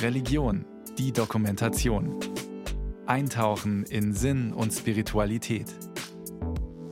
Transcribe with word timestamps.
Religion, 0.00 0.64
die 0.98 1.12
Dokumentation. 1.12 2.18
Eintauchen 3.06 3.84
in 3.84 4.12
Sinn 4.12 4.52
und 4.52 4.72
Spiritualität. 4.72 5.66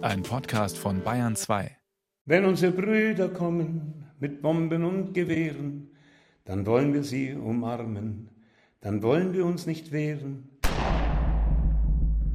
Ein 0.01 0.23
Podcast 0.23 0.79
von 0.79 1.03
Bayern 1.03 1.37
2. 1.37 1.77
Wenn 2.25 2.45
unsere 2.45 2.73
Brüder 2.73 3.29
kommen 3.29 4.05
mit 4.19 4.43
Bomben 4.43 4.85
und 4.85 5.13
Gewehren, 5.13 5.91
dann 6.45 6.67
wollen 6.67 6.93
wir 6.95 7.03
sie 7.03 7.35
umarmen, 7.35 8.29
dann 8.81 9.03
wollen 9.03 9.33
wir 9.33 9.45
uns 9.45 9.67
nicht 9.67 9.93
wehren. 9.93 10.50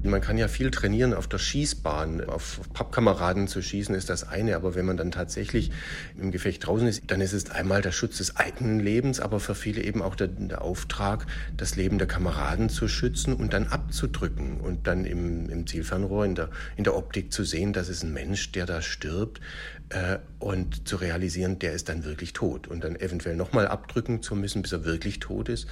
Man 0.05 0.21
kann 0.21 0.37
ja 0.37 0.47
viel 0.47 0.71
trainieren 0.71 1.13
auf 1.13 1.27
der 1.27 1.39
Schießbahn. 1.39 2.29
Auf 2.29 2.61
Pappkameraden 2.73 3.47
zu 3.47 3.61
schießen 3.61 3.95
ist 3.95 4.09
das 4.09 4.27
eine, 4.27 4.55
aber 4.55 4.75
wenn 4.75 4.85
man 4.85 4.97
dann 4.97 5.11
tatsächlich 5.11 5.71
im 6.19 6.31
Gefecht 6.31 6.65
draußen 6.65 6.87
ist, 6.87 7.04
dann 7.07 7.21
ist 7.21 7.33
es 7.33 7.49
einmal 7.49 7.81
der 7.81 7.91
Schutz 7.91 8.18
des 8.18 8.36
eigenen 8.36 8.79
Lebens, 8.79 9.19
aber 9.19 9.39
für 9.39 9.55
viele 9.55 9.81
eben 9.81 10.01
auch 10.01 10.15
der, 10.15 10.27
der 10.27 10.61
Auftrag, 10.61 11.25
das 11.57 11.75
Leben 11.75 11.97
der 11.97 12.07
Kameraden 12.07 12.69
zu 12.69 12.87
schützen 12.87 13.33
und 13.33 13.54
dann 13.54 13.68
abzudrücken 13.68 14.61
und 14.61 14.87
dann 14.87 15.05
im, 15.05 15.49
im 15.49 15.68
Zielfernrohr, 15.68 16.25
in 16.25 16.35
der, 16.35 16.49
in 16.77 16.83
der 16.83 16.96
Optik 16.96 17.33
zu 17.33 17.43
sehen, 17.43 17.74
das 17.74 17.89
ist 17.89 18.04
ein 18.04 18.13
Mensch, 18.13 18.51
der 18.51 18.65
da 18.65 18.82
stirbt 18.82 19.41
äh, 19.89 20.18
und 20.39 20.88
zu 20.88 20.96
realisieren, 20.98 21.60
der 21.60 21.74
ist 21.74 21.89
dann 21.89 22.04
wirklich 22.06 22.34
tot 22.34 22.68
und 22.68 22.84
dann 22.84 22.96
eventuell 22.96 23.36
nochmal 23.36 23.68
abdrücken 23.68 24.21
zu 24.21 24.36
müssen, 24.36 24.61
bis 24.61 24.71
er 24.71 24.86
wirklich 24.86 25.20
tot 25.20 25.50
ist 25.50 25.68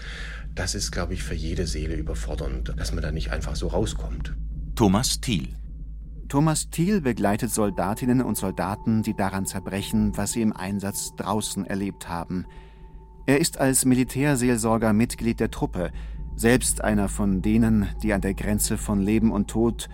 das 0.56 0.76
ist, 0.76 0.92
glaube 0.92 1.14
ich, 1.14 1.24
für 1.24 1.34
jede 1.34 1.66
Seele 1.66 1.96
überfordernd, 1.96 2.74
dass 2.78 2.94
man 2.94 3.02
da 3.02 3.12
nicht 3.12 3.32
einfach 3.32 3.56
so 3.56 3.68
rauskommt. 3.68 4.36
Thomas 4.76 5.20
Thiel 5.20 5.50
Thomas 6.30 6.70
Thiel 6.70 7.02
begleitet 7.02 7.52
Soldatinnen 7.52 8.22
und 8.22 8.38
Soldaten, 8.38 9.04
die 9.04 9.16
daran 9.16 9.46
zerbrechen, 9.46 10.18
was 10.18 10.32
sie 10.32 10.42
im 10.42 10.54
Einsatz 10.54 11.16
draußen 11.16 11.66
erlebt 11.66 12.10
haben. 12.10 12.46
Er 13.28 13.40
ist 13.40 13.60
als 13.60 13.86
Militärseelsorger 13.86 14.94
Mitglied 14.94 15.40
der 15.40 15.52
Truppe, 15.52 15.92
selbst 16.36 16.84
einer 16.84 17.08
von 17.08 17.44
denen, 17.44 17.88
die 18.02 18.14
an 18.14 18.22
der 18.22 18.34
Grenze 18.34 18.78
von 18.78 19.00
Leben 19.00 19.32
und 19.32 19.50
Tod, 19.50 19.90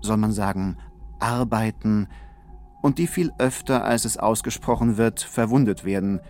soll 0.00 0.16
man 0.16 0.32
sagen, 0.32 0.78
arbeiten 1.20 2.08
und 2.82 2.98
die 2.98 3.06
viel 3.06 3.32
öfter, 3.38 3.84
als 3.84 4.04
es 4.04 4.18
ausgesprochen 4.18 4.98
wird, 4.98 5.20
verwundet 5.20 5.84
werden, 5.84 6.20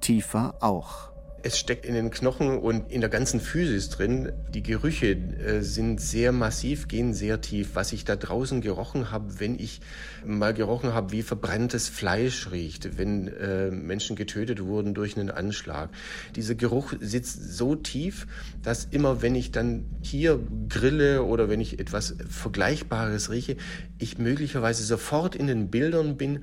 tiefer 0.00 0.54
auch. 0.60 1.07
Es 1.42 1.56
steckt 1.56 1.86
in 1.86 1.94
den 1.94 2.10
Knochen 2.10 2.58
und 2.58 2.90
in 2.90 3.00
der 3.00 3.10
ganzen 3.10 3.40
Physis 3.40 3.90
drin. 3.90 4.32
Die 4.52 4.62
Gerüche 4.62 5.12
äh, 5.12 5.60
sind 5.60 6.00
sehr 6.00 6.32
massiv, 6.32 6.88
gehen 6.88 7.14
sehr 7.14 7.40
tief. 7.40 7.70
Was 7.74 7.92
ich 7.92 8.04
da 8.04 8.16
draußen 8.16 8.60
gerochen 8.60 9.12
habe, 9.12 9.38
wenn 9.38 9.56
ich 9.56 9.80
mal 10.26 10.52
gerochen 10.52 10.94
habe, 10.94 11.12
wie 11.12 11.22
verbranntes 11.22 11.88
Fleisch 11.88 12.50
riecht, 12.50 12.98
wenn 12.98 13.28
äh, 13.28 13.70
Menschen 13.70 14.16
getötet 14.16 14.64
wurden 14.64 14.94
durch 14.94 15.16
einen 15.16 15.30
Anschlag. 15.30 15.90
Dieser 16.34 16.56
Geruch 16.56 16.94
sitzt 16.98 17.56
so 17.56 17.76
tief, 17.76 18.26
dass 18.62 18.86
immer, 18.86 19.22
wenn 19.22 19.36
ich 19.36 19.52
dann 19.52 19.84
hier 20.02 20.40
grille 20.68 21.22
oder 21.22 21.48
wenn 21.48 21.60
ich 21.60 21.78
etwas 21.78 22.16
Vergleichbares 22.28 23.30
rieche, 23.30 23.56
ich 23.98 24.18
möglicherweise 24.18 24.82
sofort 24.82 25.36
in 25.36 25.46
den 25.46 25.68
Bildern 25.70 26.16
bin, 26.16 26.40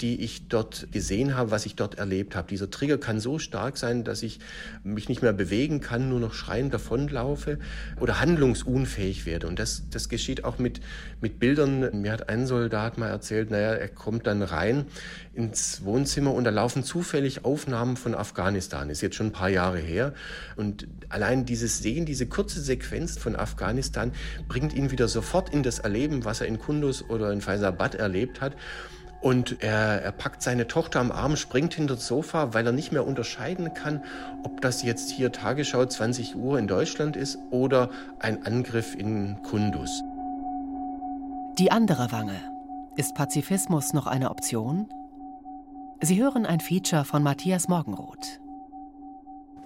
die 0.00 0.22
ich 0.22 0.48
dort 0.48 0.88
gesehen 0.92 1.34
habe, 1.34 1.50
was 1.50 1.66
ich 1.66 1.74
dort 1.74 1.96
erlebt 1.96 2.36
habe. 2.36 2.48
Dieser 2.48 2.70
Trigger 2.70 2.98
kann 2.98 3.18
so 3.18 3.38
stark 3.38 3.76
sein, 3.76 4.04
dass 4.04 4.22
ich 4.22 4.38
mich 4.84 5.08
nicht 5.08 5.22
mehr 5.22 5.32
bewegen 5.32 5.80
kann, 5.80 6.08
nur 6.08 6.20
noch 6.20 6.34
schreiend 6.34 6.72
davonlaufe 6.72 7.58
oder 7.98 8.20
handlungsunfähig 8.20 9.26
werde. 9.26 9.48
Und 9.48 9.58
das, 9.58 9.82
das 9.90 10.08
geschieht 10.08 10.44
auch 10.44 10.58
mit, 10.58 10.80
mit 11.20 11.40
Bildern. 11.40 12.00
Mir 12.00 12.12
hat 12.12 12.28
ein 12.28 12.46
Soldat 12.46 12.96
mal 12.98 13.08
erzählt, 13.08 13.50
naja, 13.50 13.72
er 13.72 13.88
kommt 13.88 14.26
dann 14.26 14.42
rein 14.42 14.86
ins 15.34 15.84
Wohnzimmer 15.84 16.32
und 16.32 16.44
da 16.44 16.50
laufen 16.50 16.84
zufällig 16.84 17.44
Aufnahmen 17.44 17.96
von 17.96 18.14
Afghanistan. 18.14 18.90
Ist 18.90 19.00
jetzt 19.00 19.16
schon 19.16 19.28
ein 19.28 19.32
paar 19.32 19.50
Jahre 19.50 19.78
her. 19.78 20.14
Und 20.56 20.86
allein 21.08 21.44
dieses 21.44 21.78
Sehen, 21.78 22.06
diese 22.06 22.26
kurze 22.26 22.60
Sequenz 22.60 23.18
von 23.18 23.36
Afghanistan 23.36 24.12
bringt 24.48 24.74
ihn 24.74 24.90
wieder 24.90 25.08
sofort 25.08 25.52
in 25.52 25.62
das 25.62 25.80
Erleben, 25.80 26.24
was 26.24 26.40
er 26.40 26.46
in 26.46 26.58
Kunduz 26.58 27.04
oder 27.08 27.32
in 27.32 27.40
Faisabad 27.40 27.94
erlebt 27.96 28.40
hat. 28.40 28.54
Und 29.20 29.62
er, 29.62 30.02
er 30.02 30.12
packt 30.12 30.42
seine 30.42 30.68
Tochter 30.68 31.00
am 31.00 31.10
Arm, 31.10 31.36
springt 31.36 31.74
hinter 31.74 31.94
das 31.94 32.06
Sofa, 32.06 32.54
weil 32.54 32.64
er 32.66 32.72
nicht 32.72 32.92
mehr 32.92 33.06
unterscheiden 33.06 33.74
kann, 33.74 34.02
ob 34.44 34.60
das 34.60 34.82
jetzt 34.82 35.10
hier 35.10 35.32
Tagesschau 35.32 35.84
20 35.84 36.36
Uhr 36.36 36.58
in 36.58 36.68
Deutschland 36.68 37.16
ist 37.16 37.38
oder 37.50 37.90
ein 38.20 38.46
Angriff 38.46 38.94
in 38.94 39.42
Kunduz. 39.42 40.02
Die 41.58 41.72
andere 41.72 42.12
Wange. 42.12 42.40
Ist 42.96 43.14
Pazifismus 43.14 43.92
noch 43.92 44.06
eine 44.06 44.30
Option? 44.30 44.88
Sie 46.00 46.20
hören 46.22 46.46
ein 46.46 46.60
Feature 46.60 47.04
von 47.04 47.22
Matthias 47.22 47.68
Morgenroth. 47.68 48.40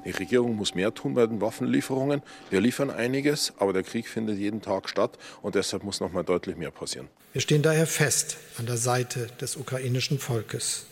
Die 0.05 0.11
Regierung 0.11 0.57
muss 0.57 0.75
mehr 0.75 0.93
tun 0.93 1.15
bei 1.15 1.27
den 1.27 1.41
Waffenlieferungen. 1.41 2.23
Wir 2.51 2.61
liefern 2.61 2.91
einiges, 2.91 3.53
aber 3.59 3.73
der 3.73 3.83
Krieg 3.83 4.09
findet 4.09 4.39
jeden 4.39 4.61
Tag 4.61 4.89
statt 4.89 5.19
und 5.43 5.55
deshalb 5.55 5.85
muss 5.85 6.01
noch 6.01 6.13
mal 6.13 6.25
deutlich 6.25 6.57
mehr 6.57 6.71
passieren. 6.71 7.09
Wir 7.33 7.41
stehen 7.41 7.63
daher 7.63 7.87
fest 7.87 8.37
an 8.59 8.67
der 8.67 8.77
Seite 8.77 9.29
des 9.41 9.57
ukrainischen 9.57 10.19
Volkes. 10.19 10.87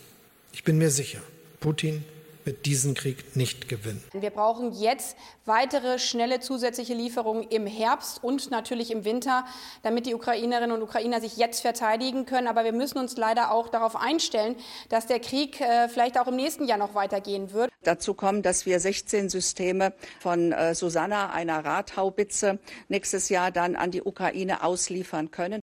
Ich 0.53 0.65
bin 0.65 0.79
mir 0.79 0.91
sicher, 0.91 1.21
Putin 1.61 2.05
wird 2.45 2.67
diesen 2.67 2.95
Krieg 2.95 3.37
nicht 3.37 3.69
gewinnen. 3.69 4.03
Wir 4.13 4.31
brauchen 4.31 4.73
jetzt 4.73 5.17
weitere 5.45 5.99
schnelle 5.99 6.41
zusätzliche 6.41 6.95
Lieferungen 6.95 7.43
im 7.49 7.67
Herbst 7.67 8.23
und 8.23 8.51
natürlich 8.51 8.91
im 8.91 9.05
Winter, 9.05 9.45
damit 9.83 10.07
die 10.07 10.15
Ukrainerinnen 10.15 10.73
und 10.73 10.83
Ukrainer 10.83 11.21
sich 11.21 11.37
jetzt 11.37 11.61
verteidigen 11.61 12.27
können. 12.27 12.47
Aber 12.47 12.65
wir 12.65 12.73
müssen 12.73 12.99
uns 12.99 13.17
leider 13.17 13.51
auch 13.51 13.69
darauf 13.69 13.97
einstellen, 13.97 14.57
dass 14.89 15.07
der 15.07 15.21
Krieg 15.21 15.61
äh, 15.61 15.89
vielleicht 15.89 16.19
auch 16.19 16.27
im 16.27 16.37
nächsten 16.37 16.67
Jahr 16.67 16.79
noch 16.79 16.95
weitergehen 16.95 17.53
wird. 17.53 17.71
Dazu 17.83 18.15
kommt, 18.15 18.47
dass 18.47 18.67
wir 18.67 18.79
16 18.79 19.29
Systeme 19.29 19.93
von 20.21 20.53
äh, 20.53 20.75
Susanna, 20.75 21.31
einer 21.31 21.65
Radhaubitze, 21.65 22.59
nächstes 22.89 23.29
Jahr 23.29 23.51
dann 23.51 23.77
an 23.77 23.91
die 23.91 24.03
Ukraine 24.03 24.63
ausliefern 24.63 25.31
können. 25.31 25.61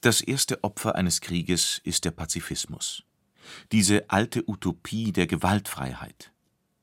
Das 0.00 0.22
erste 0.22 0.64
Opfer 0.64 0.94
eines 0.94 1.20
Krieges 1.20 1.80
ist 1.84 2.06
der 2.06 2.12
Pazifismus 2.12 3.04
diese 3.72 4.10
alte 4.10 4.48
Utopie 4.48 5.12
der 5.12 5.26
Gewaltfreiheit. 5.26 6.32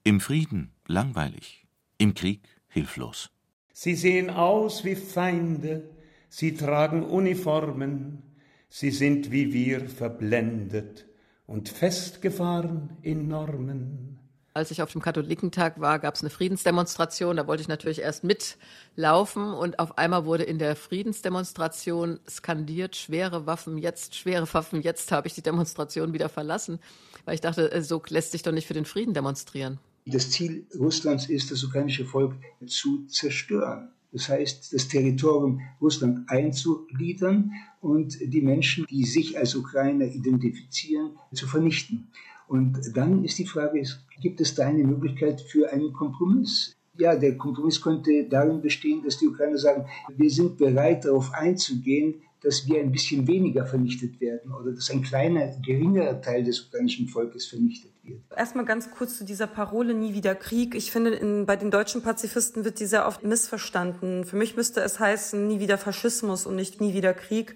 Im 0.04 0.20
Frieden 0.20 0.72
langweilig, 0.88 1.66
im 1.98 2.14
Krieg 2.14 2.42
hilflos. 2.68 3.30
Sie 3.74 3.96
sehen 3.96 4.30
aus 4.30 4.84
wie 4.86 4.96
Feinde, 4.96 5.90
sie 6.30 6.56
tragen 6.56 7.04
Uniformen, 7.04 8.24
sie 8.70 8.92
sind 8.92 9.32
wie 9.32 9.54
wir 9.54 9.88
verblendet 9.88 11.06
und 11.46 11.70
festgefahren 11.70 12.98
in 13.02 13.28
Normen 13.28 14.20
als 14.58 14.72
ich 14.72 14.82
auf 14.82 14.92
dem 14.92 15.02
Katholikentag 15.02 15.80
war, 15.80 16.00
gab 16.00 16.16
es 16.16 16.22
eine 16.22 16.32
Friedensdemonstration. 16.32 17.38
Da 17.38 17.48
wollte 17.48 17.62
ich 17.62 17.68
natürlich 17.68 18.00
erst 18.00 18.24
mitlaufen 18.24 19.54
und 19.54 19.78
auf 19.80 19.98
einmal 19.98 20.26
wurde 20.26 20.44
in 20.44 20.58
der 20.58 20.76
Friedensdemonstration 20.76 22.20
skandiert, 22.28 22.96
schwere 22.96 23.46
Waffen 23.46 23.78
jetzt, 23.78 24.16
schwere 24.16 24.52
Waffen 24.54 24.82
jetzt 24.82 25.12
habe 25.12 25.28
ich 25.28 25.36
die 25.36 25.44
Demonstration 25.44 26.12
wieder 26.12 26.28
verlassen, 26.28 26.80
weil 27.26 27.36
ich 27.36 27.42
dachte, 27.42 27.72
äh, 27.72 27.82
so 27.84 28.02
lässt 28.10 28.32
sich 28.32 28.42
doch 28.42 28.52
nicht 28.52 28.68
für 28.68 28.74
den 28.74 28.86
Frieden 28.86 29.14
demonstrieren. 29.14 29.80
Das 30.08 30.32
Ziel 30.32 30.66
Russlands 30.78 31.30
ist, 31.30 31.52
das 31.52 31.64
ukrainische 31.64 32.06
Volk 32.06 32.34
zu 32.66 33.06
zerstören. 33.08 33.92
Das 34.12 34.30
heißt, 34.30 34.74
das 34.74 34.88
Territorium 34.88 35.62
Russland 35.82 36.30
einzugliedern 36.30 37.52
und 37.82 38.18
die 38.20 38.42
Menschen, 38.42 38.86
die 38.90 39.04
sich 39.04 39.38
als 39.38 39.54
Ukrainer 39.54 40.06
identifizieren, 40.06 41.12
zu 41.34 41.46
vernichten. 41.46 42.10
Und 42.48 42.80
dann 42.96 43.24
ist 43.24 43.38
die 43.38 43.46
Frage, 43.46 43.84
gibt 44.22 44.42
es 44.42 44.56
da 44.56 44.68
eine 44.68 44.84
Möglichkeit 44.84 45.42
für 45.42 45.72
einen 45.72 45.94
Kompromiss? 45.94 46.74
Ja, 46.98 47.16
der 47.16 47.38
Kompromiss 47.38 47.82
könnte 47.82 48.28
darin 48.30 48.62
bestehen, 48.62 49.04
dass 49.04 49.18
die 49.18 49.28
Ukrainer 49.28 49.58
sagen, 49.58 49.86
wir 50.16 50.30
sind 50.30 50.58
bereit 50.58 51.06
darauf 51.06 51.32
einzugehen, 51.34 52.24
dass 52.42 52.68
wir 52.68 52.80
ein 52.80 52.92
bisschen 52.92 53.28
weniger 53.28 53.66
vernichtet 53.66 54.22
werden 54.22 54.54
oder 54.54 54.72
dass 54.72 54.90
ein 54.90 55.02
kleiner, 55.02 55.56
geringerer 55.66 56.22
Teil 56.22 56.44
des 56.44 56.62
ukrainischen 56.62 57.08
Volkes 57.08 57.48
vernichtet 57.48 57.92
wird. 58.04 58.22
Erstmal 58.36 58.66
ganz 58.66 58.92
kurz 58.92 59.18
zu 59.18 59.26
dieser 59.26 59.48
Parole 59.48 59.94
nie 59.94 60.14
wieder 60.14 60.36
Krieg. 60.36 60.76
Ich 60.76 60.92
finde, 60.92 61.12
in, 61.12 61.46
bei 61.46 61.56
den 61.56 61.72
deutschen 61.72 62.02
Pazifisten 62.02 62.64
wird 62.64 62.80
die 62.80 62.86
sehr 62.86 63.08
oft 63.08 63.24
missverstanden. 63.24 64.24
Für 64.24 64.38
mich 64.38 64.56
müsste 64.56 64.82
es 64.82 65.00
heißen, 65.00 65.48
nie 65.48 65.60
wieder 65.60 65.78
Faschismus 65.78 66.46
und 66.46 66.56
nicht 66.56 66.80
nie 66.80 66.94
wieder 66.94 67.14
Krieg 67.14 67.56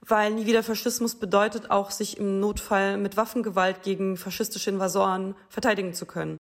weil 0.00 0.34
nie 0.34 0.46
wieder 0.46 0.62
Faschismus 0.62 1.14
bedeutet 1.14 1.70
auch, 1.70 1.90
sich 1.90 2.18
im 2.18 2.40
Notfall 2.40 2.96
mit 2.96 3.16
Waffengewalt 3.16 3.82
gegen 3.82 4.16
faschistische 4.16 4.70
Invasoren 4.70 5.34
verteidigen 5.48 5.94
zu 5.94 6.06
können. 6.06 6.38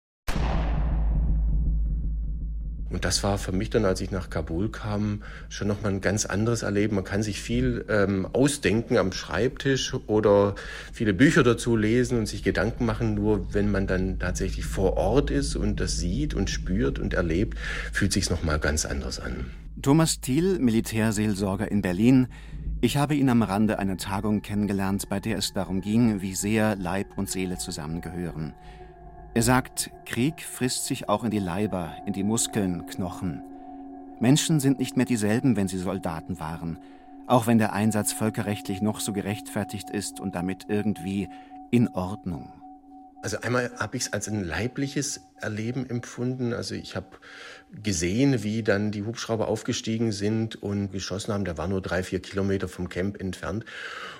Und 2.88 3.04
das 3.04 3.22
war 3.22 3.36
für 3.36 3.52
mich 3.52 3.68
dann, 3.68 3.84
als 3.84 4.00
ich 4.00 4.10
nach 4.10 4.30
Kabul 4.30 4.70
kam, 4.70 5.22
schon 5.48 5.66
nochmal 5.68 5.92
ein 5.92 6.00
ganz 6.00 6.24
anderes 6.24 6.62
Erleben. 6.62 6.94
Man 6.94 7.04
kann 7.04 7.22
sich 7.22 7.40
viel 7.40 7.84
ähm, 7.88 8.26
ausdenken 8.32 8.96
am 8.96 9.12
Schreibtisch 9.12 9.92
oder 10.06 10.54
viele 10.92 11.12
Bücher 11.12 11.42
dazu 11.42 11.76
lesen 11.76 12.18
und 12.18 12.26
sich 12.26 12.42
Gedanken 12.42 12.86
machen. 12.86 13.14
Nur 13.14 13.52
wenn 13.52 13.70
man 13.70 13.86
dann 13.86 14.18
tatsächlich 14.18 14.64
vor 14.64 14.96
Ort 14.96 15.30
ist 15.30 15.56
und 15.56 15.80
das 15.80 15.98
sieht 15.98 16.32
und 16.32 16.48
spürt 16.48 16.98
und 16.98 17.12
erlebt, 17.12 17.58
fühlt 17.92 18.12
sich 18.12 18.30
nochmal 18.30 18.60
ganz 18.60 18.86
anders 18.86 19.18
an. 19.18 19.50
Thomas 19.82 20.20
Thiel, 20.20 20.58
Militärseelsorger 20.58 21.70
in 21.70 21.82
Berlin, 21.82 22.28
ich 22.80 22.96
habe 22.96 23.14
ihn 23.14 23.28
am 23.28 23.42
Rande 23.42 23.78
einer 23.78 23.96
Tagung 23.96 24.42
kennengelernt, 24.42 25.08
bei 25.08 25.18
der 25.18 25.38
es 25.38 25.52
darum 25.52 25.80
ging, 25.80 26.20
wie 26.20 26.34
sehr 26.34 26.76
Leib 26.76 27.16
und 27.16 27.30
Seele 27.30 27.58
zusammengehören. 27.58 28.54
Er 29.34 29.42
sagt, 29.42 29.90
Krieg 30.04 30.42
frisst 30.42 30.86
sich 30.86 31.08
auch 31.08 31.24
in 31.24 31.30
die 31.30 31.38
Leiber, 31.38 31.94
in 32.06 32.12
die 32.12 32.24
Muskeln, 32.24 32.86
Knochen. 32.86 33.42
Menschen 34.18 34.60
sind 34.60 34.78
nicht 34.78 34.96
mehr 34.96 35.06
dieselben, 35.06 35.56
wenn 35.56 35.68
sie 35.68 35.78
Soldaten 35.78 36.40
waren, 36.40 36.78
auch 37.26 37.46
wenn 37.46 37.58
der 37.58 37.72
Einsatz 37.72 38.12
völkerrechtlich 38.12 38.80
noch 38.80 39.00
so 39.00 39.12
gerechtfertigt 39.12 39.90
ist 39.90 40.20
und 40.20 40.34
damit 40.34 40.66
irgendwie 40.68 41.28
in 41.70 41.88
Ordnung. 41.88 42.52
Also 43.26 43.40
einmal 43.40 43.72
habe 43.80 43.96
ich 43.96 44.04
es 44.04 44.12
als 44.12 44.28
ein 44.28 44.44
leibliches 44.44 45.20
Erleben 45.40 45.90
empfunden. 45.90 46.52
Also 46.52 46.76
ich 46.76 46.94
habe 46.94 47.08
gesehen, 47.82 48.44
wie 48.44 48.62
dann 48.62 48.92
die 48.92 49.02
Hubschrauber 49.02 49.48
aufgestiegen 49.48 50.12
sind 50.12 50.62
und 50.62 50.92
geschossen 50.92 51.32
haben. 51.32 51.44
Der 51.44 51.58
war 51.58 51.66
nur 51.66 51.82
drei, 51.82 52.04
vier 52.04 52.20
Kilometer 52.20 52.68
vom 52.68 52.88
Camp 52.88 53.20
entfernt. 53.20 53.64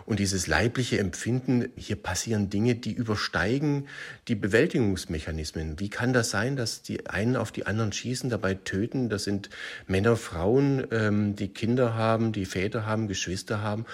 Und 0.07 0.19
dieses 0.19 0.49
leibliche 0.49 0.99
Empfinden, 0.99 1.69
hier 1.77 1.95
passieren 1.95 2.51
Dinge, 2.51 2.75
die 2.75 2.95
übersteigen 2.95 3.87
die 4.27 4.35
Bewältigungsmechanismen. 4.35 5.79
Wie 5.79 5.89
kann 5.89 6.13
das 6.13 6.31
sein, 6.31 6.57
dass 6.57 6.83
die 6.83 7.07
einen 7.07 7.37
auf 7.37 7.53
die 7.53 7.65
anderen 7.65 7.93
schießen, 7.93 8.29
dabei 8.29 8.55
töten? 8.55 9.09
Das 9.09 9.23
sind 9.23 9.51
Männer, 9.87 10.17
Frauen, 10.17 10.85
ähm, 10.91 11.37
die 11.37 11.49
Kinder 11.55 11.95
haben, 11.95 12.33
die 12.33 12.45
Väter 12.45 12.87
haben, 12.87 13.07
Geschwister 13.07 13.63
haben. 13.63 13.87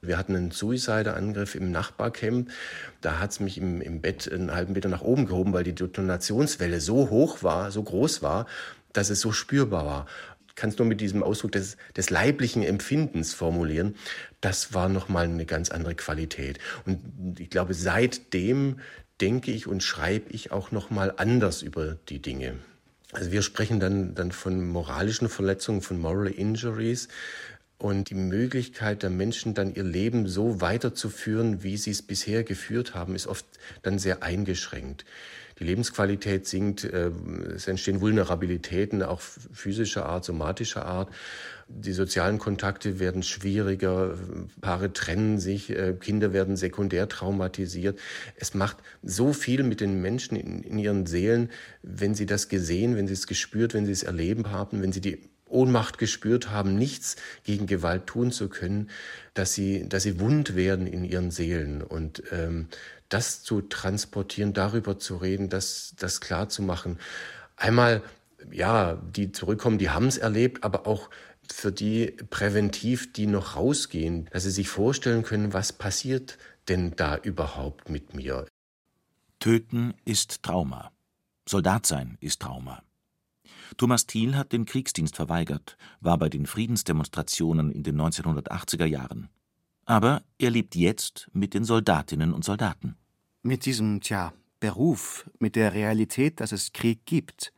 Wir 0.00 0.18
hatten 0.18 0.36
einen 0.36 0.50
Suicider-Angriff 0.50 1.54
im 1.54 1.70
Nachbarcamp. 1.70 2.50
Da 3.00 3.18
hat 3.18 3.32
es 3.32 3.40
mich 3.40 3.58
im, 3.58 3.80
im 3.80 4.00
Bett 4.00 4.30
einen 4.30 4.52
halben 4.52 4.72
Meter 4.72 4.88
nach 4.88 5.02
oben 5.02 5.26
gehoben, 5.26 5.52
weil 5.52 5.64
die 5.64 5.74
Detonationswelle 5.74 6.80
so 6.80 7.10
hoch 7.10 7.42
war, 7.42 7.70
so 7.70 7.82
groß 7.82 8.22
war, 8.22 8.46
dass 8.92 9.10
es 9.10 9.20
so 9.20 9.32
spürbar 9.32 9.86
war. 9.86 10.06
Ich 10.48 10.54
kann 10.54 10.70
es 10.70 10.78
nur 10.78 10.86
mit 10.86 11.00
diesem 11.00 11.22
Ausdruck 11.22 11.52
des, 11.52 11.76
des 11.96 12.10
leiblichen 12.10 12.62
Empfindens 12.62 13.34
formulieren. 13.34 13.94
Das 14.40 14.74
war 14.74 14.88
nochmal 14.88 15.24
eine 15.24 15.46
ganz 15.46 15.70
andere 15.70 15.94
Qualität. 15.94 16.58
Und 16.84 17.38
ich 17.38 17.50
glaube, 17.50 17.74
seitdem 17.74 18.80
denke 19.20 19.50
ich 19.50 19.66
und 19.66 19.82
schreibe 19.82 20.30
ich 20.30 20.52
auch 20.52 20.70
nochmal 20.70 21.12
anders 21.16 21.62
über 21.62 21.96
die 22.08 22.20
Dinge. 22.20 22.54
Also 23.12 23.32
wir 23.32 23.42
sprechen 23.42 23.80
dann, 23.80 24.14
dann 24.14 24.32
von 24.32 24.68
moralischen 24.68 25.28
Verletzungen, 25.28 25.80
von 25.80 25.98
Moral 25.98 26.28
Injuries 26.28 27.08
und 27.78 28.10
die 28.10 28.14
Möglichkeit 28.14 29.04
der 29.04 29.10
Menschen 29.10 29.54
dann 29.54 29.74
ihr 29.74 29.84
Leben 29.84 30.26
so 30.26 30.60
weiterzuführen, 30.60 31.62
wie 31.62 31.76
sie 31.76 31.92
es 31.92 32.02
bisher 32.02 32.42
geführt 32.42 32.94
haben, 32.94 33.14
ist 33.14 33.28
oft 33.28 33.46
dann 33.82 33.98
sehr 34.00 34.22
eingeschränkt. 34.24 35.04
Die 35.60 35.64
Lebensqualität 35.64 36.46
sinkt, 36.46 36.84
äh, 36.84 37.10
es 37.54 37.66
entstehen 37.66 38.00
Vulnerabilitäten, 38.00 39.02
auch 39.02 39.20
physischer 39.20 40.06
Art, 40.06 40.24
somatischer 40.24 40.86
Art. 40.86 41.08
Die 41.68 41.92
sozialen 41.92 42.38
Kontakte 42.38 42.98
werden 42.98 43.22
schwieriger, 43.22 44.16
Paare 44.60 44.92
trennen 44.92 45.38
sich, 45.38 45.70
äh, 45.70 45.94
Kinder 45.98 46.32
werden 46.32 46.56
sekundär 46.56 47.08
traumatisiert. 47.08 47.98
Es 48.36 48.54
macht 48.54 48.78
so 49.02 49.32
viel 49.32 49.62
mit 49.64 49.80
den 49.80 50.00
Menschen 50.00 50.36
in, 50.36 50.62
in 50.62 50.78
ihren 50.78 51.06
Seelen, 51.06 51.50
wenn 51.82 52.14
sie 52.14 52.26
das 52.26 52.48
gesehen, 52.48 52.96
wenn 52.96 53.08
sie 53.08 53.14
es 53.14 53.26
gespürt, 53.26 53.74
wenn 53.74 53.86
sie 53.86 53.92
es 53.92 54.04
erleben 54.04 54.50
haben, 54.50 54.80
wenn 54.80 54.92
sie 54.92 55.00
die 55.00 55.28
Ohnmacht 55.48 55.98
gespürt 55.98 56.50
haben, 56.50 56.76
nichts 56.76 57.16
gegen 57.44 57.66
Gewalt 57.66 58.06
tun 58.06 58.30
zu 58.30 58.48
können, 58.48 58.90
dass 59.34 59.54
sie, 59.54 59.88
dass 59.88 60.02
sie 60.02 60.20
wund 60.20 60.54
werden 60.54 60.86
in 60.86 61.04
ihren 61.04 61.30
Seelen. 61.30 61.82
Und 61.82 62.22
ähm, 62.30 62.68
das 63.08 63.42
zu 63.42 63.62
transportieren, 63.62 64.52
darüber 64.52 64.98
zu 64.98 65.16
reden, 65.16 65.48
das, 65.48 65.94
das 65.98 66.20
klar 66.20 66.48
zu 66.48 66.62
machen. 66.62 66.98
Einmal, 67.56 68.02
ja, 68.52 68.94
die 68.94 69.32
zurückkommen, 69.32 69.78
die 69.78 69.90
haben 69.90 70.06
es 70.06 70.18
erlebt, 70.18 70.64
aber 70.64 70.86
auch 70.86 71.10
für 71.50 71.72
die 71.72 72.14
präventiv, 72.30 73.12
die 73.12 73.26
noch 73.26 73.56
rausgehen, 73.56 74.28
dass 74.32 74.42
sie 74.42 74.50
sich 74.50 74.68
vorstellen 74.68 75.22
können, 75.22 75.52
was 75.52 75.72
passiert 75.72 76.38
denn 76.68 76.94
da 76.96 77.16
überhaupt 77.16 77.88
mit 77.88 78.14
mir. 78.14 78.46
Töten 79.40 79.94
ist 80.04 80.42
Trauma. 80.42 80.92
Soldat 81.48 81.86
sein 81.86 82.18
ist 82.20 82.42
Trauma. 82.42 82.82
Thomas 83.76 84.06
Thiel 84.06 84.36
hat 84.36 84.52
den 84.52 84.64
Kriegsdienst 84.64 85.16
verweigert, 85.16 85.76
war 86.00 86.18
bei 86.18 86.28
den 86.28 86.46
Friedensdemonstrationen 86.46 87.70
in 87.70 87.82
den 87.82 88.00
1980er 88.00 88.86
Jahren. 88.86 89.28
Aber 89.84 90.22
er 90.38 90.50
lebt 90.50 90.74
jetzt 90.74 91.28
mit 91.32 91.54
den 91.54 91.64
Soldatinnen 91.64 92.32
und 92.32 92.44
Soldaten. 92.44 92.96
Mit 93.42 93.64
diesem, 93.64 94.00
tja, 94.00 94.32
Beruf, 94.60 95.30
mit 95.38 95.56
der 95.56 95.72
Realität, 95.72 96.40
dass 96.40 96.52
es 96.52 96.72
Krieg 96.72 97.06
gibt. 97.06 97.52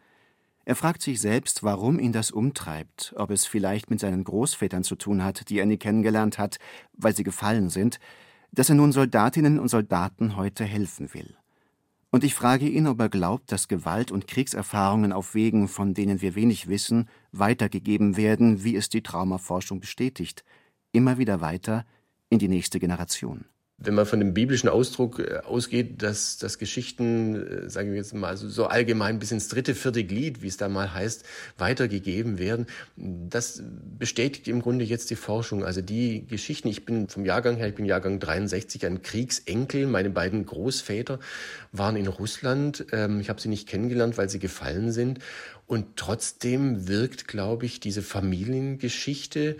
Er 0.65 0.77
fragt 0.77 1.03
sich 1.03 1.21
selbst, 1.21 1.63
warum 1.63 1.99
ihn 1.99 2.13
das 2.13 2.31
umtreibt, 2.31 3.15
ob 3.17 3.31
es 3.31 3.47
vielleicht 3.47 3.91
mit 3.91 3.99
seinen 3.99 4.23
Großvätern 4.23 4.85
zu 4.85 4.97
tun 4.97 5.25
hat, 5.25 5.49
die 5.49 5.59
er 5.59 5.67
nie 5.67 5.79
kennengelernt 5.79 6.39
hat, 6.39 6.59
weil 6.93 7.17
sie 7.17 7.25
gefallen 7.25 7.71
sind, 7.71 7.99
dass 8.53 8.69
er 8.69 8.75
nun 8.75 8.93
Soldatinnen 8.93 9.59
und 9.59 9.69
Soldaten 9.69 10.37
heute 10.37 10.65
helfen 10.65 11.13
will. 11.15 11.37
Und 12.11 12.25
ich 12.25 12.35
frage 12.35 12.69
ihn, 12.69 12.89
ob 12.89 12.99
er 13.01 13.09
glaubt, 13.09 13.53
dass 13.53 13.69
Gewalt 13.69 14.11
und 14.11 14.27
Kriegserfahrungen 14.27 15.13
auf 15.13 15.35
Wegen, 15.35 15.69
von 15.69 15.95
denen 15.95 16.21
wir 16.21 16.35
wenig 16.35 16.69
wissen, 16.69 17.09
weitergegeben 17.31 18.17
werden, 18.17 18.65
wie 18.65 18.75
es 18.75 18.89
die 18.89 19.03
Traumaforschung 19.03 19.79
bestätigt, 19.79 20.45
immer 20.93 21.19
wieder 21.19 21.41
weiter 21.41 21.87
in 22.29 22.41
die 22.41 22.49
nächste 22.49 22.81
Generation 22.81 23.45
wenn 23.83 23.95
man 23.95 24.05
von 24.05 24.21
dem 24.21 24.35
biblischen 24.35 24.69
Ausdruck 24.69 25.19
äh, 25.19 25.39
ausgeht, 25.39 26.03
dass, 26.03 26.37
dass 26.37 26.59
Geschichten, 26.59 27.65
äh, 27.65 27.71
sagen 27.71 27.91
wir 27.91 27.97
jetzt 27.97 28.15
mal 28.15 28.37
so, 28.37 28.49
so 28.49 28.67
allgemein 28.67 29.19
bis 29.19 29.33
ins 29.33 29.49
dritte, 29.49 29.75
vierte 29.75 30.05
Glied, 30.05 30.43
wie 30.43 30.49
es 30.49 30.59
da 30.59 30.69
mal 30.69 30.93
heißt, 30.93 31.25
weitergegeben 31.57 32.39
werden, 32.39 32.67
das 32.97 33.63
bestätigt 33.99 34.49
im 34.49 34.61
Grunde 34.61 34.85
jetzt 34.85 35.11
die 35.11 35.17
Forschung. 35.17 35.65
Also 35.65 35.81
die 35.81 36.27
Geschichten, 36.27 36.69
ich 36.69 36.85
bin 36.85 37.09
vom 37.09 37.25
Jahrgang 37.25 37.57
her, 37.57 37.69
ich 37.69 37.75
bin 37.75 37.87
Jahrgang 37.87 38.21
63, 38.21 38.85
ein 38.85 39.03
Kriegsenkel. 39.03 39.87
Meine 39.87 40.11
beiden 40.11 40.45
Großväter 40.45 41.19
waren 41.73 41.97
in 41.97 42.07
Russland. 42.07 42.85
Ähm, 42.93 43.21
ich 43.21 43.31
habe 43.31 43.41
sie 43.41 43.49
nicht 43.49 43.67
kennengelernt, 43.67 44.19
weil 44.19 44.29
sie 44.29 44.39
gefallen 44.39 44.93
sind. 44.93 45.21
Und 45.67 45.97
trotzdem 45.97 46.89
wirkt, 46.89 47.29
glaube 47.29 47.65
ich, 47.65 47.81
diese 47.81 48.03
Familiengeschichte, 48.03 49.57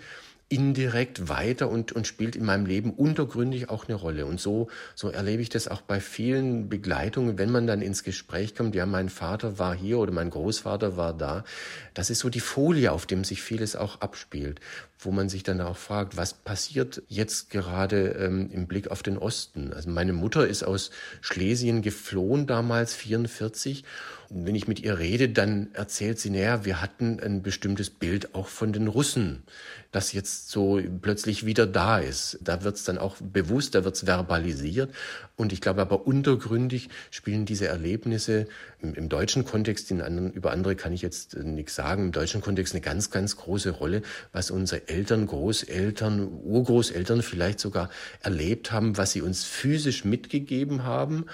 indirekt 0.51 1.29
weiter 1.29 1.69
und, 1.69 1.93
und 1.93 2.05
spielt 2.05 2.35
in 2.35 2.43
meinem 2.43 2.65
Leben 2.65 2.91
untergründig 2.91 3.69
auch 3.69 3.87
eine 3.87 3.95
Rolle. 3.95 4.25
Und 4.25 4.41
so, 4.41 4.67
so 4.95 5.09
erlebe 5.09 5.41
ich 5.41 5.49
das 5.49 5.69
auch 5.69 5.81
bei 5.81 6.01
vielen 6.01 6.67
Begleitungen, 6.67 7.37
wenn 7.37 7.51
man 7.51 7.67
dann 7.67 7.81
ins 7.81 8.03
Gespräch 8.03 8.53
kommt, 8.53 8.75
ja, 8.75 8.85
mein 8.85 9.09
Vater 9.09 9.59
war 9.59 9.73
hier 9.73 9.99
oder 9.99 10.11
mein 10.11 10.29
Großvater 10.29 10.97
war 10.97 11.13
da. 11.13 11.45
Das 11.93 12.09
ist 12.09 12.19
so 12.19 12.29
die 12.29 12.41
Folie, 12.41 12.91
auf 12.91 13.05
dem 13.05 13.23
sich 13.23 13.41
vieles 13.41 13.77
auch 13.77 14.01
abspielt, 14.01 14.59
wo 14.99 15.11
man 15.11 15.29
sich 15.29 15.43
dann 15.43 15.61
auch 15.61 15.77
fragt, 15.77 16.17
was 16.17 16.33
passiert 16.33 17.01
jetzt 17.07 17.49
gerade 17.49 18.09
ähm, 18.19 18.49
im 18.51 18.67
Blick 18.67 18.91
auf 18.91 19.03
den 19.03 19.17
Osten? 19.17 19.71
Also 19.73 19.89
meine 19.89 20.13
Mutter 20.13 20.45
ist 20.45 20.63
aus 20.63 20.91
Schlesien 21.21 21.81
geflohen 21.81 22.45
damals, 22.45 22.93
44 22.93 23.85
wenn 24.33 24.55
ich 24.55 24.67
mit 24.67 24.79
ihr 24.79 24.97
rede, 24.97 25.27
dann 25.29 25.69
erzählt 25.73 26.17
sie, 26.17 26.29
naja, 26.29 26.63
wir 26.63 26.81
hatten 26.81 27.19
ein 27.19 27.41
bestimmtes 27.41 27.89
Bild 27.89 28.33
auch 28.33 28.47
von 28.47 28.71
den 28.71 28.87
Russen, 28.87 29.43
das 29.91 30.13
jetzt 30.13 30.49
so 30.49 30.79
plötzlich 31.01 31.45
wieder 31.45 31.67
da 31.67 31.99
ist. 31.99 32.39
Da 32.41 32.63
wird 32.63 32.77
es 32.77 32.85
dann 32.85 32.97
auch 32.97 33.17
bewusst, 33.19 33.75
da 33.75 33.83
wird 33.83 33.95
es 33.95 34.03
verbalisiert. 34.03 34.93
Und 35.35 35.51
ich 35.51 35.59
glaube 35.59 35.81
aber 35.81 36.07
untergründig 36.07 36.89
spielen 37.09 37.45
diese 37.45 37.67
Erlebnisse 37.67 38.47
im, 38.79 38.93
im 38.93 39.09
deutschen 39.09 39.43
Kontext, 39.43 39.91
in 39.91 40.01
anderen, 40.01 40.31
über 40.31 40.51
andere 40.51 40.77
kann 40.77 40.93
ich 40.93 41.01
jetzt 41.01 41.35
äh, 41.35 41.43
nichts 41.43 41.75
sagen, 41.75 42.05
im 42.05 42.11
deutschen 42.13 42.39
Kontext 42.39 42.73
eine 42.73 42.81
ganz, 42.81 43.11
ganz 43.11 43.35
große 43.35 43.71
Rolle, 43.71 44.01
was 44.31 44.49
unsere 44.49 44.87
Eltern, 44.87 45.27
Großeltern, 45.27 46.27
Urgroßeltern 46.43 47.21
vielleicht 47.21 47.59
sogar 47.59 47.89
erlebt 48.21 48.71
haben, 48.71 48.97
was 48.97 49.11
sie 49.11 49.21
uns 49.21 49.43
physisch 49.43 50.05
mitgegeben 50.05 50.83
haben, 50.83 51.25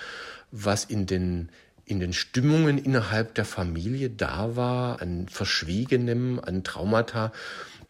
was 0.52 0.86
in 0.86 1.06
den 1.06 1.50
in 1.88 2.00
den 2.02 2.12
Stimmungen 2.12 2.78
innerhalb 2.78 3.34
der 3.36 3.46
Familie 3.46 4.10
da 4.10 4.56
war, 4.56 5.02
an 5.02 5.28
Verschwiegenem, 5.30 6.40
an 6.44 6.64
Traumata, 6.64 7.32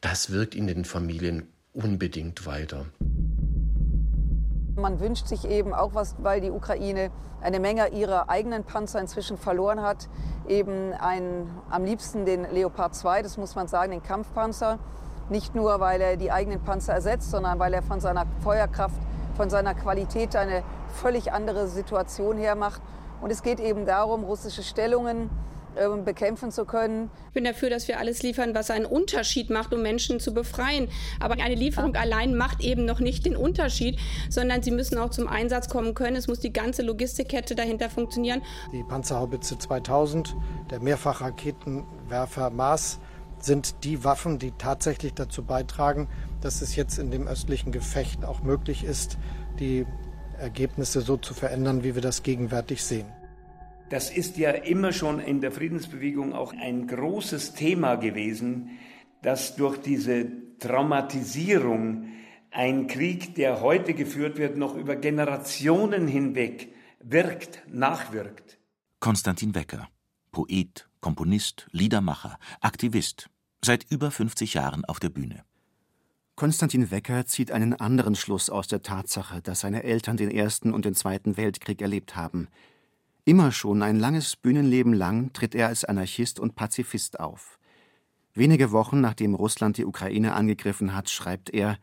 das 0.01 0.31
wirkt 0.31 0.53
in 0.53 0.67
den 0.67 0.85
Familien 0.85 1.47
unbedingt 1.73 2.45
weiter. 2.45 2.85
Man 4.75 4.99
wünscht 4.99 5.27
sich 5.27 5.45
eben 5.45 5.73
auch 5.73 5.95
was, 5.95 6.15
weil 6.19 6.41
die 6.41 6.51
Ukraine 6.51 7.09
eine 7.41 7.59
Menge 7.59 7.89
ihrer 7.89 8.29
eigenen 8.29 8.63
Panzer 8.63 8.99
inzwischen 8.99 9.37
verloren 9.37 9.81
hat, 9.81 10.09
eben 10.47 10.93
ein, 10.93 11.49
am 11.71 11.83
liebsten 11.83 12.25
den 12.25 12.43
Leopard 12.51 12.93
2, 12.93 13.23
das 13.23 13.37
muss 13.37 13.55
man 13.55 13.67
sagen, 13.67 13.91
den 13.91 14.03
Kampfpanzer. 14.03 14.77
Nicht 15.29 15.55
nur, 15.55 15.79
weil 15.79 15.99
er 15.99 16.17
die 16.17 16.31
eigenen 16.31 16.61
Panzer 16.61 16.93
ersetzt, 16.93 17.31
sondern 17.31 17.59
weil 17.59 17.73
er 17.73 17.81
von 17.81 17.99
seiner 17.99 18.25
Feuerkraft, 18.43 19.01
von 19.35 19.49
seiner 19.49 19.73
Qualität 19.73 20.35
eine 20.35 20.63
völlig 20.89 21.33
andere 21.33 21.67
Situation 21.67 22.37
hermacht. 22.37 22.81
Und 23.21 23.31
es 23.31 23.41
geht 23.43 23.59
eben 23.59 23.85
darum, 23.85 24.23
russische 24.23 24.63
Stellungen 24.63 25.29
ähm, 25.77 26.05
bekämpfen 26.05 26.51
zu 26.51 26.65
können. 26.65 27.09
Ich 27.27 27.33
bin 27.33 27.43
dafür, 27.43 27.69
dass 27.69 27.87
wir 27.87 27.99
alles 27.99 28.23
liefern, 28.23 28.55
was 28.55 28.71
einen 28.71 28.85
Unterschied 28.85 29.49
macht, 29.49 29.73
um 29.73 29.81
Menschen 29.81 30.19
zu 30.19 30.33
befreien. 30.33 30.89
Aber 31.19 31.35
eine 31.35 31.55
Lieferung 31.55 31.93
ja. 31.93 32.01
allein 32.01 32.35
macht 32.35 32.61
eben 32.61 32.85
noch 32.85 32.99
nicht 32.99 33.25
den 33.25 33.35
Unterschied, 33.35 33.99
sondern 34.29 34.63
sie 34.63 34.71
müssen 34.71 34.97
auch 34.97 35.09
zum 35.09 35.27
Einsatz 35.27 35.69
kommen 35.69 35.93
können. 35.93 36.15
Es 36.15 36.27
muss 36.27 36.39
die 36.39 36.53
ganze 36.53 36.81
Logistikkette 36.81 37.53
dahinter 37.53 37.89
funktionieren. 37.89 38.41
Die 38.71 38.83
Panzerhaubitze 38.83 39.57
2000, 39.57 40.35
der 40.71 40.79
Mehrfachraketenwerfer 40.79 42.49
Mars 42.49 42.99
sind 43.39 43.83
die 43.83 44.03
Waffen, 44.03 44.39
die 44.39 44.51
tatsächlich 44.57 45.13
dazu 45.13 45.43
beitragen, 45.43 46.07
dass 46.41 46.61
es 46.61 46.75
jetzt 46.75 46.97
in 46.97 47.11
dem 47.11 47.27
östlichen 47.27 47.71
Gefecht 47.71 48.25
auch 48.25 48.41
möglich 48.41 48.83
ist, 48.83 49.17
die 49.59 49.85
Ergebnisse 50.39 51.01
so 51.01 51.17
zu 51.17 51.33
verändern, 51.33 51.83
wie 51.83 51.95
wir 51.95 52.01
das 52.01 52.23
gegenwärtig 52.23 52.83
sehen. 52.83 53.07
Das 53.89 54.09
ist 54.09 54.37
ja 54.37 54.51
immer 54.51 54.91
schon 54.91 55.19
in 55.19 55.39
der 55.39 55.51
Friedensbewegung 55.51 56.33
auch 56.33 56.53
ein 56.53 56.87
großes 56.87 57.53
Thema 57.53 57.95
gewesen, 57.95 58.71
dass 59.21 59.55
durch 59.55 59.77
diese 59.77 60.27
Traumatisierung 60.59 62.07
ein 62.51 62.87
Krieg, 62.87 63.35
der 63.35 63.61
heute 63.61 63.93
geführt 63.93 64.37
wird, 64.37 64.57
noch 64.57 64.75
über 64.75 64.95
Generationen 64.95 66.07
hinweg 66.07 66.73
wirkt, 66.99 67.63
nachwirkt. 67.71 68.59
Konstantin 68.99 69.55
Wecker, 69.55 69.87
Poet, 70.31 70.89
Komponist, 70.99 71.67
Liedermacher, 71.71 72.39
Aktivist, 72.59 73.29
seit 73.63 73.89
über 73.89 74.11
50 74.11 74.55
Jahren 74.55 74.83
auf 74.85 74.99
der 74.99 75.09
Bühne. 75.09 75.46
Konstantin 76.37 76.91
Wecker 76.91 77.25
zieht 77.25 77.51
einen 77.51 77.73
anderen 77.73 78.13
Schluss 78.13 78.51
aus 78.51 78.67
der 78.67 78.83
Tatsache, 78.83 79.41
dass 79.41 79.61
seine 79.61 79.81
Eltern 79.81 80.17
den 80.17 80.29
Ersten 80.29 80.71
und 80.71 80.85
den 80.85 80.93
Zweiten 80.93 81.35
Weltkrieg 81.35 81.81
erlebt 81.81 82.15
haben. 82.15 82.47
Immer 83.25 83.51
schon 83.51 83.81
ein 83.81 83.99
langes 83.99 84.35
Bühnenleben 84.35 84.93
lang 84.93 85.33
tritt 85.33 85.55
er 85.55 85.65
als 85.65 85.83
Anarchist 85.83 86.39
und 86.39 86.53
Pazifist 86.53 87.19
auf. 87.19 87.57
Wenige 88.35 88.71
Wochen 88.71 89.01
nachdem 89.01 89.33
Russland 89.33 89.79
die 89.79 89.85
Ukraine 89.85 90.35
angegriffen 90.35 90.93
hat, 90.93 91.09
schreibt 91.09 91.49
er 91.49 91.79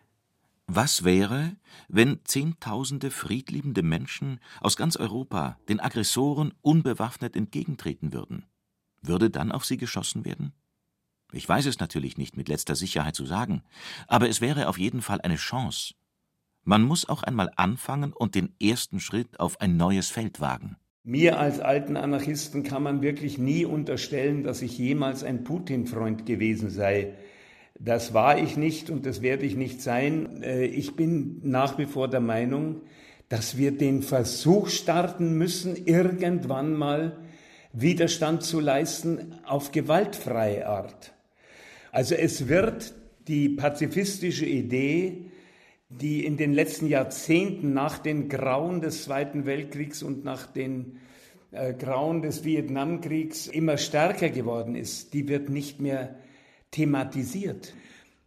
Was 0.69 1.03
wäre, 1.03 1.57
wenn 1.89 2.21
Zehntausende 2.23 3.11
friedliebende 3.11 3.83
Menschen 3.83 4.39
aus 4.61 4.77
ganz 4.77 4.97
Europa 4.97 5.59
den 5.69 5.81
Aggressoren 5.81 6.55
unbewaffnet 6.63 7.35
entgegentreten 7.35 8.13
würden? 8.13 8.47
Würde 9.03 9.31
dann 9.31 9.51
auf 9.51 9.65
sie 9.65 9.79
geschossen 9.79 10.25
werden? 10.25 10.53
Ich 11.35 11.49
weiß 11.49 11.67
es 11.67 11.81
natürlich 11.81 12.17
nicht 12.17 12.37
mit 12.37 12.49
letzter 12.49 12.75
Sicherheit 12.77 13.15
zu 13.15 13.27
sagen, 13.27 13.63
aber 14.07 14.29
es 14.29 14.41
wäre 14.41 14.69
auf 14.69 14.79
jeden 14.79 15.03
Fall 15.03 15.21
eine 15.21 15.37
Chance. 15.37 15.95
Man 16.63 16.83
muss 16.83 17.09
auch 17.09 17.23
einmal 17.23 17.51
anfangen 17.57 18.13
und 18.13 18.35
den 18.35 18.55
ersten 18.61 19.01
Schritt 19.01 19.39
auf 19.39 19.61
ein 19.61 19.77
neues 19.77 20.09
Feld 20.09 20.41
wagen. 20.41 20.77
Mir 21.03 21.39
als 21.39 21.61
alten 21.61 21.99
Anarchisten 21.99 22.63
kann 22.63 22.83
man 22.83 23.03
wirklich 23.03 23.37
nie 23.37 23.67
unterstellen, 23.67 24.43
dass 24.43 24.63
ich 24.63 24.79
jemals 24.79 25.23
ein 25.23 25.45
Putin-Freund 25.45 26.25
gewesen 26.25 26.71
sei. 26.71 27.13
Das 27.79 28.15
war 28.15 28.39
ich 28.39 28.57
nicht 28.57 28.89
und 28.89 29.05
das 29.05 29.21
werde 29.21 29.45
ich 29.45 29.57
nicht 29.57 29.83
sein. 29.83 30.43
Äh, 30.43 30.65
ich 30.65 30.97
bin 30.97 31.41
nach 31.43 31.77
wie 31.77 31.87
vor 31.87 32.09
der 32.09 32.21
Meinung, 32.21 32.83
dass 33.29 33.59
wir 33.59 33.77
den 33.77 34.03
Versuch 34.03 34.69
starten 34.69 35.37
müssen, 35.37 35.77
irgendwann 35.85 36.75
mal 36.75 37.19
Widerstand 37.73 38.45
zu 38.45 38.61
leisten 38.61 39.35
auf 39.45 39.73
gewaltfreie 39.73 40.67
Art. 40.69 41.14
Also 41.95 42.17
es 42.17 42.49
wird 42.49 42.93
die 43.29 43.49
pazifistische 43.49 44.47
Idee, 44.47 45.27
die 45.89 46.27
in 46.27 46.37
den 46.37 46.53
letzten 46.53 46.89
Jahrzehnten 46.89 47.73
nach 47.73 47.99
den 47.99 48.29
Grauen 48.29 48.81
des 48.81 49.05
Zweiten 49.05 49.47
Weltkriegs 49.47 50.03
und 50.03 50.25
nach 50.25 50.49
den 50.49 50.99
äh, 51.53 51.73
Grauen 51.73 52.21
des 52.21 52.43
Vietnamkriegs 52.43 53.47
immer 53.47 53.77
stärker 53.77 54.31
geworden 54.31 54.75
ist, 54.75 55.15
die 55.15 55.29
wird 55.29 55.51
nicht 55.51 55.81
mehr 55.81 56.17
thematisiert. 56.73 57.75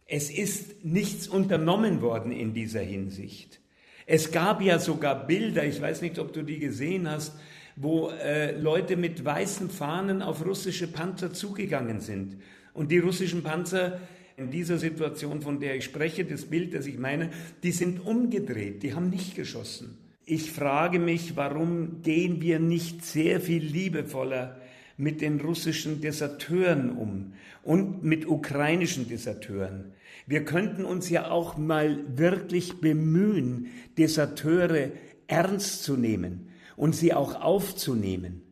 Es 0.06 0.30
ist 0.30 0.82
nichts 0.82 1.28
unternommen 1.28 2.00
worden 2.00 2.32
in 2.32 2.54
dieser 2.54 2.80
Hinsicht. 2.80 3.60
Es 4.06 4.32
gab 4.32 4.62
ja 4.62 4.78
sogar 4.78 5.26
Bilder, 5.26 5.66
ich 5.66 5.78
weiß 5.78 6.00
nicht, 6.00 6.18
ob 6.18 6.32
du 6.32 6.42
die 6.42 6.58
gesehen 6.58 7.06
hast, 7.06 7.34
wo 7.76 8.08
äh, 8.08 8.52
Leute 8.52 8.96
mit 8.96 9.26
weißen 9.26 9.68
Fahnen 9.68 10.22
auf 10.22 10.46
russische 10.46 10.86
Panzer 10.86 11.34
zugegangen 11.34 12.00
sind. 12.00 12.38
Und 12.72 12.90
die 12.90 12.98
russischen 12.98 13.42
Panzer 13.42 14.00
in 14.36 14.50
dieser 14.50 14.78
Situation, 14.78 15.42
von 15.42 15.58
der 15.58 15.76
ich 15.76 15.84
spreche, 15.84 16.24
das 16.24 16.44
Bild, 16.46 16.74
das 16.74 16.86
ich 16.86 16.98
meine, 16.98 17.30
die 17.62 17.72
sind 17.72 18.00
umgedreht, 18.06 18.82
die 18.82 18.94
haben 18.94 19.10
nicht 19.10 19.34
geschossen. 19.34 19.98
Ich 20.24 20.52
frage 20.52 20.98
mich, 20.98 21.36
warum 21.36 22.02
gehen 22.02 22.40
wir 22.40 22.60
nicht 22.60 23.04
sehr 23.04 23.40
viel 23.40 23.64
liebevoller 23.64 24.60
mit 24.96 25.22
den 25.22 25.40
russischen 25.40 26.00
Deserteuren 26.00 26.90
um 26.90 27.32
und 27.62 28.04
mit 28.04 28.26
ukrainischen 28.26 29.08
Deserteuren. 29.08 29.92
Wir 30.26 30.44
könnten 30.44 30.84
uns 30.84 31.08
ja 31.08 31.30
auch 31.30 31.56
mal 31.56 32.04
wirklich 32.18 32.80
bemühen, 32.80 33.68
Deserteure 33.96 34.90
ernst 35.26 35.84
zu 35.84 35.96
nehmen 35.96 36.50
und 36.76 36.94
sie 36.94 37.14
auch 37.14 37.40
aufzunehmen. 37.40 38.42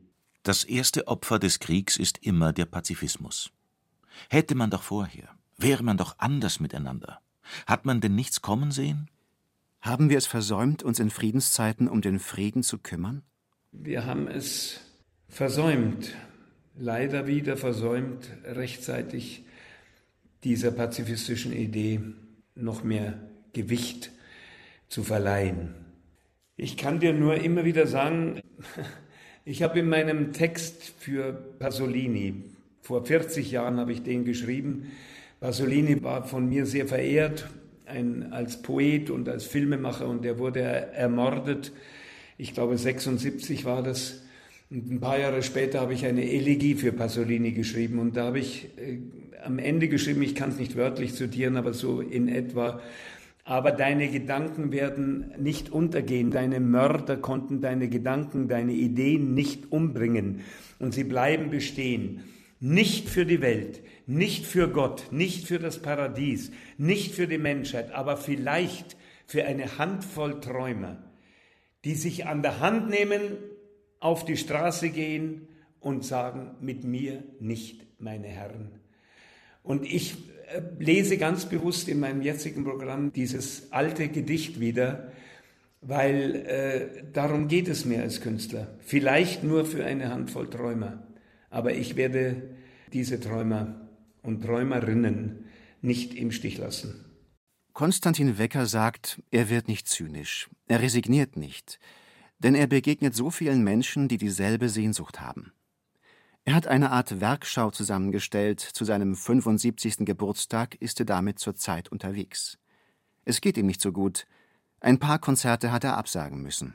Das 0.43 0.65
erste 0.65 1.09
Opfer 1.09 1.39
des 1.39 1.59
Kriegs 1.59 1.97
ist 1.97 2.19
immer 2.23 2.53
der 2.53 2.67
Pazifismus. 2.67 3.51
Hätte 4.29 4.55
man 4.55 4.71
doch 4.71 4.83
vorher, 4.83 5.37
Wäre 5.59 5.83
man 5.83 5.97
doch 5.97 6.17
anders 6.19 6.61
miteinander. 6.61 7.21
Hat 7.67 7.87
man 7.87 8.01
denn 8.01 8.15
nichts 8.15 8.43
kommen 8.43 8.71
sehen? 8.71 9.09
Haben 9.81 10.11
wir 10.11 10.19
es 10.19 10.27
versäumt, 10.27 10.83
uns 10.83 10.99
in 10.99 11.11
Friedenszeiten 11.11 11.89
um 11.89 12.03
den 12.03 12.19
Frieden 12.19 12.63
zu 12.63 12.79
kümmern? 12.79 13.23
Wir 13.73 14.05
haben 14.05 14.29
es 14.29 14.81
versäumt, 15.29 16.15
leider 16.77 17.27
wieder 17.27 17.57
versäumt, 17.57 18.29
rechtzeitig 18.45 19.45
dieser 20.45 20.73
pazifistischen 20.73 21.53
Idee 21.53 22.01
noch 22.55 22.85
mehr 22.85 23.19
Gewicht 23.53 24.11
zu 24.89 25.03
verleihen. 25.03 25.75
Ich 26.57 26.77
kann 26.77 27.01
dir 27.01 27.13
nur 27.13 27.37
immer 27.37 27.65
wieder 27.65 27.87
sagen, 27.87 28.41
ich 29.45 29.63
habe 29.63 29.79
in 29.79 29.89
meinem 29.89 30.33
Text 30.33 30.83
für 30.99 31.33
Pasolini, 31.33 32.56
vor 32.87 33.05
40 33.05 33.51
Jahren 33.51 33.81
habe 33.81 33.91
ich 33.91 34.05
den 34.05 34.25
geschrieben, 34.25 34.93
Pasolini 35.41 36.01
war 36.05 36.23
von 36.23 36.49
mir 36.49 36.67
sehr 36.67 36.87
verehrt, 36.87 37.49
ein, 37.85 38.33
als 38.33 38.63
Poet 38.63 39.11
und 39.11 39.29
als 39.29 39.45
Filmemacher 39.45 40.07
und 40.07 40.25
der 40.25 40.39
wurde 40.39 40.61
ermordet. 40.61 41.73
Ich 42.39 42.55
glaube 42.55 42.79
76 42.79 43.65
war 43.65 43.83
das. 43.83 44.23
Und 44.71 44.89
ein 44.89 45.01
paar 45.01 45.19
Jahre 45.19 45.43
später 45.43 45.81
habe 45.81 45.95
ich 45.95 46.07
eine 46.07 46.31
Elegie 46.31 46.77
für 46.77 46.93
Pasolini 46.93 47.51
geschrieben 47.51 47.99
und 47.99 48.17
da 48.17 48.27
habe 48.27 48.39
ich 48.39 48.69
äh, 48.79 48.99
am 49.45 49.59
Ende 49.59 49.89
geschrieben, 49.89 50.23
ich 50.23 50.37
kann 50.37 50.51
es 50.51 50.59
nicht 50.59 50.77
wörtlich 50.77 51.15
zitieren, 51.15 51.57
aber 51.57 51.75
so 51.75 52.01
in 52.01 52.29
etwa, 52.29 52.81
aber 53.43 53.73
deine 53.73 54.09
Gedanken 54.09 54.71
werden 54.71 55.33
nicht 55.41 55.71
untergehen, 55.71 56.31
deine 56.31 56.61
Mörder 56.61 57.17
konnten 57.17 57.61
deine 57.61 57.89
Gedanken, 57.89 58.47
deine 58.47 58.75
Ideen 58.75 59.35
nicht 59.35 59.73
umbringen 59.73 60.43
und 60.79 60.95
sie 60.95 61.05
bleiben 61.05 61.51
bestehen. 61.51 62.23
Nicht 62.59 63.09
für 63.09 63.27
die 63.27 63.41
Welt, 63.41 63.83
nicht 64.07 64.47
für 64.47 64.69
Gott, 64.69 65.09
nicht 65.11 65.47
für 65.47 65.59
das 65.59 65.81
Paradies, 65.81 66.51
nicht 66.79 67.15
für 67.15 67.27
die 67.27 67.39
Menschheit, 67.39 67.93
aber 67.93 68.17
vielleicht 68.17 68.97
für 69.27 69.45
eine 69.45 69.79
Handvoll 69.79 70.41
Träumer, 70.41 71.03
die 71.85 71.95
sich 71.95 72.27
an 72.27 72.43
der 72.43 72.61
Hand 72.61 72.89
nehmen, 72.89 73.21
auf 74.01 74.25
die 74.25 74.37
Straße 74.37 74.91
gehen 74.91 75.49
und 75.81 76.05
sagen, 76.05 76.57
mit 76.61 76.85
mir 76.85 77.25
nicht, 77.41 77.87
meine 77.99 78.29
Herren. 78.29 78.71
Und 79.63 79.85
ich 79.85 80.15
äh, 80.49 80.63
lese 80.79 81.19
ganz 81.19 81.47
bewusst 81.47 81.89
in 81.89 82.01
meinem 82.01 82.23
jetzigen 82.23 82.65
Programm 82.65 83.13
dieses 83.13 83.73
alte 83.73 84.09
Gedicht 84.09 84.61
wieder, 84.61 85.13
weil 85.81 86.37
äh, 86.47 87.03
darum 87.13 87.49
geht 87.49 87.69
es 87.69 87.85
mir 87.85 88.03
als 88.03 88.21
Künstler. 88.21 88.69
Vielleicht 88.81 89.45
nur 89.45 89.65
für 89.65 89.85
eine 89.85 90.11
Handvoll 90.11 90.49
Träumer. 90.49 91.06
Aber 91.57 91.73
ich 91.73 91.97
werde 91.97 92.43
diese 92.93 93.19
Träumer 93.19 93.89
und 94.23 94.43
Träumerinnen 94.43 95.47
nicht 95.81 96.13
im 96.13 96.31
Stich 96.31 96.59
lassen. 96.59 97.07
Konstantin 97.73 98.37
Wecker 98.37 98.67
sagt, 98.67 99.23
er 99.31 99.49
wird 99.49 99.67
nicht 99.67 99.89
zynisch, 99.89 100.51
er 100.67 100.83
resigniert 100.83 101.39
nicht, 101.39 101.79
denn 102.41 102.55
er 102.55 102.67
begegnet 102.67 103.15
so 103.15 103.31
vielen 103.31 103.65
Menschen, 103.65 104.07
die 104.07 104.19
dieselbe 104.19 104.69
Sehnsucht 104.69 105.23
haben. 105.23 105.55
Er 106.45 106.55
hat 106.55 106.67
eine 106.67 106.91
Art 106.91 107.23
Werkschau 107.23 107.71
zusammengestellt, 107.71 108.61
zu 108.61 108.85
seinem 108.85 109.15
75. 109.15 110.05
Geburtstag 110.05 110.75
ist 110.75 111.01
er 111.01 111.07
damit 111.07 111.39
zurzeit 111.39 111.89
unterwegs. 111.89 112.59
Es 113.25 113.41
geht 113.41 113.57
ihm 113.57 113.65
nicht 113.65 113.81
so 113.81 113.93
gut, 113.93 114.27
ein 114.81 114.99
paar 114.99 115.19
Konzerte 115.19 115.73
hat 115.73 115.85
er 115.85 115.97
absagen 115.97 116.43
müssen. 116.43 116.75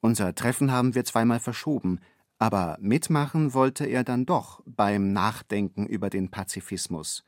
Unser 0.00 0.32
Treffen 0.36 0.70
haben 0.70 0.94
wir 0.94 1.04
zweimal 1.04 1.40
verschoben, 1.40 1.98
aber 2.44 2.76
mitmachen 2.78 3.54
wollte 3.54 3.86
er 3.86 4.04
dann 4.04 4.26
doch 4.26 4.62
beim 4.66 5.14
Nachdenken 5.14 5.86
über 5.86 6.10
den 6.10 6.30
Pazifismus, 6.30 7.24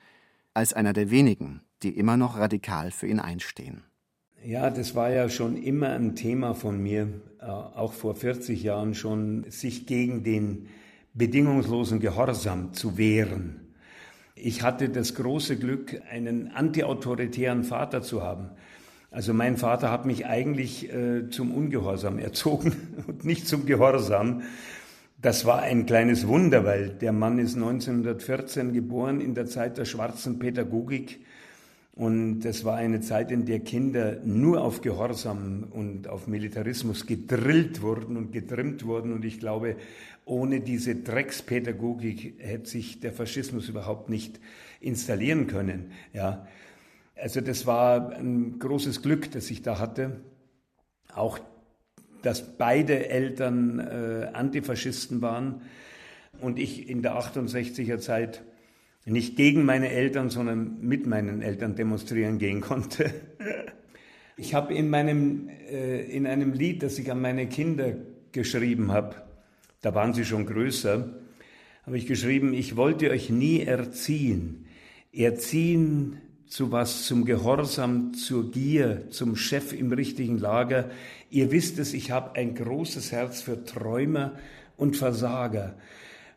als 0.53 0.75
einer 0.75 0.93
der 0.93 1.11
wenigen, 1.11 1.63
die 1.83 1.97
immer 1.97 2.19
noch 2.19 2.39
radikal 2.39 2.91
für 2.91 3.07
ihn 3.07 3.19
einstehen. 3.19 3.83
Ja, 4.45 4.69
das 4.69 4.95
war 4.95 5.09
ja 5.11 5.31
schon 5.31 5.57
immer 5.57 5.89
ein 5.89 6.17
Thema 6.17 6.53
von 6.53 6.83
mir, 6.83 7.09
äh, 7.41 7.47
auch 7.47 7.95
vor 7.95 8.15
40 8.15 8.63
Jahren 8.63 8.95
schon, 8.95 9.51
sich 9.51 9.87
gegen 9.87 10.23
den 10.23 10.69
bedingungslosen 11.15 11.99
Gehorsam 11.99 12.75
zu 12.75 12.99
wehren. 12.99 13.73
Ich 14.35 14.63
hatte 14.63 14.91
das 14.91 15.15
große 15.15 15.57
Glück, 15.57 15.99
einen 16.11 16.49
antiautoritären 16.49 17.65
Vater 17.65 18.03
zu 18.03 18.23
haben. 18.23 18.51
Also 19.11 19.33
mein 19.33 19.57
Vater 19.57 19.91
hat 19.91 20.05
mich 20.05 20.27
eigentlich 20.27 20.93
äh, 20.93 21.31
zum 21.31 21.55
Ungehorsam 21.55 22.19
erzogen 22.19 22.77
und 23.07 23.25
nicht 23.25 23.49
zum 23.49 23.65
Gehorsam. 23.65 24.43
Das 25.19 25.45
war 25.45 25.63
ein 25.63 25.87
kleines 25.87 26.27
Wunder, 26.29 26.65
weil 26.65 26.91
der 26.91 27.13
Mann 27.13 27.39
ist 27.39 27.55
1914 27.55 28.73
geboren 28.73 29.21
in 29.21 29.35
der 29.35 29.47
Zeit 29.47 29.79
der 29.79 29.85
schwarzen 29.87 30.39
Pädagogik 30.39 31.21
Und 31.99 32.41
das 32.41 32.63
war 32.67 32.77
eine 32.77 33.01
Zeit, 33.01 33.31
in 33.31 33.47
der 33.47 33.61
Kinder 33.61 34.19
nur 34.23 34.63
auf 34.63 34.83
Gehorsam 34.83 35.69
und 35.71 36.09
auf 36.09 36.27
Militarismus 36.27 37.07
gedrillt 37.07 37.81
wurden 37.81 38.19
und 38.19 38.33
getrimmt 38.33 38.85
wurden. 38.85 39.15
Und 39.15 39.25
ich 39.25 39.41
glaube, 39.41 39.77
ohne 40.27 40.61
diese 40.61 40.95
Dreckspädagogik 40.95 42.35
hätte 42.39 42.69
sich 42.69 43.01
der 43.01 43.13
Faschismus 43.15 43.71
überhaupt 43.71 44.11
nicht 44.11 44.39
installieren 44.79 45.47
können. 45.47 45.93
Ja. 46.13 46.47
Also 47.15 47.41
das 47.41 47.65
war 47.67 48.11
ein 48.11 48.59
großes 48.59 49.01
Glück, 49.01 49.31
das 49.31 49.51
ich 49.51 49.63
da 49.63 49.79
hatte. 49.79 50.21
Auch, 51.15 51.39
dass 52.23 52.57
beide 52.57 53.09
Eltern 53.09 53.79
äh, 53.79 54.31
Antifaschisten 54.33 55.23
waren 55.23 55.63
und 56.41 56.59
ich 56.59 56.89
in 56.89 57.03
der 57.03 57.19
68er 57.19 57.99
Zeit 57.99 58.43
nicht 59.05 59.37
gegen 59.37 59.65
meine 59.65 59.91
Eltern, 59.91 60.31
sondern 60.31 60.81
mit 60.81 61.07
meinen 61.07 61.41
Eltern 61.43 61.77
demonstrieren 61.77 62.39
gehen 62.39 62.61
konnte. 62.61 63.11
Ich 64.39 64.53
habe 64.53 64.75
in 64.75 64.91
meinem 64.91 65.49
äh, 65.49 66.03
in 66.03 66.27
einem 66.27 66.53
Lied, 66.53 66.83
das 66.83 66.99
ich 66.99 67.11
an 67.11 67.23
meine 67.23 67.47
Kinder 67.47 67.95
geschrieben 68.33 68.93
habe, 68.93 69.17
da 69.81 69.95
waren 69.95 70.13
sie 70.13 70.27
schon 70.27 70.45
größer, 70.45 71.09
habe 71.87 71.97
ich 71.97 72.07
geschrieben, 72.07 72.53
ich 72.53 72.77
wollte 72.77 73.11
euch 73.11 73.31
nie 73.31 73.63
erziehen. 73.63 74.67
Erziehen 75.11 76.21
zu 76.49 76.73
was, 76.73 77.05
zum 77.05 77.25
Gehorsam, 77.25 78.15
zur 78.15 78.51
Gier, 78.51 79.11
zum 79.11 79.37
Chef 79.37 79.73
im 79.73 79.93
richtigen 79.93 80.39
Lager. 80.39 80.91
Ihr 81.31 81.51
wisst 81.51 81.79
es, 81.79 81.93
ich 81.95 82.11
habe 82.11 82.37
ein 82.37 82.55
großes 82.55 83.13
Herz 83.13 83.43
für 83.43 83.65
Träumer 83.65 84.33
und 84.77 84.97
Versager. 84.97 85.75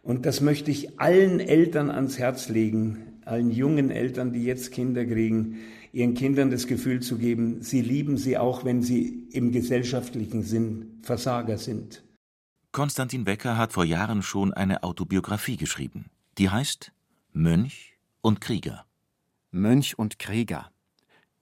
Und 0.02 0.26
das 0.26 0.42
möchte 0.42 0.72
ich 0.72 1.00
allen 1.00 1.40
Eltern 1.40 1.92
ans 1.92 2.18
Herz 2.18 2.50
legen, 2.50 3.20
allen 3.26 3.52
jungen 3.52 3.92
Eltern, 3.92 4.34
die 4.34 4.44
jetzt 4.44 4.72
Kinder 4.72 5.06
kriegen, 5.06 5.60
ihren 5.92 6.14
Kindern 6.14 6.52
das 6.52 6.68
Gefühl 6.68 7.02
zu 7.02 7.18
geben, 7.18 7.62
sie 7.62 7.82
lieben 7.82 8.18
sie 8.18 8.38
auch, 8.38 8.66
wenn 8.66 8.82
sie 8.82 9.28
im 9.32 9.52
gesellschaftlichen 9.52 10.44
Sinn 10.44 11.00
Versager 11.02 11.58
sind. 11.58 12.04
Konstantin 12.72 13.24
Becker 13.24 13.58
hat 13.58 13.74
vor 13.74 13.86
Jahren 13.86 14.22
schon 14.22 14.54
eine 14.54 14.84
Autobiografie 14.84 15.58
geschrieben. 15.58 16.06
Die 16.38 16.50
heißt 16.50 16.92
Mönch 17.34 17.98
und 18.22 18.42
Krieger. 18.42 18.86
Mönch 19.52 19.98
und 19.98 20.20
Krieger. 20.20 20.72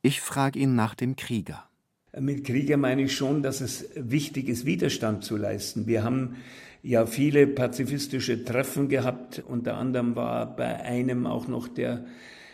Ich 0.01 0.21
frage 0.21 0.59
ihn 0.59 0.75
nach 0.75 0.95
dem 0.95 1.15
Krieger. 1.15 1.67
Mit 2.17 2.45
Krieger 2.45 2.77
meine 2.77 3.03
ich 3.03 3.15
schon, 3.15 3.43
dass 3.43 3.61
es 3.61 3.89
wichtig 3.95 4.47
ist, 4.47 4.65
Widerstand 4.65 5.23
zu 5.23 5.37
leisten. 5.37 5.87
Wir 5.87 6.03
haben 6.03 6.37
ja 6.81 7.05
viele 7.05 7.47
pazifistische 7.47 8.43
Treffen 8.45 8.87
gehabt. 8.87 9.43
Unter 9.45 9.75
anderem 9.75 10.15
war 10.15 10.55
bei 10.55 10.81
einem 10.81 11.27
auch 11.27 11.47
noch 11.47 11.67
der 11.67 12.05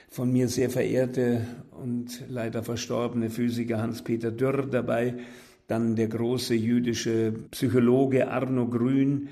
von 0.10 0.32
mir 0.32 0.48
sehr 0.48 0.70
verehrte 0.70 1.48
und 1.72 2.24
leider 2.30 2.62
verstorbene 2.62 3.30
Physiker 3.30 3.82
Hans-Peter 3.82 4.32
Dürr 4.32 4.68
dabei, 4.68 5.16
dann 5.68 5.96
der 5.96 6.08
große 6.08 6.54
jüdische 6.54 7.34
Psychologe 7.50 8.30
Arno 8.30 8.68
Grün. 8.68 9.30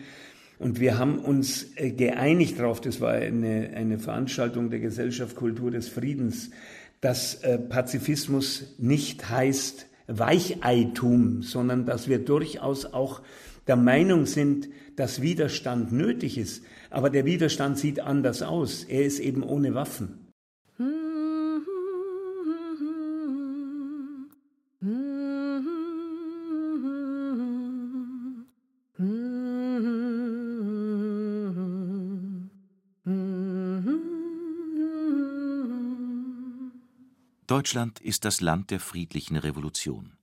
Und 0.62 0.80
wir 0.80 1.00
haben 1.00 1.18
uns 1.18 1.76
äh, 1.76 1.90
geeinigt 1.90 2.60
darauf, 2.60 2.80
das 2.80 3.02
war 3.02 3.14
eine, 3.14 3.72
eine 3.76 3.98
Veranstaltung 3.98 4.70
der 4.70 4.80
Gesellschaft 4.80 5.36
Kultur 5.36 5.72
des 5.72 5.90
Friedens, 5.90 6.52
dass 7.02 7.34
äh, 7.42 7.58
Pazifismus 7.58 8.76
nicht 8.78 9.28
heißt 9.28 9.88
Weicheitum, 10.06 11.42
sondern 11.42 11.88
dass 11.88 12.08
wir 12.08 12.20
durchaus 12.20 12.86
auch 12.86 13.22
der 13.66 13.76
Meinung 13.76 14.28
sind, 14.28 14.70
dass 14.98 15.24
Widerstand 15.24 15.94
nötig 15.94 16.38
ist. 16.38 16.64
Aber 16.92 17.10
der 17.10 17.26
Widerstand 17.26 17.80
sieht 17.80 18.00
anders 18.00 18.44
aus. 18.44 18.84
Er 18.84 19.04
ist 19.04 19.18
eben 19.18 19.42
ohne 19.42 19.74
Waffen. 19.74 20.21
Deutschland 37.52 38.00
ist 38.00 38.24
das 38.24 38.40
Land 38.40 38.72
der 38.72 38.80
friedlichen 38.80 39.36
Revolution. 39.36 40.14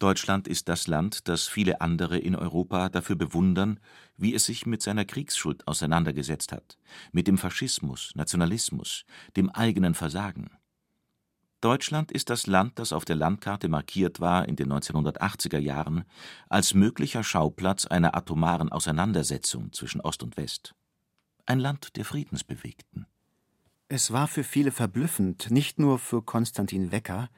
Deutschland 0.00 0.48
ist 0.48 0.68
das 0.68 0.88
Land, 0.88 1.28
das 1.28 1.46
viele 1.46 1.80
andere 1.80 2.18
in 2.18 2.34
Europa 2.34 2.88
dafür 2.88 3.14
bewundern, 3.14 3.78
wie 4.16 4.34
es 4.34 4.46
sich 4.46 4.66
mit 4.66 4.82
seiner 4.82 5.04
Kriegsschuld 5.04 5.68
auseinandergesetzt 5.68 6.50
hat, 6.50 6.76
mit 7.12 7.28
dem 7.28 7.38
Faschismus, 7.38 8.10
Nationalismus, 8.16 9.04
dem 9.36 9.50
eigenen 9.50 9.94
Versagen. 9.94 10.50
Deutschland 11.60 12.10
ist 12.10 12.28
das 12.28 12.48
Land, 12.48 12.80
das 12.80 12.92
auf 12.92 13.04
der 13.04 13.14
Landkarte 13.14 13.68
markiert 13.68 14.18
war 14.18 14.48
in 14.48 14.56
den 14.56 14.72
1980er 14.72 15.60
Jahren 15.60 16.06
als 16.48 16.74
möglicher 16.74 17.22
Schauplatz 17.22 17.86
einer 17.86 18.16
atomaren 18.16 18.72
Auseinandersetzung 18.72 19.72
zwischen 19.72 20.00
Ost 20.00 20.24
und 20.24 20.36
West. 20.36 20.74
Ein 21.46 21.60
Land 21.60 21.96
der 21.96 22.04
Friedensbewegten. 22.04 23.06
Es 23.90 24.12
war 24.12 24.28
für 24.28 24.44
viele 24.44 24.70
verblüffend, 24.70 25.50
nicht 25.50 25.78
nur 25.78 25.98
für 25.98 26.20
Konstantin 26.20 26.92
Wecker, 26.92 27.30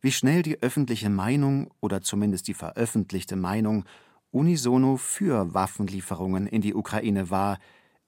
wie 0.00 0.12
schnell 0.12 0.42
die 0.42 0.62
öffentliche 0.62 1.10
Meinung 1.10 1.70
oder 1.80 2.00
zumindest 2.00 2.48
die 2.48 2.54
veröffentlichte 2.54 3.36
Meinung 3.36 3.84
unisono 4.30 4.96
für 4.96 5.52
Waffenlieferungen 5.52 6.46
in 6.46 6.62
die 6.62 6.74
Ukraine 6.74 7.28
war, 7.28 7.58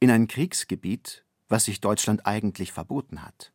in 0.01 0.11
ein 0.11 0.27
Kriegsgebiet, 0.27 1.27
was 1.49 1.67
sich 1.67 1.83
Deutschland 1.83 2.25
eigentlich 2.25 2.73
verboten 2.73 3.21
hat. 3.21 3.53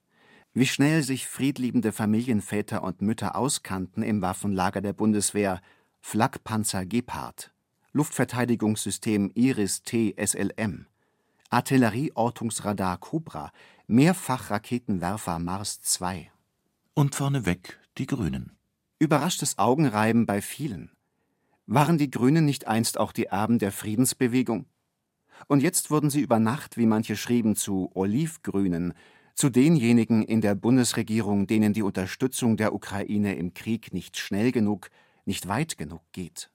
Wie 0.53 0.67
schnell 0.67 1.01
sich 1.01 1.25
friedliebende 1.25 1.91
Familienväter 1.91 2.83
und 2.83 3.01
Mütter 3.01 3.35
auskannten 3.35 4.03
im 4.03 4.21
Waffenlager 4.21 4.81
der 4.81 4.93
Bundeswehr, 4.93 5.61
Flakpanzer 5.99 6.85
Gepard, 6.85 7.51
Luftverteidigungssystem 7.91 9.31
Iris-T 9.33 10.15
SLM, 10.23 10.85
Artillerieortungsradar 11.49 12.97
Cobra, 12.97 13.51
Mehrfachraketenwerfer 13.89 15.39
Mars 15.39 15.79
II. 16.01 16.29
Und 16.93 17.15
vorneweg 17.15 17.79
die 17.97 18.05
Grünen. 18.05 18.57
Überraschtes 18.99 19.57
Augenreiben 19.57 20.25
bei 20.25 20.41
vielen. 20.41 20.91
Waren 21.67 21.97
die 21.97 22.11
Grünen 22.11 22.43
nicht 22.43 22.67
einst 22.67 22.99
auch 22.99 23.13
die 23.13 23.27
Erben 23.27 23.59
der 23.59 23.71
Friedensbewegung? 23.71 24.65
Und 25.47 25.63
jetzt 25.63 25.89
wurden 25.89 26.09
sie 26.09 26.19
über 26.19 26.37
Nacht, 26.37 26.75
wie 26.75 26.85
manche 26.85 27.15
schrieben, 27.15 27.55
zu 27.55 27.89
Olivgrünen, 27.93 28.93
zu 29.35 29.49
denjenigen 29.49 30.21
in 30.21 30.41
der 30.41 30.55
Bundesregierung, 30.55 31.47
denen 31.47 31.71
die 31.71 31.83
Unterstützung 31.83 32.57
der 32.57 32.73
Ukraine 32.73 33.37
im 33.37 33.53
Krieg 33.53 33.93
nicht 33.93 34.17
schnell 34.17 34.51
genug, 34.51 34.89
nicht 35.23 35.47
weit 35.47 35.77
genug 35.77 36.01
geht. 36.11 36.51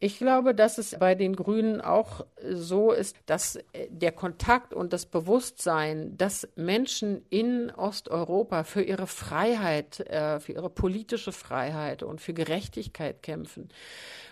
Ich 0.00 0.18
glaube, 0.18 0.54
dass 0.54 0.78
es 0.78 0.96
bei 0.96 1.16
den 1.16 1.34
Grünen 1.34 1.80
auch 1.80 2.24
so 2.48 2.92
ist, 2.92 3.16
dass 3.26 3.56
äh, 3.56 3.88
der 3.90 4.12
Kontakt 4.12 4.72
und 4.72 4.92
das 4.92 5.06
Bewusstsein, 5.06 6.16
dass 6.16 6.48
Menschen 6.54 7.22
in 7.30 7.70
Osteuropa 7.70 8.62
für 8.62 8.82
ihre 8.82 9.08
Freiheit, 9.08 10.00
äh, 10.00 10.38
für 10.38 10.52
ihre 10.52 10.70
politische 10.70 11.32
Freiheit 11.32 12.04
und 12.04 12.20
für 12.20 12.32
Gerechtigkeit 12.32 13.24
kämpfen, 13.24 13.70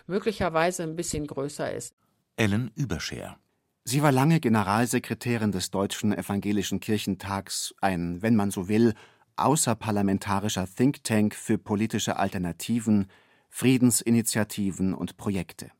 möglicherweise 0.05 0.83
ein 0.83 0.95
bisschen 0.95 1.27
größer 1.27 1.73
ist. 1.73 1.93
Ellen 2.37 2.71
Überscher. 2.75 3.37
Sie 3.83 4.01
war 4.01 4.13
lange 4.13 4.39
Generalsekretärin 4.39 5.51
des 5.51 5.71
Deutschen 5.71 6.13
Evangelischen 6.13 6.79
Kirchentags, 6.79 7.73
ein, 7.81 8.21
wenn 8.21 8.35
man 8.35 8.51
so 8.51 8.69
will, 8.69 8.93
außerparlamentarischer 9.35 10.67
Think 10.67 11.03
Tank 11.03 11.35
für 11.35 11.57
politische 11.57 12.17
Alternativen, 12.17 13.07
Friedensinitiativen 13.57 14.93
und 14.93 15.17
Projekte. 15.17 15.71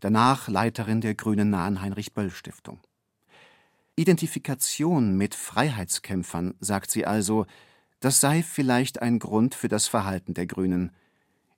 Danach 0.00 0.46
Leiterin 0.46 1.00
der 1.00 1.14
Grünen 1.14 1.48
Nahen 1.48 1.80
Heinrich-Böll-Stiftung. 1.80 2.80
Identifikation 3.96 5.16
mit 5.16 5.34
Freiheitskämpfern, 5.34 6.52
sagt 6.60 6.90
sie 6.90 7.06
also, 7.06 7.46
das 8.00 8.20
sei 8.20 8.42
vielleicht 8.42 9.00
ein 9.00 9.20
Grund 9.20 9.54
für 9.54 9.68
das 9.68 9.86
Verhalten 9.86 10.34
der 10.34 10.46
Grünen. 10.46 10.92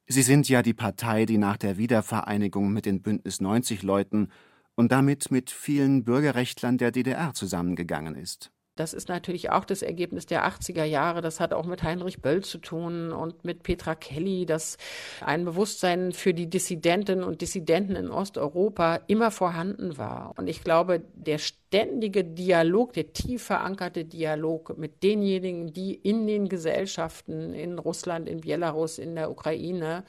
Sie 0.07 0.23
sind 0.23 0.49
ja 0.49 0.63
die 0.63 0.73
Partei, 0.73 1.27
die 1.27 1.39
nach 1.39 1.57
der 1.57 1.79
Wiedervereinigung 1.79 2.73
mit 2.73 2.87
den 2.87 3.03
Bündnis 3.03 3.41
90 3.41 3.83
Leuten 3.83 4.29
und 4.77 4.93
damit 4.93 5.33
mit 5.33 5.51
vielen 5.51 6.05
Bürgerrechtlern 6.05 6.79
der 6.79 6.93
DDR 6.93 7.35
zusammengegangen 7.35 8.15
ist. 8.15 8.53
Das 8.81 8.95
ist 8.95 9.11
natürlich 9.11 9.51
auch 9.51 9.66
das 9.66 9.83
Ergebnis 9.83 10.25
der 10.25 10.49
80er 10.49 10.85
Jahre. 10.85 11.21
Das 11.21 11.38
hat 11.38 11.53
auch 11.53 11.66
mit 11.66 11.83
Heinrich 11.83 12.23
Böll 12.23 12.43
zu 12.43 12.57
tun 12.57 13.12
und 13.12 13.45
mit 13.45 13.62
Petra 13.62 13.95
Kelly, 13.95 14.47
dass 14.47 14.79
ein 15.21 15.45
Bewusstsein 15.45 16.12
für 16.12 16.33
die 16.33 16.49
Dissidentinnen 16.49 17.23
und 17.23 17.43
Dissidenten 17.43 17.95
in 17.95 18.11
Osteuropa 18.11 19.01
immer 19.07 19.31
vorhanden 19.31 19.99
war. 19.99 20.33
Und 20.38 20.49
ich 20.49 20.64
glaube, 20.64 21.03
der 21.12 21.37
ständige 21.37 22.25
Dialog, 22.25 22.95
der 22.95 23.12
tief 23.12 23.43
verankerte 23.43 24.07
Dialog 24.07 24.79
mit 24.79 25.03
denjenigen, 25.03 25.75
die 25.75 25.95
in 25.95 26.27
den 26.27 26.49
Gesellschaften 26.49 27.53
in 27.53 27.79
Russland, 27.79 28.31
in 28.31 28.40
Belarus, 28.40 28.99
in 28.99 29.14
der 29.14 29.31
Ukraine 29.31 30.05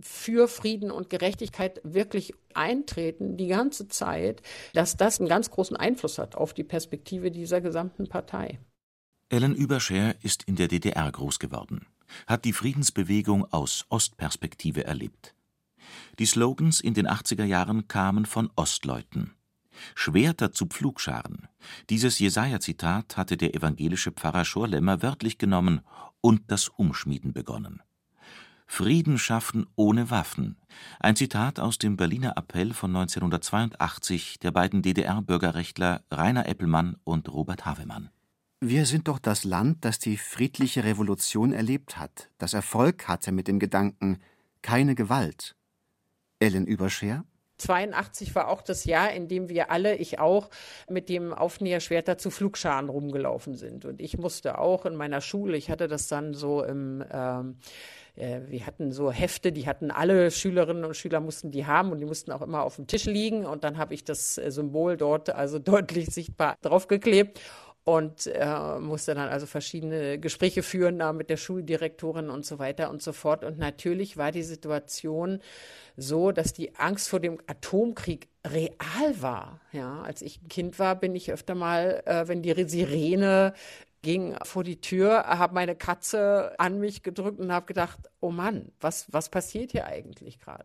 für 0.00 0.48
Frieden 0.48 0.90
und 0.90 1.10
Gerechtigkeit 1.10 1.80
wirklich 1.84 2.34
eintreten, 2.54 3.36
die 3.36 3.48
ganze 3.48 3.88
Zeit, 3.88 4.42
dass 4.74 4.96
das 4.96 5.20
einen 5.20 5.28
ganz 5.28 5.50
großen 5.50 5.76
Einfluss 5.76 6.18
hat 6.18 6.34
auf 6.34 6.54
die 6.54 6.64
Perspektive 6.64 7.30
dieser 7.30 7.60
gesamten 7.60 8.08
Partei. 8.08 8.58
Ellen 9.28 9.54
Überscher 9.54 10.14
ist 10.22 10.44
in 10.44 10.56
der 10.56 10.68
DDR 10.68 11.10
groß 11.10 11.38
geworden, 11.38 11.86
hat 12.26 12.44
die 12.44 12.52
Friedensbewegung 12.52 13.50
aus 13.52 13.86
Ostperspektive 13.88 14.84
erlebt. 14.84 15.34
Die 16.18 16.26
Slogans 16.26 16.80
in 16.80 16.94
den 16.94 17.08
80er 17.08 17.44
Jahren 17.44 17.88
kamen 17.88 18.26
von 18.26 18.50
Ostleuten. 18.56 19.32
Schwerter 19.94 20.52
zu 20.52 20.66
Pflugscharen. 20.66 21.48
Dieses 21.90 22.18
Jesaja-Zitat 22.18 23.16
hatte 23.16 23.36
der 23.36 23.54
evangelische 23.54 24.12
Pfarrer 24.12 24.44
Schorlemmer 24.44 25.02
wörtlich 25.02 25.38
genommen 25.38 25.80
und 26.20 26.50
das 26.50 26.68
Umschmieden 26.68 27.32
begonnen. 27.32 27.82
Frieden 28.66 29.18
schaffen 29.18 29.66
ohne 29.76 30.10
Waffen. 30.10 30.56
Ein 31.00 31.16
Zitat 31.16 31.60
aus 31.60 31.78
dem 31.78 31.96
Berliner 31.96 32.34
Appell 32.36 32.74
von 32.74 32.94
1982 32.94 34.38
der 34.40 34.50
beiden 34.50 34.82
DDR-Bürgerrechtler 34.82 36.02
Rainer 36.10 36.46
Eppelmann 36.46 36.96
und 37.04 37.32
Robert 37.32 37.64
Havemann. 37.64 38.10
Wir 38.60 38.86
sind 38.86 39.08
doch 39.08 39.18
das 39.18 39.44
Land, 39.44 39.84
das 39.84 39.98
die 39.98 40.16
friedliche 40.16 40.84
Revolution 40.84 41.52
erlebt 41.52 41.98
hat, 41.98 42.30
das 42.38 42.54
Erfolg 42.54 43.06
hatte 43.06 43.30
mit 43.30 43.48
dem 43.48 43.58
Gedanken 43.58 44.18
keine 44.62 44.94
Gewalt. 44.94 45.54
Ellen 46.40 46.66
Überscher 46.66 47.24
82 47.58 48.34
war 48.34 48.48
auch 48.48 48.62
das 48.62 48.84
Jahr, 48.84 49.12
in 49.12 49.28
dem 49.28 49.48
wir 49.48 49.70
alle, 49.70 49.96
ich 49.96 50.18
auch, 50.18 50.50
mit 50.88 51.08
dem 51.08 51.32
Aufnäherschwerter 51.32 52.18
zu 52.18 52.30
Flugscharen 52.30 52.88
rumgelaufen 52.88 53.54
sind. 53.54 53.84
Und 53.84 54.00
ich 54.00 54.18
musste 54.18 54.58
auch 54.58 54.84
in 54.86 54.94
meiner 54.94 55.20
Schule, 55.20 55.56
ich 55.56 55.70
hatte 55.70 55.88
das 55.88 56.08
dann 56.08 56.34
so 56.34 56.62
im, 56.62 57.04
ähm, 57.10 57.56
äh, 58.16 58.40
wir 58.48 58.66
hatten 58.66 58.92
so 58.92 59.12
Hefte, 59.12 59.52
die 59.52 59.66
hatten 59.66 59.90
alle 59.90 60.30
Schülerinnen 60.30 60.84
und 60.84 60.96
Schüler 60.96 61.20
mussten 61.20 61.50
die 61.50 61.66
haben 61.66 61.92
und 61.92 62.00
die 62.00 62.06
mussten 62.06 62.32
auch 62.32 62.42
immer 62.42 62.62
auf 62.62 62.76
dem 62.76 62.86
Tisch 62.86 63.04
liegen. 63.04 63.46
Und 63.46 63.64
dann 63.64 63.78
habe 63.78 63.94
ich 63.94 64.04
das 64.04 64.38
äh, 64.38 64.50
Symbol 64.50 64.96
dort 64.96 65.30
also 65.30 65.58
deutlich 65.60 66.08
sichtbar 66.08 66.56
draufgeklebt 66.62 67.40
und 67.84 68.26
äh, 68.26 68.80
musste 68.80 69.14
dann 69.14 69.28
also 69.28 69.46
verschiedene 69.46 70.18
Gespräche 70.18 70.64
führen 70.64 70.98
da 70.98 71.12
mit 71.12 71.30
der 71.30 71.36
Schuldirektorin 71.36 72.30
und 72.30 72.44
so 72.44 72.58
weiter 72.58 72.90
und 72.90 73.00
so 73.00 73.12
fort. 73.12 73.44
Und 73.44 73.58
natürlich 73.58 74.16
war 74.16 74.32
die 74.32 74.42
Situation 74.42 75.38
so, 75.96 76.32
dass 76.32 76.52
die 76.52 76.74
Angst 76.74 77.08
vor 77.08 77.20
dem 77.20 77.38
Atomkrieg 77.46 78.28
real 78.44 79.20
war. 79.20 79.60
Ja, 79.70 80.02
als 80.02 80.20
ich 80.20 80.42
ein 80.42 80.48
Kind 80.48 80.80
war, 80.80 80.96
bin 80.96 81.14
ich 81.14 81.30
öfter 81.32 81.54
mal, 81.54 82.02
äh, 82.06 82.26
wenn 82.26 82.42
die 82.42 82.54
Sirene 82.68 83.54
ging 84.02 84.36
vor 84.42 84.64
die 84.64 84.80
Tür, 84.80 85.24
habe 85.26 85.54
meine 85.54 85.74
Katze 85.74 86.54
an 86.58 86.78
mich 86.78 87.02
gedrückt 87.02 87.40
und 87.40 87.52
habe 87.52 87.66
gedacht, 87.66 87.98
oh 88.20 88.30
Mann, 88.30 88.72
was, 88.80 89.12
was 89.12 89.28
passiert 89.28 89.72
hier 89.72 89.86
eigentlich 89.86 90.38
gerade? 90.40 90.64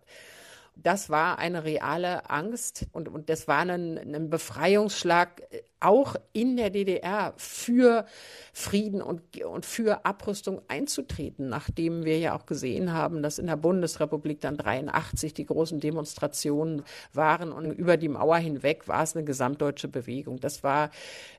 Das 0.76 1.10
war 1.10 1.38
eine 1.38 1.64
reale 1.64 2.30
Angst 2.30 2.88
und, 2.92 3.10
und 3.10 3.30
das 3.30 3.48
war 3.48 3.60
ein, 3.60 3.98
ein 3.98 4.30
Befreiungsschlag 4.30 5.42
äh, 5.52 5.62
auch 5.80 6.16
in 6.32 6.58
der 6.58 6.70
DDR 6.70 7.34
für 7.38 8.06
Frieden 8.54 9.02
und, 9.02 9.44
und 9.44 9.66
für 9.66 10.06
Abrüstung 10.06 10.62
einzutreten, 10.68 11.50
nachdem 11.50 12.06
wir 12.06 12.20
ja 12.20 12.36
auch 12.36 12.46
gesehen 12.46 12.94
haben, 12.94 13.24
dass 13.24 13.40
in 13.40 13.48
der 13.48 13.58
Bundesrepublik 13.58 14.40
dann 14.42 14.58
83 14.58 15.34
die 15.34 15.46
großen 15.46 15.80
Demonstrationen 15.80 16.84
waren 17.14 17.52
und 17.52 17.72
über 17.72 17.98
die 17.98 18.10
Mauer 18.10 18.38
hinweg 18.38 18.88
war 18.88 19.04
es 19.04 19.16
eine 19.16 19.26
gesamtdeutsche 19.26 19.88
Bewegung. 19.88 20.40
Das 20.40 20.64
war 20.64 20.92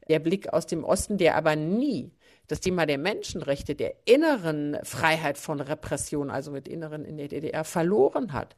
der 0.08 0.18
Blick 0.18 0.52
aus 0.52 0.66
dem 0.66 0.84
Osten, 0.84 1.18
der 1.18 1.36
aber 1.36 1.56
nie 1.56 2.10
das 2.48 2.60
Thema 2.60 2.86
der 2.86 2.98
Menschenrechte, 2.98 3.74
der 3.74 3.94
inneren 4.04 4.76
Freiheit 4.82 5.38
von 5.38 5.60
Repression, 5.60 6.30
also 6.30 6.50
mit 6.50 6.68
Inneren 6.68 7.04
in 7.04 7.16
der 7.16 7.28
DDR, 7.28 7.64
verloren 7.64 8.32
hat. 8.32 8.56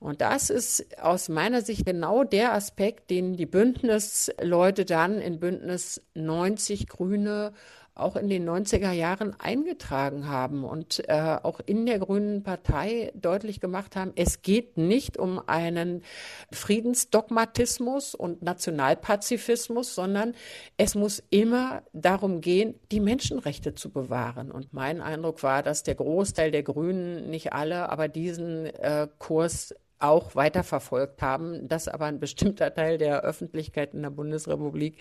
Und 0.00 0.20
das 0.20 0.50
ist 0.50 0.98
aus 1.00 1.28
meiner 1.28 1.62
Sicht 1.62 1.86
genau 1.86 2.24
der 2.24 2.52
Aspekt, 2.52 3.10
den 3.10 3.36
die 3.36 3.46
Bündnisleute 3.46 4.84
dann 4.84 5.18
in 5.18 5.40
Bündnis 5.40 6.02
90 6.14 6.88
Grüne 6.88 7.52
auch 7.96 8.16
in 8.16 8.28
den 8.28 8.48
90er 8.48 8.90
Jahren 8.90 9.38
eingetragen 9.38 10.28
haben 10.28 10.64
und 10.64 11.08
äh, 11.08 11.38
auch 11.42 11.60
in 11.64 11.86
der 11.86 12.00
Grünen 12.00 12.42
Partei 12.42 13.12
deutlich 13.14 13.60
gemacht 13.60 13.94
haben, 13.94 14.12
es 14.16 14.42
geht 14.42 14.76
nicht 14.76 15.16
um 15.16 15.40
einen 15.46 16.02
Friedensdogmatismus 16.50 18.16
und 18.16 18.42
Nationalpazifismus, 18.42 19.94
sondern 19.94 20.34
es 20.76 20.96
muss 20.96 21.22
immer 21.30 21.82
darum 21.92 22.40
gehen, 22.40 22.74
die 22.90 23.00
Menschenrechte 23.00 23.76
zu 23.76 23.90
bewahren. 23.90 24.50
Und 24.50 24.72
mein 24.72 25.00
Eindruck 25.00 25.44
war, 25.44 25.62
dass 25.62 25.84
der 25.84 25.94
Großteil 25.94 26.50
der 26.50 26.64
Grünen, 26.64 27.30
nicht 27.30 27.52
alle, 27.52 27.90
aber 27.90 28.08
diesen 28.08 28.66
äh, 28.66 29.06
Kurs 29.18 29.72
auch 30.00 30.34
weiterverfolgt 30.34 31.22
haben, 31.22 31.68
dass 31.68 31.88
aber 31.88 32.06
ein 32.06 32.18
bestimmter 32.20 32.74
Teil 32.74 32.98
der 32.98 33.22
Öffentlichkeit 33.22 33.94
in 33.94 34.02
der 34.02 34.10
Bundesrepublik 34.10 34.98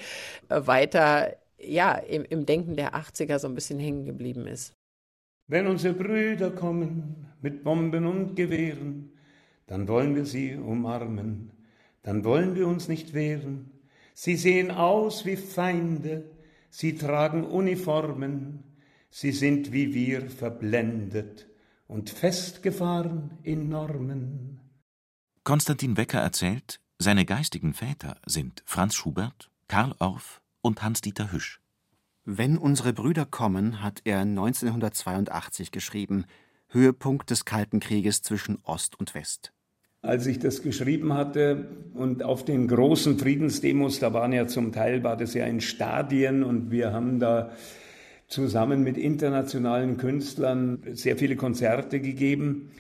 äh, 0.50 0.62
weiter 0.66 1.34
ja, 1.66 1.94
im, 1.94 2.26
im 2.26 2.46
Denken 2.46 2.76
der 2.76 2.96
80er 2.96 3.40
so 3.40 3.48
ein 3.48 3.56
bisschen 3.56 3.80
hängen 3.80 4.06
geblieben 4.06 4.48
ist. 4.48 4.74
Wenn 5.48 5.68
unsere 5.68 5.94
Brüder 5.94 6.52
kommen 6.52 7.28
mit 7.42 7.64
Bomben 7.64 8.06
und 8.06 8.36
Gewehren, 8.36 9.12
dann 9.68 9.88
wollen 9.88 10.16
wir 10.16 10.26
sie 10.26 10.56
umarmen, 10.56 11.52
dann 12.02 12.24
wollen 12.24 12.56
wir 12.56 12.68
uns 12.68 12.88
nicht 12.88 13.14
wehren. 13.14 13.72
Sie 14.14 14.36
sehen 14.36 14.72
aus 14.72 15.26
wie 15.26 15.36
Feinde, 15.36 16.30
sie 16.70 16.96
tragen 16.96 17.44
Uniformen, 17.44 18.64
sie 19.10 19.32
sind 19.32 19.72
wie 19.72 19.94
wir 19.94 20.30
verblendet 20.30 21.48
und 21.88 22.10
festgefahren 22.10 23.38
in 23.44 23.70
Normen. 23.70 24.60
Konstantin 25.44 25.98
Wecker 25.98 26.20
erzählt, 26.20 26.80
seine 27.00 27.26
geistigen 27.26 27.74
Väter 27.74 28.18
sind 28.26 28.64
Franz 28.66 28.96
Schubert, 28.96 29.50
Karl 29.68 29.94
Orff 30.00 30.43
und 30.64 30.82
Hans-Dieter 30.82 31.32
Hüsch. 31.32 31.62
Wenn 32.26 32.58
unsere 32.58 32.94
Brüder 32.94 33.26
kommen, 33.26 33.84
hat 33.84 34.02
er 34.06 34.22
1982 34.22 35.72
geschrieben, 35.72 36.26
Höhepunkt 36.70 37.30
des 37.30 37.46
Kalten 37.46 37.80
Krieges 37.80 38.24
zwischen 38.24 38.58
Ost 38.64 39.00
und 39.00 39.14
West. 39.14 39.54
Als 40.02 40.26
ich 40.26 40.40
das 40.40 40.64
geschrieben 40.64 41.14
hatte 41.14 41.68
und 41.94 42.24
auf 42.24 42.44
den 42.44 42.68
großen 42.68 43.20
Friedensdemos, 43.20 44.00
da 44.00 44.14
waren 44.14 44.34
ja 44.34 44.48
zum 44.48 44.72
Teil, 44.72 45.04
war 45.04 45.16
das 45.16 45.34
ja 45.34 45.46
in 45.46 45.62
Stadien 45.62 46.44
und 46.44 46.72
wir 46.72 46.92
haben 46.92 47.20
da 47.20 47.52
zusammen 48.28 48.84
mit 48.84 48.98
internationalen 48.98 49.98
Künstlern 49.98 50.80
sehr 50.94 51.18
viele 51.18 51.36
Konzerte 51.36 52.00
gegeben. 52.00 52.72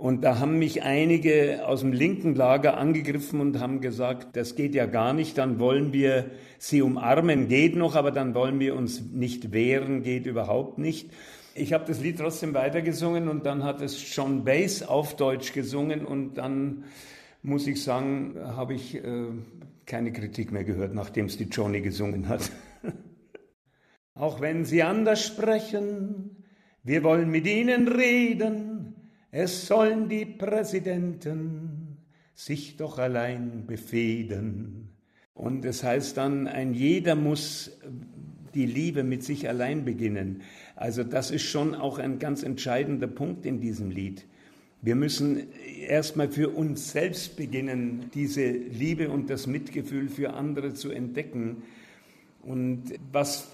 Und 0.00 0.24
da 0.24 0.38
haben 0.38 0.58
mich 0.58 0.82
einige 0.82 1.66
aus 1.66 1.80
dem 1.80 1.92
linken 1.92 2.34
Lager 2.34 2.78
angegriffen 2.78 3.38
und 3.38 3.60
haben 3.60 3.82
gesagt, 3.82 4.34
das 4.34 4.54
geht 4.54 4.74
ja 4.74 4.86
gar 4.86 5.12
nicht, 5.12 5.36
dann 5.36 5.58
wollen 5.58 5.92
wir 5.92 6.30
sie 6.56 6.80
umarmen, 6.80 7.48
geht 7.48 7.76
noch, 7.76 7.96
aber 7.96 8.10
dann 8.10 8.34
wollen 8.34 8.58
wir 8.60 8.76
uns 8.76 9.02
nicht 9.12 9.52
wehren, 9.52 10.02
geht 10.02 10.24
überhaupt 10.24 10.78
nicht. 10.78 11.10
Ich 11.54 11.74
habe 11.74 11.84
das 11.86 12.00
Lied 12.00 12.16
trotzdem 12.16 12.54
weitergesungen 12.54 13.28
und 13.28 13.44
dann 13.44 13.62
hat 13.62 13.82
es 13.82 14.16
John 14.16 14.42
Bass 14.42 14.82
auf 14.82 15.16
Deutsch 15.16 15.52
gesungen 15.52 16.06
und 16.06 16.38
dann 16.38 16.84
muss 17.42 17.66
ich 17.66 17.82
sagen, 17.82 18.36
habe 18.42 18.72
ich 18.72 18.94
äh, 18.94 19.26
keine 19.84 20.12
Kritik 20.12 20.50
mehr 20.50 20.64
gehört, 20.64 20.94
nachdem 20.94 21.26
es 21.26 21.36
die 21.36 21.50
Johnny 21.50 21.82
gesungen 21.82 22.26
hat. 22.30 22.50
Auch 24.14 24.40
wenn 24.40 24.64
sie 24.64 24.82
anders 24.82 25.22
sprechen, 25.26 26.42
wir 26.82 27.04
wollen 27.04 27.30
mit 27.30 27.46
ihnen 27.46 27.86
reden 27.86 28.69
es 29.32 29.66
sollen 29.66 30.08
die 30.08 30.24
Präsidenten 30.24 31.98
sich 32.34 32.76
doch 32.76 32.98
allein 32.98 33.66
befehden. 33.66 34.88
Und 35.34 35.64
es 35.64 35.84
heißt 35.84 36.16
dann, 36.16 36.48
ein 36.48 36.74
jeder 36.74 37.14
muss 37.14 37.78
die 38.54 38.66
Liebe 38.66 39.04
mit 39.04 39.22
sich 39.22 39.48
allein 39.48 39.84
beginnen. 39.84 40.42
Also 40.74 41.04
das 41.04 41.30
ist 41.30 41.44
schon 41.44 41.74
auch 41.74 41.98
ein 41.98 42.18
ganz 42.18 42.42
entscheidender 42.42 43.06
Punkt 43.06 43.46
in 43.46 43.60
diesem 43.60 43.90
Lied. 43.90 44.26
Wir 44.82 44.94
müssen 44.94 45.46
erstmal 45.86 46.30
für 46.30 46.48
uns 46.48 46.92
selbst 46.92 47.36
beginnen, 47.36 48.06
diese 48.14 48.50
Liebe 48.50 49.10
und 49.10 49.28
das 49.28 49.46
Mitgefühl 49.46 50.08
für 50.08 50.32
andere 50.32 50.74
zu 50.74 50.90
entdecken. 50.90 51.62
Und 52.42 52.94
was 53.12 53.48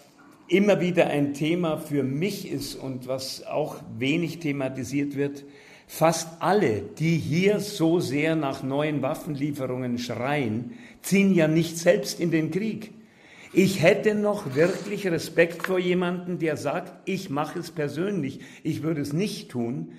immer 0.49 0.81
wieder 0.81 1.09
ein 1.09 1.35
Thema 1.35 1.79
für 1.79 2.05
mich 2.05 2.51
ist 2.51 2.77
und 2.77 3.09
was 3.09 3.45
auch 3.45 3.83
wenig 3.99 4.39
thematisiert 4.39 5.17
wird, 5.17 5.45
Fast 5.87 6.43
alle, 6.43 6.83
die 6.99 7.17
hier 7.17 7.61
so 7.61 8.01
sehr 8.01 8.35
nach 8.35 8.63
neuen 8.63 9.03
Waffenlieferungen 9.03 9.99
schreien, 9.99 10.73
ziehen 11.01 11.33
ja 11.33 11.47
nicht 11.47 11.79
selbst 11.79 12.19
in 12.19 12.31
den 12.31 12.51
Krieg. 12.51 12.93
Ich 13.53 13.81
hätte 13.83 14.15
noch 14.15 14.55
wirklich 14.57 15.07
Respekt 15.07 15.67
vor 15.67 15.79
jemandem, 15.79 16.39
der 16.39 16.57
sagt, 16.57 17.09
ich 17.09 17.31
mache 17.31 17.61
es 17.61 17.71
persönlich, 17.71 18.41
ich 18.65 18.83
würde 18.83 19.01
es 19.01 19.13
nicht 19.13 19.51
tun, 19.51 19.93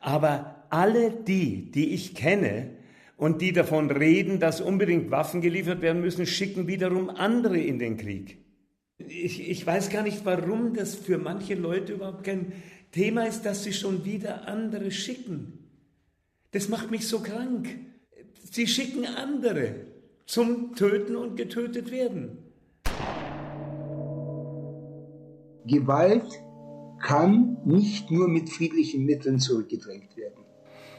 aber 0.00 0.64
alle 0.70 1.10
die, 1.10 1.70
die 1.70 1.94
ich 1.94 2.14
kenne 2.14 2.70
und 3.16 3.40
die 3.42 3.52
davon 3.52 3.90
reden, 3.90 4.40
dass 4.40 4.60
unbedingt 4.60 5.10
Waffen 5.10 5.42
geliefert 5.42 5.82
werden 5.82 6.00
müssen, 6.00 6.26
schicken 6.26 6.66
wiederum 6.66 7.10
andere 7.10 7.58
in 7.58 7.78
den 7.78 7.96
Krieg. 7.98 8.38
Ich, 8.98 9.48
ich 9.48 9.66
weiß 9.66 9.90
gar 9.90 10.02
nicht, 10.02 10.24
warum 10.24 10.74
das 10.74 10.94
für 10.94 11.18
manche 11.18 11.54
Leute 11.54 11.92
überhaupt 11.92 12.24
kein 12.24 12.52
Thema 12.94 13.24
ist, 13.24 13.42
dass 13.44 13.64
sie 13.64 13.72
schon 13.72 14.04
wieder 14.04 14.46
andere 14.46 14.92
schicken. 14.92 15.58
Das 16.52 16.68
macht 16.68 16.92
mich 16.92 17.08
so 17.08 17.18
krank. 17.18 17.68
Sie 18.52 18.68
schicken 18.68 19.04
andere 19.04 19.74
zum 20.26 20.76
Töten 20.76 21.16
und 21.16 21.34
getötet 21.34 21.90
werden. 21.90 22.38
Gewalt 25.66 26.40
kann 27.00 27.56
nicht 27.64 28.12
nur 28.12 28.28
mit 28.28 28.48
friedlichen 28.48 29.04
Mitteln 29.04 29.40
zurückgedrängt 29.40 30.16
werden. 30.16 30.44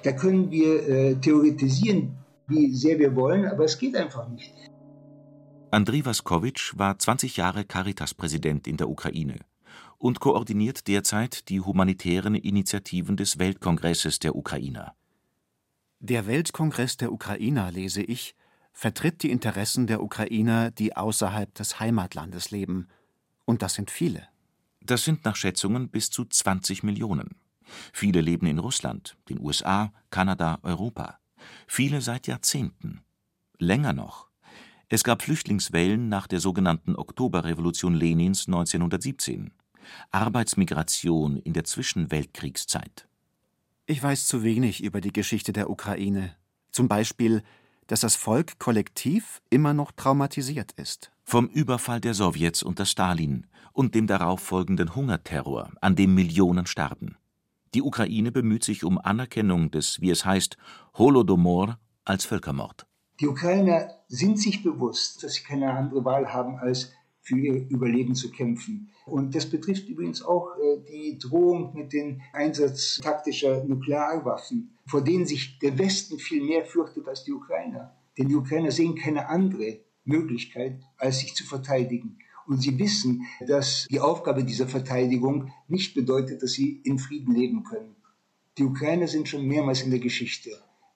Da 0.04 0.12
können 0.12 0.52
wir 0.52 0.90
äh, 0.90 1.16
theoretisieren, 1.16 2.18
wie 2.48 2.76
sehr 2.76 3.00
wir 3.00 3.16
wollen, 3.16 3.46
aber 3.46 3.64
es 3.64 3.80
geht 3.80 3.96
einfach 3.96 4.28
nicht. 4.28 4.54
Andriy 5.72 6.06
Waskowitsch 6.06 6.78
war 6.78 7.00
20 7.00 7.38
Jahre 7.38 7.64
Caritas-Präsident 7.64 8.68
in 8.68 8.76
der 8.76 8.90
Ukraine 8.90 9.40
und 9.98 10.20
koordiniert 10.20 10.88
derzeit 10.88 11.50
die 11.50 11.62
humanitären 11.62 12.36
Initiativen 12.36 13.18
des 13.18 13.40
Weltkongresses 13.40 14.20
der 14.20 14.36
Ukrainer. 14.36 14.96
Der 16.00 16.28
Weltkongress 16.28 16.98
der 16.98 17.12
Ukrainer, 17.12 17.72
lese 17.72 18.04
ich, 18.04 18.36
vertritt 18.74 19.24
die 19.24 19.32
Interessen 19.32 19.88
der 19.88 20.04
Ukrainer, 20.04 20.70
die 20.70 20.96
außerhalb 20.96 21.54
des 21.56 21.80
Heimatlandes 21.80 22.52
leben. 22.52 22.88
Und 23.46 23.62
das 23.62 23.74
sind 23.74 23.90
viele. 23.90 24.28
Das 24.82 25.04
sind 25.04 25.26
nach 25.26 25.36
Schätzungen 25.36 25.90
bis 25.90 26.12
zu 26.12 26.26
20 26.26 26.84
Millionen. 26.84 27.36
Viele 27.94 28.22
leben 28.22 28.46
in 28.46 28.60
Russland, 28.60 29.18
den 29.30 29.40
USA, 29.40 29.92
Kanada, 30.12 30.60
Europa. 30.62 31.20
Viele 31.68 32.02
seit 32.02 32.28
Jahrzehnten. 32.28 33.02
Länger 33.58 33.94
noch. 33.94 34.30
Es 34.90 35.04
gab 35.04 35.24
Flüchtlingswellen 35.24 36.10
nach 36.10 36.28
der 36.28 36.40
sogenannten 36.40 36.96
Oktoberrevolution 36.96 37.96
Lenins 37.96 38.46
1917. 38.48 39.52
Arbeitsmigration 40.12 41.38
in 41.38 41.54
der 41.54 41.64
Zwischenweltkriegszeit. 41.64 43.08
Ich 43.86 44.02
weiß 44.02 44.26
zu 44.26 44.44
wenig 44.44 44.84
über 44.84 45.02
die 45.02 45.14
Geschichte 45.14 45.54
der 45.54 45.70
Ukraine. 45.70 46.36
Zum 46.72 46.88
Beispiel, 46.88 47.44
dass 47.88 48.02
das 48.02 48.16
Volk 48.16 48.58
kollektiv 48.60 49.42
immer 49.50 49.74
noch 49.74 49.92
traumatisiert 49.92 50.72
ist. 50.74 51.12
Vom 51.24 51.48
Überfall 51.48 52.02
der 52.02 52.14
Sowjets 52.14 52.64
unter 52.64 52.86
Stalin 52.86 53.48
und 53.74 53.94
dem 53.94 54.08
darauffolgenden 54.08 54.96
Hungerterror, 54.96 55.72
an 55.82 55.96
dem 55.96 56.16
Millionen 56.16 56.66
starben. 56.66 57.18
Die 57.74 57.82
Ukraine 57.82 58.32
bemüht 58.32 58.64
sich 58.64 58.84
um 58.84 58.98
Anerkennung 58.98 59.70
des, 59.70 60.00
wie 60.00 60.10
es 60.10 60.26
heißt, 60.26 60.58
Holodomor 60.98 61.78
als 62.06 62.26
Völkermord. 62.26 62.88
Die 63.20 63.28
Ukrainer 63.28 63.90
sind 64.08 64.40
sich 64.40 64.64
bewusst, 64.64 65.24
dass 65.24 65.34
sie 65.34 65.44
keine 65.44 65.72
andere 65.72 66.04
Wahl 66.06 66.32
haben, 66.34 66.58
als 66.58 66.94
für 67.26 67.38
ihr 67.38 67.68
Überleben 67.70 68.16
zu 68.16 68.32
kämpfen. 68.32 68.90
Und 69.06 69.36
das 69.36 69.50
betrifft 69.50 69.90
übrigens 69.90 70.22
auch 70.22 70.52
äh, 70.58 70.78
die 70.88 71.18
Drohung 71.18 71.74
mit 71.76 71.92
dem 71.92 72.22
Einsatz 72.32 73.00
taktischer 73.02 73.64
Nuklearwaffen, 73.66 74.78
vor 74.86 75.04
denen 75.04 75.26
sich 75.26 75.58
der 75.60 75.78
Westen 75.78 76.20
viel 76.20 76.44
mehr 76.44 76.66
fürchtet 76.66 77.08
als 77.08 77.24
die 77.24 77.34
Ukrainer. 77.34 77.96
Denn 78.18 78.30
die 78.30 78.36
Ukrainer 78.36 78.72
sehen 78.72 78.96
keine 78.96 79.28
andere 79.28 79.80
Möglichkeit, 80.06 80.80
als 80.98 81.20
sich 81.20 81.34
zu 81.34 81.44
verteidigen. 81.44 82.20
Und 82.46 82.62
sie 82.62 82.78
wissen, 82.78 83.26
dass 83.48 83.88
die 83.90 84.00
Aufgabe 84.00 84.44
dieser 84.44 84.68
Verteidigung 84.68 85.52
nicht 85.68 85.96
bedeutet, 85.96 86.44
dass 86.44 86.52
sie 86.52 86.80
in 86.84 87.00
Frieden 87.00 87.34
leben 87.34 87.64
können. 87.64 87.96
Die 88.60 88.64
Ukrainer 88.64 89.08
sind 89.08 89.28
schon 89.28 89.48
mehrmals 89.48 89.82
in 89.82 89.90
der 89.90 90.00
Geschichte 90.00 90.52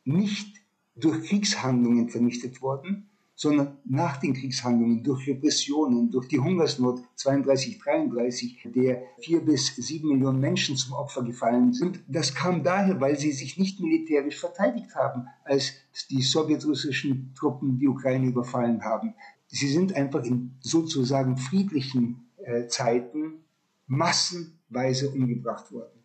nicht 0.05 0.57
durch 0.95 1.23
Kriegshandlungen 1.27 2.09
vernichtet 2.09 2.61
worden, 2.61 3.09
sondern 3.39 3.77
nach 3.85 4.17
den 4.17 4.33
Kriegshandlungen, 4.33 5.01
durch 5.01 5.25
Repressionen, 5.25 6.11
durch 6.11 6.27
die 6.27 6.41
Hungersnot 6.41 6.99
32, 7.15 7.79
33, 7.79 8.67
der 8.75 9.01
vier 9.21 9.39
bis 9.39 9.67
sieben 9.77 10.09
Millionen 10.09 10.41
Menschen 10.41 10.75
zum 10.75 10.93
Opfer 10.93 11.23
gefallen 11.23 11.71
sind. 11.71 12.01
Das 12.09 12.35
kam 12.35 12.63
daher, 12.63 12.99
weil 12.99 13.17
sie 13.17 13.31
sich 13.31 13.57
nicht 13.57 13.79
militärisch 13.79 14.37
verteidigt 14.37 14.93
haben, 14.93 15.27
als 15.45 15.71
die 16.09 16.21
sowjetrussischen 16.21 17.33
Truppen 17.33 17.79
die 17.79 17.87
Ukraine 17.87 18.27
überfallen 18.27 18.83
haben. 18.83 19.13
Sie 19.47 19.69
sind 19.69 19.95
einfach 19.95 20.25
in 20.25 20.57
sozusagen 20.59 21.37
friedlichen 21.37 22.29
äh, 22.43 22.67
Zeiten 22.67 23.45
massenweise 23.87 25.11
umgebracht 25.11 25.71
worden. 25.71 25.98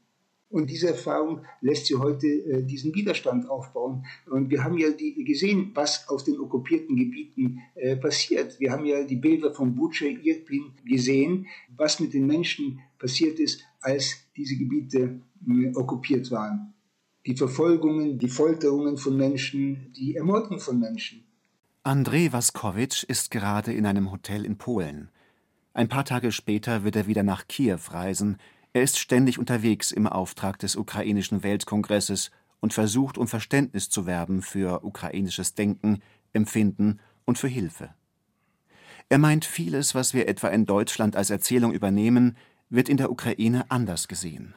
Und 0.54 0.70
diese 0.70 0.86
Erfahrung 0.90 1.40
lässt 1.62 1.86
sie 1.86 1.96
heute 1.96 2.28
äh, 2.28 2.62
diesen 2.62 2.94
Widerstand 2.94 3.50
aufbauen. 3.50 4.06
Und 4.26 4.50
wir 4.50 4.62
haben 4.62 4.78
ja 4.78 4.90
die, 4.90 5.24
gesehen, 5.24 5.72
was 5.74 6.08
auf 6.08 6.22
den 6.22 6.38
okkupierten 6.38 6.94
Gebieten 6.94 7.58
äh, 7.74 7.96
passiert. 7.96 8.60
Wir 8.60 8.70
haben 8.70 8.84
ja 8.84 9.02
die 9.02 9.16
Bilder 9.16 9.52
von 9.52 9.74
Bucha, 9.74 10.04
Irpin 10.04 10.70
gesehen, 10.84 11.48
was 11.76 11.98
mit 11.98 12.14
den 12.14 12.28
Menschen 12.28 12.78
passiert 13.00 13.40
ist, 13.40 13.64
als 13.80 14.28
diese 14.36 14.56
Gebiete 14.56 15.18
äh, 15.48 15.74
okkupiert 15.74 16.30
waren. 16.30 16.72
Die 17.26 17.34
Verfolgungen, 17.34 18.20
die 18.20 18.28
Folterungen 18.28 18.96
von 18.96 19.16
Menschen, 19.16 19.92
die 19.96 20.14
Ermordung 20.14 20.60
von 20.60 20.78
Menschen. 20.78 21.24
Andrzej 21.82 22.32
Waskowitsch 22.32 23.02
ist 23.02 23.32
gerade 23.32 23.72
in 23.72 23.86
einem 23.86 24.12
Hotel 24.12 24.44
in 24.44 24.56
Polen. 24.56 25.08
Ein 25.72 25.88
paar 25.88 26.04
Tage 26.04 26.30
später 26.30 26.84
wird 26.84 26.94
er 26.94 27.08
wieder 27.08 27.24
nach 27.24 27.48
Kiew 27.48 27.80
reisen, 27.90 28.36
er 28.74 28.82
ist 28.82 28.98
ständig 28.98 29.38
unterwegs 29.38 29.92
im 29.92 30.06
Auftrag 30.06 30.58
des 30.58 30.76
ukrainischen 30.76 31.42
Weltkongresses 31.42 32.30
und 32.60 32.74
versucht 32.74 33.16
um 33.16 33.28
Verständnis 33.28 33.88
zu 33.88 34.04
werben 34.04 34.42
für 34.42 34.84
ukrainisches 34.84 35.54
Denken, 35.54 36.02
Empfinden 36.32 36.98
und 37.24 37.38
für 37.38 37.48
Hilfe. 37.48 37.94
Er 39.08 39.18
meint, 39.18 39.44
vieles, 39.44 39.94
was 39.94 40.12
wir 40.12 40.28
etwa 40.28 40.48
in 40.48 40.66
Deutschland 40.66 41.14
als 41.14 41.30
Erzählung 41.30 41.72
übernehmen, 41.72 42.36
wird 42.68 42.88
in 42.88 42.96
der 42.96 43.12
Ukraine 43.12 43.70
anders 43.70 44.08
gesehen. 44.08 44.54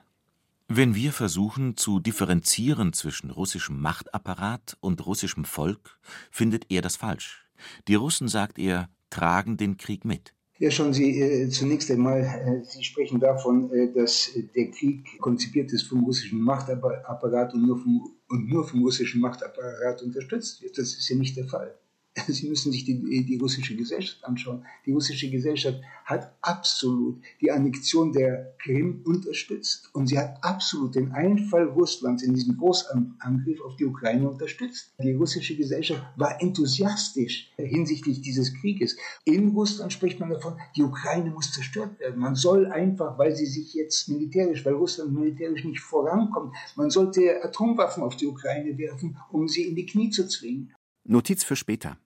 Wenn 0.68 0.96
wir 0.96 1.14
versuchen 1.14 1.78
zu 1.78 2.00
differenzieren 2.00 2.94
zwischen 2.94 3.30
russischem 3.30 3.80
Machtapparat 3.80 4.78
und 4.80 5.06
russischem 5.06 5.46
Volk, 5.46 6.00
findet 6.32 6.72
er 6.72 6.82
das 6.82 6.96
falsch. 6.96 7.46
Die 7.88 7.96
Russen, 7.96 8.28
sagt 8.28 8.58
er, 8.58 8.90
tragen 9.10 9.58
den 9.58 9.78
Krieg 9.78 10.06
mit. 10.06 10.34
Ja, 10.60 10.72
schauen 10.72 10.92
Sie, 10.92 11.22
äh, 11.22 11.50
zunächst 11.50 11.92
einmal, 11.92 12.22
äh, 12.22 12.64
Sie 12.66 12.84
sprechen 12.84 13.20
davon, 13.20 13.72
äh, 13.72 13.94
dass 13.94 14.32
der 14.56 14.72
Krieg 14.72 15.20
konzipiert 15.20 15.72
ist 15.72 15.84
vom 15.84 16.04
russischen 16.04 16.42
Machtapparat 16.42 17.54
und 17.54 17.68
nur 17.68 17.78
vom, 17.78 18.18
und 18.30 18.50
nur 18.50 18.68
vom 18.68 18.82
russischen 18.82 19.22
Machtapparat 19.22 20.02
unterstützt 20.02 20.64
wird. 20.64 20.78
Das 20.78 20.96
ist 20.98 21.08
ja 21.10 21.16
nicht 21.16 21.38
der 21.38 21.46
Fall. 21.46 21.78
Sie 22.28 22.50
müssen 22.50 22.72
sich 22.72 22.86
die, 22.86 23.26
die 23.26 23.38
russische 23.38 23.76
Gesellschaft 23.76 24.24
anschauen. 24.24 24.66
Die 24.86 24.92
russische 24.92 25.30
Gesellschaft 25.30 25.82
hat 26.06 26.34
absolut 26.42 27.22
die 27.42 27.52
Annexion 27.52 28.12
der 28.14 28.56
Krim 28.60 29.02
unterstützt 29.06 29.90
und 29.94 30.08
sie 30.08 30.18
hat 30.18 30.44
absolut 30.44 30.96
den 30.96 31.12
Einfall 31.12 31.66
Russlands 31.66 32.24
in 32.24 32.34
diesem 32.34 32.58
Großangriff 32.58 33.62
auf 33.62 33.76
die 33.76 33.86
Ukraine 33.86 34.30
unterstützt. 34.30 34.94
Die 35.00 35.14
russische 35.14 35.56
Gesellschaft 35.56 36.02
war 36.16 36.42
enthusiastisch 36.42 37.52
hinsichtlich 37.58 38.22
dieses 38.22 38.54
Krieges. 38.54 38.98
In 39.26 39.50
Russland 39.50 39.94
spricht 39.94 40.20
man 40.20 40.30
davon, 40.30 40.58
die 40.76 40.84
Ukraine 40.84 41.30
muss 41.30 41.52
zerstört 41.52 42.00
werden. 42.00 42.20
Man 42.20 42.36
soll 42.36 42.68
einfach, 42.68 43.18
weil 43.18 43.36
sie 43.36 43.46
sich 43.46 43.74
jetzt 43.74 44.10
militärisch, 44.10 44.66
weil 44.66 44.74
Russland 44.74 45.14
militärisch 45.14 45.66
nicht 45.66 45.82
vorankommt, 45.82 46.56
man 46.76 46.90
sollte 46.90 47.44
Atomwaffen 47.44 48.04
auf 48.04 48.16
die 48.16 48.28
Ukraine 48.28 48.78
werfen, 48.78 49.18
um 49.32 49.48
sie 49.48 49.64
in 49.64 49.76
die 49.76 49.86
Knie 49.86 50.10
zu 50.10 50.28
zwingen. 50.28 50.74
Notiz 51.04 51.44
für 51.44 51.56
später. 51.56 51.98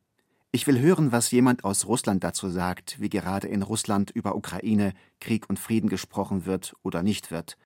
Ich 0.54 0.68
will 0.68 0.82
hören, 0.82 1.14
was 1.14 1.32
jemand 1.32 1.64
aus 1.64 1.88
Russland 1.88 2.26
dazu 2.26 2.50
sagt, 2.50 3.00
wie 3.00 3.08
gerade 3.08 3.48
in 3.48 3.62
Russland 3.62 4.12
über 4.12 4.36
Ukraine, 4.36 4.92
Krieg 5.22 5.50
und 5.50 5.58
Frieden 5.58 5.90
gesprochen 5.90 6.46
wird 6.46 6.76
oder 6.84 7.04
nicht 7.04 7.32
wird. 7.32 7.58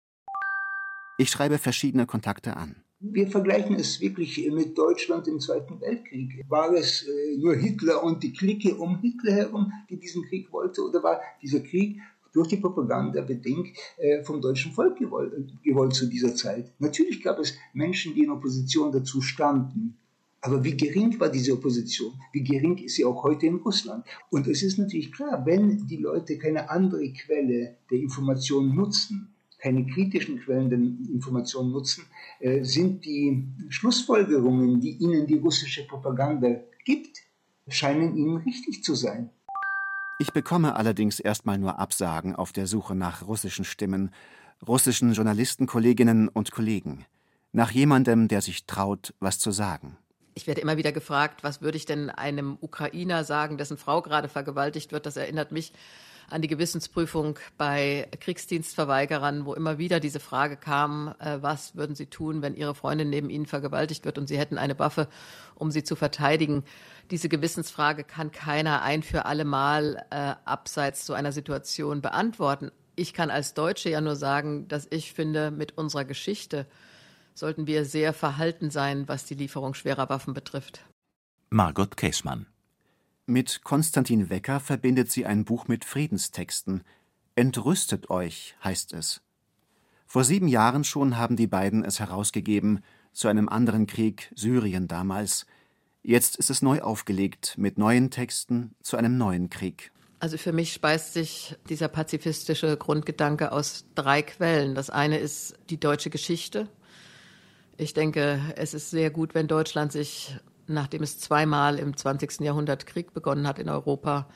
Ich 1.17 1.31
schreibe 1.31 1.57
verschiedene 1.57 2.05
Kontakte 2.05 2.55
an. 2.55 2.75
Wir 2.99 3.27
vergleichen 3.27 3.75
es 3.77 3.99
wirklich 4.01 4.47
mit 4.51 4.77
Deutschland 4.77 5.27
im 5.27 5.39
Zweiten 5.39 5.81
Weltkrieg. 5.81 6.45
War 6.47 6.73
es 6.73 7.07
äh, 7.07 7.37
nur 7.37 7.55
Hitler 7.55 8.03
und 8.03 8.21
die 8.21 8.33
Clique 8.33 8.75
um 8.75 8.99
Hitler 8.99 9.33
herum, 9.33 9.73
die 9.89 9.97
diesen 9.97 10.23
Krieg 10.25 10.51
wollte, 10.51 10.83
oder 10.83 11.01
war 11.01 11.21
dieser 11.41 11.61
Krieg 11.61 11.99
durch 12.33 12.49
die 12.49 12.57
Propaganda 12.57 13.21
bedingt 13.21 13.69
äh, 13.97 14.23
vom 14.23 14.41
deutschen 14.41 14.71
Volk 14.73 14.99
gewollt, 14.99 15.33
gewollt 15.63 15.95
zu 15.95 16.05
dieser 16.05 16.35
Zeit? 16.35 16.71
Natürlich 16.77 17.23
gab 17.23 17.39
es 17.39 17.57
Menschen, 17.73 18.13
die 18.13 18.25
in 18.25 18.29
Opposition 18.29 18.91
dazu 18.91 19.21
standen. 19.21 19.97
Aber 20.45 20.63
wie 20.63 20.77
gering 20.77 21.19
war 21.19 21.29
diese 21.29 21.53
Opposition? 21.53 22.13
Wie 22.31 22.43
gering 22.43 22.77
ist 22.77 22.97
sie 22.97 23.03
auch 23.03 23.23
heute 23.23 23.47
in 23.47 23.55
Russland? 23.55 24.05
Und 24.29 24.45
es 24.45 24.61
ist 24.61 24.77
natürlich 24.77 25.11
klar, 25.11 25.43
wenn 25.43 25.87
die 25.87 25.97
Leute 25.97 26.37
keine 26.37 26.69
andere 26.69 27.11
Quelle 27.13 27.77
der 27.89 27.97
Information 27.97 28.75
nutzen, 28.75 29.33
keine 29.57 29.87
kritischen 29.87 30.39
Quellen 30.39 30.69
der 30.69 30.77
Information 31.11 31.71
nutzen, 31.71 32.03
äh, 32.39 32.63
sind 32.63 33.03
die 33.05 33.43
Schlussfolgerungen, 33.69 34.79
die 34.79 34.91
ihnen 34.97 35.25
die 35.25 35.39
russische 35.39 35.87
Propaganda 35.87 36.61
gibt, 36.85 37.23
scheinen 37.67 38.15
ihnen 38.15 38.37
richtig 38.37 38.83
zu 38.83 38.93
sein. 38.93 39.31
Ich 40.19 40.31
bekomme 40.31 40.75
allerdings 40.75 41.19
erstmal 41.19 41.57
nur 41.57 41.79
Absagen 41.79 42.35
auf 42.35 42.53
der 42.53 42.67
Suche 42.67 42.93
nach 42.93 43.27
russischen 43.27 43.65
Stimmen, 43.65 44.11
russischen 44.67 45.13
Journalistenkolleginnen 45.13 46.27
und 46.27 46.51
Kollegen, 46.51 47.03
nach 47.51 47.71
jemandem, 47.71 48.27
der 48.27 48.41
sich 48.41 48.67
traut, 48.67 49.15
was 49.19 49.39
zu 49.39 49.49
sagen 49.49 49.97
ich 50.35 50.47
werde 50.47 50.61
immer 50.61 50.77
wieder 50.77 50.91
gefragt, 50.91 51.43
was 51.43 51.61
würde 51.61 51.77
ich 51.77 51.85
denn 51.85 52.09
einem 52.09 52.57
Ukrainer 52.59 53.23
sagen, 53.23 53.57
dessen 53.57 53.77
Frau 53.77 54.01
gerade 54.01 54.27
vergewaltigt 54.27 54.91
wird. 54.91 55.05
Das 55.05 55.15
erinnert 55.15 55.53
mich 55.53 55.71
an 56.29 56.41
die 56.41 56.47
Gewissensprüfung 56.47 57.39
bei 57.57 58.09
Kriegsdienstverweigerern, 58.19 59.45
wo 59.45 59.53
immer 59.53 59.77
wieder 59.77 59.99
diese 59.99 60.19
Frage 60.19 60.57
kam, 60.57 61.13
äh, 61.19 61.37
was 61.41 61.75
würden 61.75 61.95
sie 61.95 62.07
tun, 62.07 62.41
wenn 62.41 62.55
ihre 62.55 62.75
Freundin 62.75 63.09
neben 63.09 63.29
ihnen 63.29 63.45
vergewaltigt 63.45 64.05
wird 64.05 64.17
und 64.17 64.27
sie 64.27 64.37
hätten 64.37 64.57
eine 64.57 64.77
Waffe, 64.77 65.07
um 65.53 65.71
sie 65.71 65.83
zu 65.83 65.95
verteidigen. 65.95 66.63
Diese 67.11 67.29
Gewissensfrage 67.29 68.03
kann 68.03 68.31
keiner 68.31 68.81
ein 68.81 69.03
für 69.03 69.25
alle 69.25 69.45
Mal 69.45 70.03
äh, 70.09 70.33
abseits 70.45 71.05
so 71.05 71.13
einer 71.13 71.31
Situation 71.31 72.01
beantworten. 72.01 72.71
Ich 72.95 73.13
kann 73.13 73.29
als 73.29 73.53
Deutsche 73.53 73.89
ja 73.89 74.01
nur 74.01 74.15
sagen, 74.15 74.67
dass 74.67 74.87
ich 74.89 75.13
finde, 75.13 75.51
mit 75.51 75.77
unserer 75.77 76.05
Geschichte 76.05 76.65
sollten 77.35 77.67
wir 77.67 77.85
sehr 77.85 78.13
verhalten 78.13 78.71
sein, 78.71 79.07
was 79.07 79.25
die 79.25 79.35
Lieferung 79.35 79.75
schwerer 79.75 80.09
Waffen 80.09 80.33
betrifft. 80.33 80.83
Margot 81.49 81.95
Käßmann. 81.95 82.47
Mit 83.27 83.63
Konstantin 83.63 84.29
Wecker 84.29 84.59
verbindet 84.59 85.11
sie 85.11 85.25
ein 85.25 85.45
Buch 85.45 85.67
mit 85.67 85.85
Friedenstexten. 85.85 86.83
Entrüstet 87.35 88.09
euch, 88.09 88.55
heißt 88.63 88.93
es. 88.93 89.21
Vor 90.07 90.23
sieben 90.23 90.47
Jahren 90.47 90.83
schon 90.83 91.17
haben 91.17 91.35
die 91.35 91.47
beiden 91.47 91.83
es 91.83 91.99
herausgegeben, 91.99 92.83
zu 93.11 93.27
einem 93.27 93.49
anderen 93.49 93.87
Krieg, 93.87 94.31
Syrien 94.35 94.87
damals. 94.87 95.45
Jetzt 96.03 96.35
ist 96.35 96.49
es 96.49 96.61
neu 96.61 96.81
aufgelegt, 96.81 97.55
mit 97.57 97.77
neuen 97.77 98.11
Texten 98.11 98.75
zu 98.81 98.95
einem 98.97 99.17
neuen 99.17 99.49
Krieg. 99.49 99.91
Also 100.19 100.37
für 100.37 100.53
mich 100.53 100.71
speist 100.73 101.13
sich 101.13 101.55
dieser 101.67 101.87
pazifistische 101.87 102.77
Grundgedanke 102.77 103.51
aus 103.51 103.85
drei 103.95 104.21
Quellen. 104.21 104.75
Das 104.75 104.89
eine 104.89 105.17
ist 105.17 105.55
die 105.69 105.79
deutsche 105.79 106.09
Geschichte. 106.09 106.69
Ich 107.77 107.93
denke, 107.93 108.39
es 108.55 108.73
ist 108.73 108.89
sehr 108.89 109.09
gut, 109.09 109.35
wenn 109.35 109.47
Deutschland 109.47 109.91
sich, 109.91 110.37
nachdem 110.65 111.03
es 111.03 111.19
zweimal 111.19 111.77
im 111.77 111.97
20. 111.97 112.39
Jahrhundert 112.39 112.85
Krieg 112.85 113.13
begonnen 113.13 113.47
hat 113.47 113.59
in 113.59 113.69
Europa, 113.69 114.27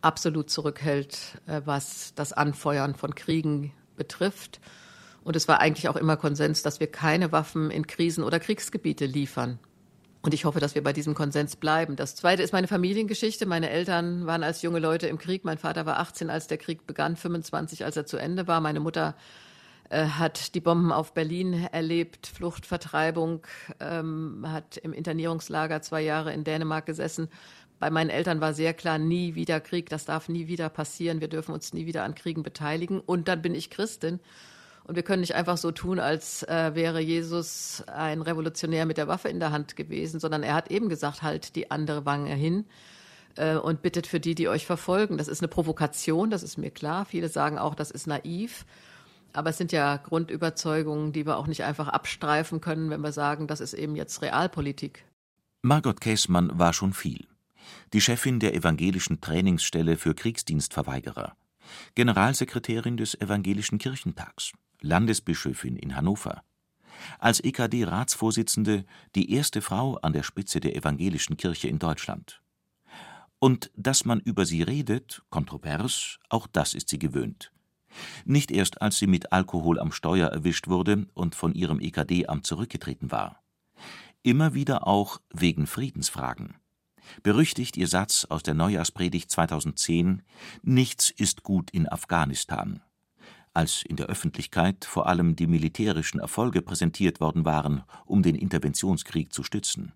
absolut 0.00 0.50
zurückhält, 0.50 1.40
äh, 1.46 1.60
was 1.64 2.14
das 2.14 2.32
Anfeuern 2.32 2.96
von 2.96 3.14
Kriegen 3.14 3.72
betrifft. 3.96 4.60
Und 5.22 5.36
es 5.36 5.46
war 5.46 5.60
eigentlich 5.60 5.88
auch 5.88 5.96
immer 5.96 6.16
Konsens, 6.16 6.62
dass 6.62 6.80
wir 6.80 6.88
keine 6.88 7.30
Waffen 7.30 7.70
in 7.70 7.86
Krisen 7.86 8.24
oder 8.24 8.40
Kriegsgebiete 8.40 9.06
liefern. 9.06 9.60
Und 10.22 10.34
ich 10.34 10.44
hoffe, 10.44 10.58
dass 10.58 10.74
wir 10.74 10.82
bei 10.82 10.92
diesem 10.92 11.14
Konsens 11.14 11.56
bleiben. 11.56 11.96
Das 11.96 12.16
zweite 12.16 12.42
ist 12.42 12.52
meine 12.52 12.68
Familiengeschichte. 12.68 13.46
Meine 13.46 13.70
Eltern 13.70 14.26
waren 14.26 14.42
als 14.42 14.62
junge 14.62 14.80
Leute 14.80 15.06
im 15.06 15.16
Krieg. 15.16 15.44
Mein 15.44 15.58
Vater 15.58 15.86
war 15.86 15.98
18, 15.98 16.28
als 16.28 16.46
der 16.46 16.58
Krieg 16.58 16.86
begann, 16.86 17.16
25, 17.16 17.84
als 17.84 17.96
er 17.96 18.04
zu 18.04 18.16
Ende 18.16 18.46
war. 18.48 18.60
Meine 18.60 18.80
Mutter 18.80 19.14
äh, 19.90 20.06
hat 20.06 20.54
die 20.54 20.60
Bomben 20.60 20.92
auf 20.92 21.12
Berlin 21.12 21.52
erlebt, 21.70 22.26
Flucht, 22.26 22.64
Vertreibung, 22.64 23.42
ähm, 23.80 24.44
hat 24.46 24.78
im 24.78 24.92
Internierungslager 24.92 25.82
zwei 25.82 26.00
Jahre 26.00 26.32
in 26.32 26.44
Dänemark 26.44 26.86
gesessen. 26.86 27.28
Bei 27.78 27.90
meinen 27.90 28.10
Eltern 28.10 28.40
war 28.40 28.54
sehr 28.54 28.72
klar, 28.72 28.98
nie 28.98 29.34
wieder 29.34 29.60
Krieg, 29.60 29.88
das 29.88 30.04
darf 30.04 30.28
nie 30.28 30.46
wieder 30.48 30.68
passieren, 30.68 31.20
wir 31.20 31.28
dürfen 31.28 31.52
uns 31.52 31.72
nie 31.72 31.86
wieder 31.86 32.04
an 32.04 32.14
Kriegen 32.14 32.42
beteiligen. 32.42 33.00
Und 33.00 33.28
dann 33.28 33.42
bin 33.42 33.54
ich 33.54 33.70
Christin 33.70 34.20
und 34.84 34.96
wir 34.96 35.02
können 35.02 35.20
nicht 35.20 35.34
einfach 35.34 35.56
so 35.56 35.70
tun, 35.70 35.98
als 35.98 36.42
äh, 36.44 36.74
wäre 36.74 37.00
Jesus 37.00 37.82
ein 37.86 38.22
Revolutionär 38.22 38.86
mit 38.86 38.96
der 38.96 39.08
Waffe 39.08 39.28
in 39.28 39.40
der 39.40 39.52
Hand 39.52 39.76
gewesen, 39.76 40.20
sondern 40.20 40.42
er 40.42 40.54
hat 40.54 40.70
eben 40.70 40.88
gesagt, 40.88 41.22
halt 41.22 41.56
die 41.56 41.70
andere 41.70 42.06
Wange 42.06 42.34
hin 42.34 42.64
äh, 43.36 43.56
und 43.56 43.82
bittet 43.82 44.06
für 44.06 44.20
die, 44.20 44.34
die 44.34 44.48
euch 44.48 44.66
verfolgen. 44.66 45.16
Das 45.16 45.28
ist 45.28 45.40
eine 45.40 45.48
Provokation, 45.48 46.30
das 46.30 46.42
ist 46.42 46.58
mir 46.58 46.70
klar. 46.70 47.04
Viele 47.04 47.28
sagen 47.28 47.58
auch, 47.58 47.74
das 47.74 47.90
ist 47.90 48.06
naiv. 48.06 48.66
Aber 49.32 49.50
es 49.50 49.58
sind 49.58 49.72
ja 49.72 49.96
Grundüberzeugungen, 49.96 51.12
die 51.12 51.26
wir 51.26 51.36
auch 51.36 51.46
nicht 51.46 51.64
einfach 51.64 51.88
abstreifen 51.88 52.60
können, 52.60 52.90
wenn 52.90 53.00
wir 53.00 53.12
sagen, 53.12 53.46
das 53.46 53.60
ist 53.60 53.74
eben 53.74 53.96
jetzt 53.96 54.22
Realpolitik. 54.22 55.04
Margot 55.62 56.00
Käßmann 56.00 56.58
war 56.58 56.72
schon 56.72 56.92
viel. 56.92 57.26
Die 57.92 58.00
Chefin 58.00 58.40
der 58.40 58.54
evangelischen 58.54 59.20
Trainingsstelle 59.20 59.96
für 59.96 60.14
Kriegsdienstverweigerer, 60.14 61.36
Generalsekretärin 61.94 62.96
des 62.96 63.14
Evangelischen 63.20 63.78
Kirchentags, 63.78 64.52
Landesbischöfin 64.80 65.76
in 65.76 65.96
Hannover. 65.96 66.42
Als 67.18 67.40
EKD-Ratsvorsitzende 67.40 68.84
die 69.14 69.32
erste 69.32 69.62
Frau 69.62 69.96
an 69.96 70.12
der 70.12 70.22
Spitze 70.22 70.60
der 70.60 70.76
evangelischen 70.76 71.36
Kirche 71.36 71.68
in 71.68 71.78
Deutschland. 71.78 72.40
Und 73.38 73.70
dass 73.74 74.04
man 74.04 74.20
über 74.20 74.44
sie 74.44 74.62
redet, 74.62 75.22
kontrovers, 75.30 76.18
auch 76.28 76.46
das 76.46 76.74
ist 76.74 76.90
sie 76.90 76.98
gewöhnt. 76.98 77.52
Nicht 78.24 78.50
erst 78.50 78.82
als 78.82 78.98
sie 78.98 79.06
mit 79.06 79.32
Alkohol 79.32 79.78
am 79.78 79.92
Steuer 79.92 80.28
erwischt 80.28 80.68
wurde 80.68 81.06
und 81.14 81.34
von 81.34 81.54
ihrem 81.54 81.80
EKD-Amt 81.80 82.46
zurückgetreten 82.46 83.10
war. 83.10 83.42
Immer 84.22 84.54
wieder 84.54 84.86
auch 84.86 85.20
wegen 85.32 85.66
Friedensfragen. 85.66 86.54
Berüchtigt 87.22 87.76
ihr 87.76 87.88
Satz 87.88 88.26
aus 88.28 88.42
der 88.42 88.54
Neujahrspredigt 88.54 89.30
2010: 89.30 90.22
Nichts 90.62 91.10
ist 91.10 91.42
gut 91.42 91.70
in 91.70 91.88
Afghanistan 91.88 92.82
als 93.52 93.82
in 93.82 93.96
der 93.96 94.06
Öffentlichkeit 94.06 94.84
vor 94.84 95.06
allem 95.06 95.36
die 95.36 95.46
militärischen 95.46 96.20
Erfolge 96.20 96.62
präsentiert 96.62 97.20
worden 97.20 97.44
waren, 97.44 97.82
um 98.06 98.22
den 98.22 98.34
Interventionskrieg 98.34 99.32
zu 99.32 99.42
stützen. 99.42 99.92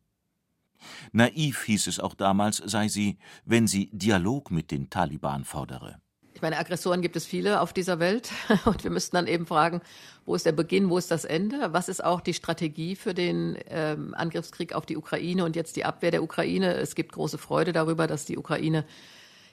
Naiv 1.12 1.62
hieß 1.62 1.86
es 1.86 2.00
auch 2.00 2.14
damals, 2.14 2.58
sei 2.58 2.88
sie, 2.88 3.18
wenn 3.44 3.66
sie 3.66 3.90
Dialog 3.92 4.50
mit 4.50 4.70
den 4.70 4.90
Taliban 4.90 5.44
fordere. 5.44 6.00
Ich 6.34 6.42
meine, 6.42 6.58
Aggressoren 6.58 7.00
gibt 7.00 7.14
es 7.14 7.24
viele 7.24 7.60
auf 7.60 7.72
dieser 7.72 8.00
Welt 8.00 8.30
und 8.64 8.82
wir 8.82 8.90
müssten 8.90 9.14
dann 9.14 9.28
eben 9.28 9.46
fragen, 9.46 9.80
wo 10.26 10.34
ist 10.34 10.44
der 10.44 10.52
Beginn, 10.52 10.90
wo 10.90 10.98
ist 10.98 11.12
das 11.12 11.24
Ende? 11.24 11.72
Was 11.72 11.88
ist 11.88 12.02
auch 12.02 12.20
die 12.20 12.34
Strategie 12.34 12.96
für 12.96 13.14
den 13.14 13.56
ähm, 13.68 14.14
Angriffskrieg 14.14 14.74
auf 14.74 14.84
die 14.84 14.96
Ukraine 14.96 15.44
und 15.44 15.54
jetzt 15.54 15.76
die 15.76 15.84
Abwehr 15.84 16.10
der 16.10 16.24
Ukraine? 16.24 16.74
Es 16.74 16.96
gibt 16.96 17.12
große 17.12 17.38
Freude 17.38 17.72
darüber, 17.72 18.08
dass 18.08 18.24
die 18.24 18.36
Ukraine 18.36 18.84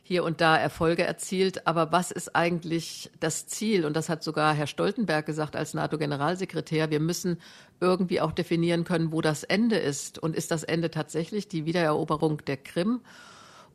hier 0.02 0.24
und 0.24 0.42
da 0.42 0.58
Erfolge 0.58 1.04
erzielt. 1.04 1.68
Aber 1.68 1.92
was 1.92 2.10
ist 2.10 2.36
eigentlich 2.36 3.12
das 3.20 3.46
Ziel? 3.46 3.86
Und 3.86 3.96
das 3.96 4.10
hat 4.10 4.24
sogar 4.24 4.56
Herr 4.56 4.66
Stoltenberg 4.66 5.28
gesagt 5.28 5.56
als 5.56 5.76
NATO-Generalsekretär. 5.76 6.90
Wir 6.90 7.00
müssen 7.00 7.38
irgendwie 7.80 8.22
auch 8.22 8.32
definieren 8.32 8.86
können, 8.86 9.12
wo 9.12 9.22
das 9.22 9.44
Ende 9.44 9.78
ist. 9.78 10.18
Und 10.18 10.36
ist 10.36 10.50
das 10.50 10.64
Ende 10.64 10.90
tatsächlich 10.90 11.48
die 11.48 11.66
Wiedereroberung 11.66 12.44
der 12.46 12.58
Krim? 12.58 13.02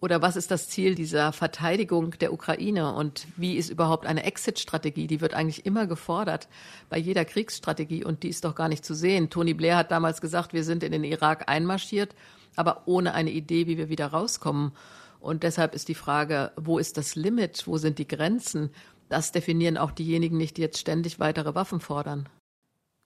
Oder 0.00 0.20
was 0.20 0.36
ist 0.36 0.50
das 0.50 0.68
Ziel 0.68 0.94
dieser 0.94 1.32
Verteidigung 1.32 2.12
der 2.18 2.32
Ukraine? 2.32 2.94
Und 2.94 3.26
wie 3.36 3.56
ist 3.56 3.70
überhaupt 3.70 4.06
eine 4.06 4.24
Exit-Strategie? 4.24 5.06
Die 5.06 5.20
wird 5.20 5.34
eigentlich 5.34 5.64
immer 5.64 5.86
gefordert 5.86 6.48
bei 6.90 6.98
jeder 6.98 7.24
Kriegsstrategie 7.24 8.04
und 8.04 8.22
die 8.22 8.28
ist 8.28 8.44
doch 8.44 8.54
gar 8.54 8.68
nicht 8.68 8.84
zu 8.84 8.94
sehen. 8.94 9.30
Tony 9.30 9.54
Blair 9.54 9.76
hat 9.76 9.90
damals 9.90 10.20
gesagt, 10.20 10.52
wir 10.52 10.64
sind 10.64 10.82
in 10.82 10.92
den 10.92 11.04
Irak 11.04 11.48
einmarschiert, 11.48 12.14
aber 12.56 12.82
ohne 12.86 13.14
eine 13.14 13.30
Idee, 13.30 13.66
wie 13.66 13.78
wir 13.78 13.88
wieder 13.88 14.08
rauskommen. 14.08 14.72
Und 15.18 15.42
deshalb 15.42 15.74
ist 15.74 15.88
die 15.88 15.94
Frage, 15.94 16.52
wo 16.56 16.78
ist 16.78 16.98
das 16.98 17.16
Limit, 17.16 17.66
wo 17.66 17.78
sind 17.78 17.98
die 17.98 18.06
Grenzen? 18.06 18.70
Das 19.08 19.32
definieren 19.32 19.78
auch 19.78 19.92
diejenigen 19.92 20.36
nicht, 20.36 20.58
die 20.58 20.62
jetzt 20.62 20.78
ständig 20.78 21.18
weitere 21.20 21.54
Waffen 21.54 21.80
fordern. 21.80 22.28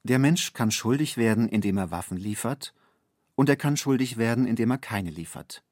Der 0.02 0.18
Mensch 0.18 0.54
kann 0.54 0.70
schuldig 0.70 1.16
werden, 1.16 1.48
indem 1.48 1.76
er 1.76 1.90
Waffen 1.90 2.16
liefert, 2.16 2.74
und 3.36 3.48
er 3.48 3.56
kann 3.56 3.76
schuldig 3.76 4.16
werden, 4.16 4.46
indem 4.46 4.70
er 4.70 4.78
keine 4.78 5.10
liefert. 5.10 5.62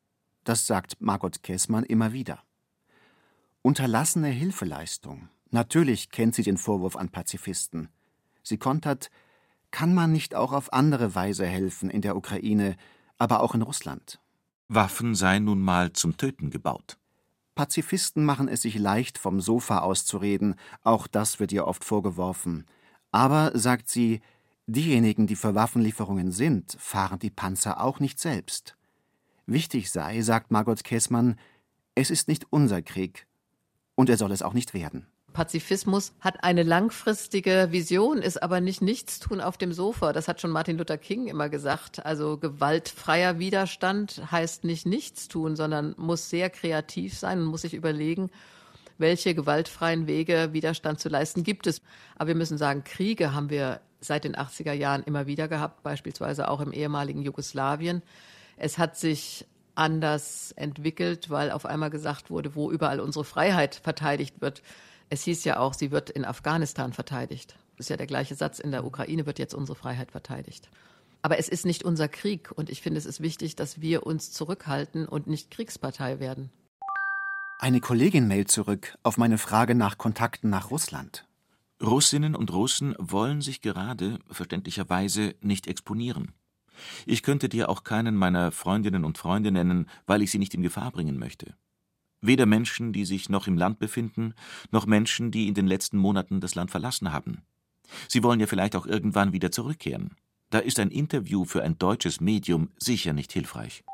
Das 0.49 0.67
sagt 0.67 0.97
Margot 0.99 1.43
Käßmann 1.43 1.85
immer 1.85 2.15
wieder. 2.15 2.43
Unterlassene 3.61 4.29
Hilfeleistung. 4.29 5.29
Natürlich 5.51 6.09
kennt 6.09 6.35
sie 6.35 6.43
den 6.43 6.57
Vorwurf 6.57 6.97
an 6.97 7.11
Pazifisten. 7.11 7.91
Sie 8.43 8.57
kontert, 8.57 9.11
kann 9.71 9.93
man 9.93 10.11
nicht 10.11 10.35
auch 10.35 10.53
auf 10.53 10.73
andere 10.73 11.15
Weise 11.15 11.45
helfen 11.45 11.91
in 11.91 12.01
der 12.01 12.17
Ukraine, 12.17 12.79
aber 13.19 13.41
auch 13.41 13.55
in 13.55 13.61
Russland? 13.61 14.23
Waffen 14.69 15.15
seien 15.15 15.45
nun 15.45 15.61
mal 15.61 15.93
zum 15.93 16.17
Töten 16.17 16.49
gebaut. 16.49 16.97
Pazifisten 17.55 18.25
machen 18.25 18.49
es 18.49 18.63
sich 18.63 18.79
leicht, 18.79 19.19
vom 19.19 19.43
Sofa 19.43 19.81
aus 19.81 20.07
zu 20.07 20.17
reden, 20.17 20.55
auch 20.83 21.07
das 21.07 21.41
wird 21.41 21.53
ihr 21.53 21.67
oft 21.67 21.85
vorgeworfen. 21.85 22.65
Aber, 23.13 23.51
sagt 23.53 23.91
sie, 23.91 24.23
diejenigen, 24.67 25.27
die 25.27 25.37
für 25.37 25.55
Waffenlieferungen 25.55 26.33
sind, 26.33 26.75
fahren 26.81 27.19
die 27.19 27.29
Panzer 27.29 27.83
auch 27.83 28.01
nicht 28.01 28.19
selbst. 28.19 28.78
Wichtig 29.51 29.91
sei, 29.91 30.21
sagt 30.21 30.51
Margot 30.51 30.85
Käßmann, 30.85 31.39
es 31.95 32.11
ist 32.11 32.29
nicht 32.29 32.47
unser 32.51 32.83
Krieg. 32.83 33.27
Und 33.95 34.11
er 34.11 34.19
soll 34.19 34.31
es 34.31 34.43
auch 34.43 34.53
nicht 34.53 34.75
werden. 34.75 35.07
Pazifismus 35.33 36.13
hat 36.21 36.45
eine 36.45 36.65
langfristige 36.65 37.69
Vision, 37.71 38.19
ist 38.19 38.43
aber 38.43 38.61
nicht 38.61 38.83
Nichtstun 38.83 39.41
auf 39.41 39.57
dem 39.57 39.73
Sofa. 39.73 40.13
Das 40.13 40.29
hat 40.29 40.43
schon 40.43 40.51
Martin 40.51 40.77
Luther 40.77 40.99
King 40.99 41.29
immer 41.29 41.49
gesagt. 41.49 42.05
Also 42.05 42.37
gewaltfreier 42.37 43.39
Widerstand 43.39 44.21
heißt 44.31 44.65
nicht 44.65 44.85
Nichtstun, 44.85 45.57
sondern 45.57 45.95
muss 45.97 46.29
sehr 46.29 46.51
kreativ 46.51 47.17
sein 47.17 47.41
und 47.41 47.47
muss 47.47 47.63
sich 47.63 47.73
überlegen, 47.73 48.31
welche 48.99 49.35
gewaltfreien 49.35 50.07
Wege 50.07 50.51
Widerstand 50.53 51.01
zu 51.01 51.09
leisten 51.09 51.43
gibt 51.43 51.67
es. 51.67 51.81
Aber 52.17 52.29
wir 52.29 52.35
müssen 52.35 52.59
sagen, 52.59 52.85
Kriege 52.85 53.33
haben 53.33 53.49
wir 53.49 53.81
seit 54.01 54.25
den 54.25 54.37
80er 54.37 54.73
Jahren 54.73 55.05
immer 55.05 55.27
wieder 55.27 55.49
gehabt, 55.49 55.83
beispielsweise 55.83 56.51
auch 56.51 56.61
im 56.61 56.71
ehemaligen 56.71 57.23
Jugoslawien. 57.23 58.03
Es 58.59 58.77
hat 58.77 58.97
sich 58.97 59.47
anders 59.75 60.53
entwickelt, 60.57 61.31
weil 61.31 61.53
auf 61.53 61.65
einmal 61.65 61.91
gesagt 61.91 62.31
wurde, 62.31 62.57
wo 62.57 62.71
überall 62.71 62.99
unsere 62.99 63.25
Freiheit 63.25 63.77
verteidigt 63.77 64.41
wird, 64.41 64.63
es 65.11 65.23
hieß 65.23 65.45
ja 65.45 65.59
auch, 65.59 65.73
sie 65.73 65.91
wird 65.91 66.11
in 66.11 66.25
Afghanistan 66.25 66.93
verteidigt. 66.93 67.57
Das 67.77 67.87
ist 67.87 67.91
ja 67.91 67.97
der 67.97 68.09
gleiche 68.09 68.35
Satz, 68.35 68.59
in 68.59 68.73
der 68.73 68.85
Ukraine 68.85 69.25
wird 69.25 69.39
jetzt 69.39 69.55
unsere 69.55 69.77
Freiheit 69.77 70.11
verteidigt. 70.11 70.69
Aber 71.23 71.39
es 71.39 71.49
ist 71.49 71.65
nicht 71.65 71.85
unser 71.85 72.09
Krieg 72.09 72.51
und 72.55 72.69
ich 72.69 72.83
finde, 72.83 72.99
es 72.99 73.07
ist 73.07 73.21
wichtig, 73.21 73.57
dass 73.57 73.81
wir 73.81 74.05
uns 74.05 74.33
zurückhalten 74.33 75.07
und 75.07 75.27
nicht 75.29 75.51
Kriegspartei 75.51 76.21
werden. 76.21 76.51
Eine 77.61 77.81
Kollegin 77.81 78.29
mailt 78.29 78.51
zurück 78.51 78.99
auf 79.03 79.17
meine 79.17 79.39
Frage 79.39 79.75
nach 79.75 79.99
Kontakten 79.99 80.51
nach 80.51 80.71
Russland. 80.71 81.27
Russinnen 81.83 82.35
und 82.35 82.53
Russen 82.53 82.95
wollen 82.99 83.41
sich 83.41 83.63
gerade, 83.63 84.19
verständlicherweise, 84.31 85.35
nicht 85.41 85.67
exponieren. 85.69 86.33
Ich 87.07 87.23
könnte 87.23 87.49
dir 87.49 87.69
auch 87.69 87.85
keinen 87.85 88.15
meiner 88.17 88.51
Freundinnen 88.53 89.05
und 89.05 89.19
Freunde 89.19 89.51
nennen, 89.51 89.89
weil 90.07 90.23
ich 90.23 90.31
sie 90.31 90.39
nicht 90.39 90.55
in 90.55 90.63
Gefahr 90.63 90.91
bringen 90.91 91.19
möchte. 91.19 91.55
Weder 92.21 92.47
Menschen, 92.47 92.93
die 92.93 93.05
sich 93.05 93.29
noch 93.29 93.47
im 93.47 93.57
Land 93.57 93.79
befinden, 93.79 94.35
noch 94.71 94.87
Menschen, 94.87 95.31
die 95.31 95.47
in 95.47 95.55
den 95.55 95.67
letzten 95.67 95.99
Monaten 95.99 96.41
das 96.41 96.55
Land 96.55 96.71
verlassen 96.71 97.13
haben. 97.13 97.43
Sie 98.09 98.23
wollen 98.23 98.41
ja 98.41 98.47
vielleicht 98.47 98.77
auch 98.77 98.87
irgendwann 98.87 99.33
wieder 99.33 99.51
zurückkehren. 99.51 100.17
Da 100.51 100.59
ist 100.59 100.81
ein 100.81 100.91
Interview 100.91 101.45
für 101.45 101.63
ein 101.63 101.79
deutsches 101.79 102.21
Medium 102.21 102.71
sicher 102.79 103.13
nicht 103.13 103.33
hilfreich. 103.33 103.85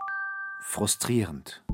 Frustrierend. 0.62 1.64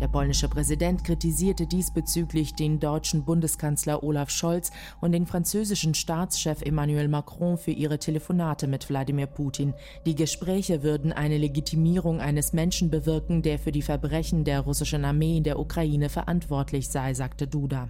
Der 0.00 0.06
polnische 0.06 0.48
Präsident 0.48 1.02
kritisierte 1.02 1.66
diesbezüglich 1.66 2.54
den 2.54 2.78
deutschen 2.78 3.24
Bundeskanzler 3.24 4.04
Olaf 4.04 4.30
Scholz 4.30 4.70
und 5.00 5.10
den 5.10 5.26
französischen 5.26 5.92
Staatschef 5.92 6.62
Emmanuel 6.62 7.08
Macron 7.08 7.58
für 7.58 7.72
ihre 7.72 7.98
Telefonate 7.98 8.68
mit 8.68 8.88
Wladimir 8.88 9.26
Putin. 9.26 9.74
Die 10.06 10.14
Gespräche 10.14 10.84
würden 10.84 11.12
eine 11.12 11.36
Legitimierung 11.36 12.20
eines 12.20 12.52
Menschen 12.52 12.90
bewirken, 12.90 13.42
der 13.42 13.58
für 13.58 13.72
die 13.72 13.82
Verbrechen 13.82 14.44
der 14.44 14.60
russischen 14.60 15.04
Armee 15.04 15.38
in 15.38 15.42
der 15.44 15.58
Ukraine 15.58 16.08
verantwortlich 16.10 16.88
sei, 16.88 17.14
sagte 17.14 17.48
Duda. 17.48 17.88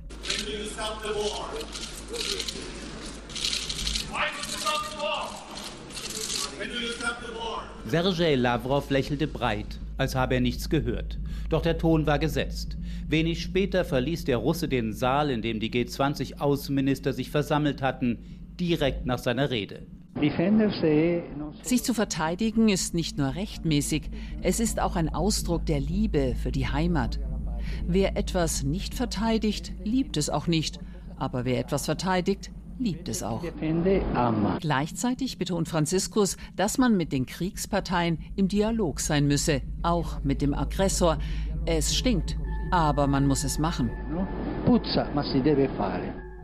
Sergei 7.86 8.34
Lavrov 8.34 8.90
lächelte 8.90 9.26
breit, 9.26 9.78
als 9.96 10.14
habe 10.14 10.34
er 10.34 10.40
nichts 10.40 10.68
gehört. 10.68 11.18
Doch 11.48 11.62
der 11.62 11.78
Ton 11.78 12.06
war 12.06 12.18
gesetzt. 12.18 12.76
Wenig 13.08 13.42
später 13.42 13.84
verließ 13.84 14.24
der 14.24 14.36
Russe 14.36 14.68
den 14.68 14.92
Saal, 14.92 15.30
in 15.30 15.40
dem 15.42 15.60
die 15.60 15.70
G20-Außenminister 15.70 17.12
sich 17.12 17.30
versammelt 17.30 17.80
hatten, 17.80 18.18
direkt 18.60 19.06
nach 19.06 19.18
seiner 19.18 19.50
Rede. 19.50 19.86
Sich 21.62 21.84
zu 21.84 21.94
verteidigen 21.94 22.68
ist 22.68 22.94
nicht 22.94 23.18
nur 23.18 23.34
rechtmäßig, 23.34 24.10
es 24.42 24.58
ist 24.58 24.80
auch 24.80 24.96
ein 24.96 25.08
Ausdruck 25.08 25.64
der 25.64 25.80
Liebe 25.80 26.34
für 26.42 26.50
die 26.50 26.66
Heimat. 26.66 27.20
Wer 27.86 28.16
etwas 28.16 28.62
nicht 28.64 28.94
verteidigt, 28.94 29.72
liebt 29.84 30.16
es 30.16 30.28
auch 30.28 30.46
nicht. 30.46 30.80
Aber 31.16 31.44
wer 31.44 31.58
etwas 31.58 31.84
verteidigt, 31.84 32.50
liebt 32.78 33.08
es 33.08 33.22
auch. 33.22 33.42
Gleichzeitig 34.60 35.38
betont 35.38 35.68
Franziskus, 35.68 36.36
dass 36.56 36.78
man 36.78 36.96
mit 36.96 37.12
den 37.12 37.26
Kriegsparteien 37.26 38.18
im 38.36 38.48
Dialog 38.48 39.00
sein 39.00 39.26
müsse, 39.26 39.62
auch 39.82 40.22
mit 40.22 40.42
dem 40.42 40.54
Aggressor. 40.54 41.18
Es 41.66 41.94
stinkt, 41.94 42.36
aber 42.70 43.06
man 43.06 43.26
muss 43.26 43.44
es 43.44 43.58
machen. 43.58 43.90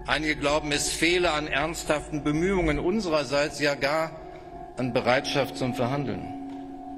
Einige 0.06 0.36
glauben, 0.36 0.72
es 0.72 0.90
fehle 0.90 1.32
an 1.32 1.46
ernsthaften 1.46 2.24
Bemühungen 2.24 2.78
unsererseits, 2.78 3.60
ja 3.60 3.74
gar 3.74 4.10
an 4.76 4.92
Bereitschaft 4.92 5.56
zum 5.56 5.74
Verhandeln. 5.74 6.22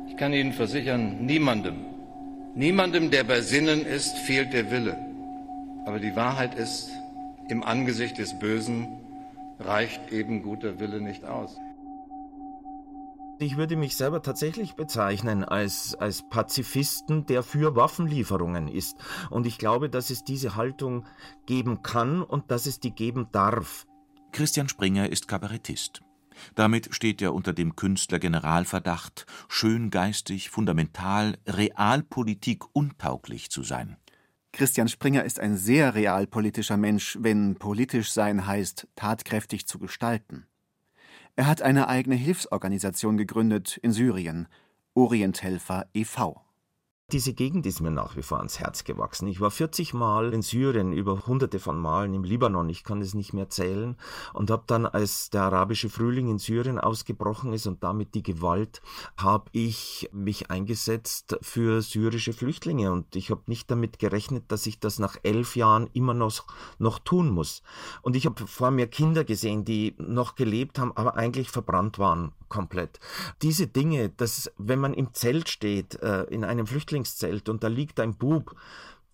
Ich 0.08 0.16
kann 0.16 0.32
Ihnen 0.32 0.52
versichern, 0.52 1.24
niemandem, 1.24 1.84
niemandem, 2.54 3.10
der 3.10 3.24
bei 3.24 3.42
Sinnen 3.42 3.84
ist, 3.84 4.16
fehlt 4.18 4.52
der 4.52 4.70
Wille. 4.70 4.96
Aber 5.84 6.00
die 6.00 6.16
Wahrheit 6.16 6.54
ist, 6.54 6.90
im 7.48 7.62
Angesicht 7.62 8.18
des 8.18 8.38
Bösen 8.38 8.88
reicht 9.58 10.12
eben 10.12 10.42
guter 10.42 10.78
Wille 10.78 11.00
nicht 11.00 11.24
aus. 11.24 11.56
Ich 13.38 13.58
würde 13.58 13.76
mich 13.76 13.96
selber 13.96 14.22
tatsächlich 14.22 14.76
bezeichnen 14.76 15.44
als, 15.44 15.94
als 15.94 16.26
Pazifisten, 16.30 17.26
der 17.26 17.42
für 17.42 17.76
Waffenlieferungen 17.76 18.66
ist. 18.66 18.96
Und 19.28 19.46
ich 19.46 19.58
glaube, 19.58 19.90
dass 19.90 20.08
es 20.08 20.24
diese 20.24 20.56
Haltung 20.56 21.04
geben 21.44 21.82
kann 21.82 22.22
und 22.22 22.50
dass 22.50 22.64
es 22.64 22.80
die 22.80 22.92
geben 22.92 23.28
darf. 23.32 23.86
Christian 24.32 24.70
Springer 24.70 25.10
ist 25.10 25.28
Kabarettist. 25.28 26.02
Damit 26.54 26.94
steht 26.94 27.20
er 27.20 27.34
unter 27.34 27.52
dem 27.52 27.76
Künstler-Generalverdacht, 27.76 29.26
schöngeistig, 29.48 30.50
fundamental, 30.50 31.36
realpolitik 31.46 32.64
untauglich 32.74 33.50
zu 33.50 33.62
sein. 33.62 33.96
Christian 34.56 34.88
Springer 34.88 35.22
ist 35.22 35.38
ein 35.38 35.54
sehr 35.58 35.94
realpolitischer 35.94 36.78
Mensch, 36.78 37.18
wenn 37.20 37.56
politisch 37.56 38.10
sein 38.10 38.46
heißt, 38.46 38.88
tatkräftig 38.96 39.66
zu 39.66 39.78
gestalten. 39.78 40.46
Er 41.34 41.46
hat 41.46 41.60
eine 41.60 41.88
eigene 41.88 42.14
Hilfsorganisation 42.14 43.18
gegründet 43.18 43.76
in 43.76 43.92
Syrien, 43.92 44.48
Orienthelfer 44.94 45.90
e.V. 45.92 46.40
Diese 47.12 47.34
Gegend 47.34 47.66
ist 47.66 47.80
mir 47.80 47.92
nach 47.92 48.16
wie 48.16 48.22
vor 48.22 48.38
ans 48.38 48.58
Herz 48.58 48.82
gewachsen. 48.82 49.28
Ich 49.28 49.40
war 49.40 49.52
40 49.52 49.94
Mal 49.94 50.34
in 50.34 50.42
Syrien, 50.42 50.92
über 50.92 51.24
hunderte 51.28 51.60
von 51.60 51.78
Malen 51.78 52.14
im 52.14 52.24
Libanon, 52.24 52.68
ich 52.68 52.82
kann 52.82 53.00
es 53.00 53.14
nicht 53.14 53.32
mehr 53.32 53.48
zählen, 53.48 53.96
und 54.34 54.50
habe 54.50 54.64
dann, 54.66 54.86
als 54.86 55.30
der 55.30 55.42
arabische 55.42 55.88
Frühling 55.88 56.28
in 56.28 56.38
Syrien 56.38 56.80
ausgebrochen 56.80 57.52
ist 57.52 57.68
und 57.68 57.84
damit 57.84 58.16
die 58.16 58.24
Gewalt, 58.24 58.82
habe 59.16 59.48
ich 59.52 60.10
mich 60.12 60.50
eingesetzt 60.50 61.38
für 61.42 61.80
syrische 61.80 62.32
Flüchtlinge 62.32 62.90
und 62.90 63.14
ich 63.14 63.30
habe 63.30 63.42
nicht 63.46 63.70
damit 63.70 64.00
gerechnet, 64.00 64.46
dass 64.48 64.66
ich 64.66 64.80
das 64.80 64.98
nach 64.98 65.16
elf 65.22 65.54
Jahren 65.54 65.88
immer 65.92 66.12
noch, 66.12 66.44
noch 66.80 66.98
tun 66.98 67.30
muss. 67.30 67.62
Und 68.02 68.16
ich 68.16 68.26
habe 68.26 68.48
vor 68.48 68.72
mir 68.72 68.88
Kinder 68.88 69.22
gesehen, 69.22 69.64
die 69.64 69.94
noch 69.98 70.34
gelebt 70.34 70.80
haben, 70.80 70.90
aber 70.96 71.14
eigentlich 71.14 71.50
verbrannt 71.50 72.00
waren 72.00 72.32
komplett. 72.48 72.98
Diese 73.42 73.66
Dinge, 73.66 74.08
dass 74.08 74.50
wenn 74.56 74.78
man 74.78 74.94
im 74.94 75.14
Zelt 75.14 75.48
steht, 75.48 76.00
äh, 76.02 76.24
in 76.24 76.44
einem 76.44 76.66
Flüchtlingszelt 76.96 77.48
und 77.48 77.62
da 77.62 77.68
liegt 77.68 78.00
ein 78.00 78.16
Bub, 78.16 78.54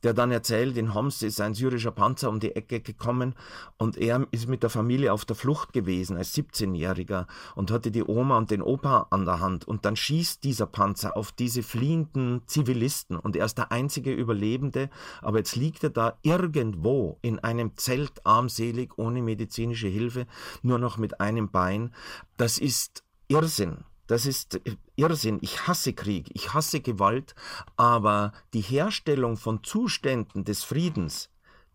der 0.03 0.15
dann 0.15 0.33
erzählt, 0.33 0.77
in 0.77 0.95
Homs 0.95 1.23
ist 1.23 1.41
ein 1.41 1.55
syrischer 1.55 1.93
Panzer 1.93 2.29
um 2.29 2.41
die 2.41 2.57
Ecke 2.57 2.81
gekommen 2.81 3.37
und 3.79 3.97
er 3.97 4.27
ist 4.33 4.49
mit 4.49 4.65
der 4.65 4.71
Familie 4.71 5.13
auf 5.13 5.25
der 5.25 5.37
Flucht 5.37 5.73
gewesen 5.73 6.17
als 6.17 6.35
17-Jähriger 6.35 7.27
und 7.55 7.71
hatte 7.71 7.93
die 7.93 8.03
Oma 8.03 8.37
und 8.37 8.51
den 8.51 8.63
Opa 8.63 9.07
an 9.11 9.25
der 9.25 9.39
Hand 9.39 9.67
und 9.67 9.85
dann 9.85 9.95
schießt 9.95 10.43
dieser 10.43 10.67
Panzer 10.67 11.17
auf 11.17 11.31
diese 11.31 11.63
fliehenden 11.63 12.43
Zivilisten 12.47 13.17
und 13.17 13.37
er 13.37 13.45
ist 13.45 13.59
der 13.59 13.71
einzige 13.71 14.13
Überlebende, 14.13 14.91
aber 15.21 15.39
jetzt 15.39 15.55
liegt 15.55 15.85
er 15.85 15.91
da 15.91 16.19
irgendwo 16.23 17.19
in 17.23 17.39
einem 17.39 17.77
Zelt 17.77 18.27
armselig 18.27 18.99
ohne 18.99 19.23
medizinische 19.23 19.89
Hilfe, 19.89 20.27
nur 20.63 20.81
noch 20.81 20.99
mit 20.99 21.21
einem 21.21 21.49
Bein. 21.49 21.95
Das 22.37 22.59
ist 22.59 23.05
Irrsinn. 23.29 23.85
Das 24.07 24.27
ist 24.27 24.61
Irrsinn. 24.97 25.39
Ich 25.41 25.67
hasse 25.67 25.93
Krieg, 25.93 26.31
ich 26.35 26.53
hasse 26.55 26.81
Gewalt, 26.81 27.35
aber 27.77 28.33
die 28.53 28.61
Herstellung 28.61 29.37
von 29.37 29.63
Zuständen 29.63 30.45
des 30.45 30.65
Friedens, 30.65 31.31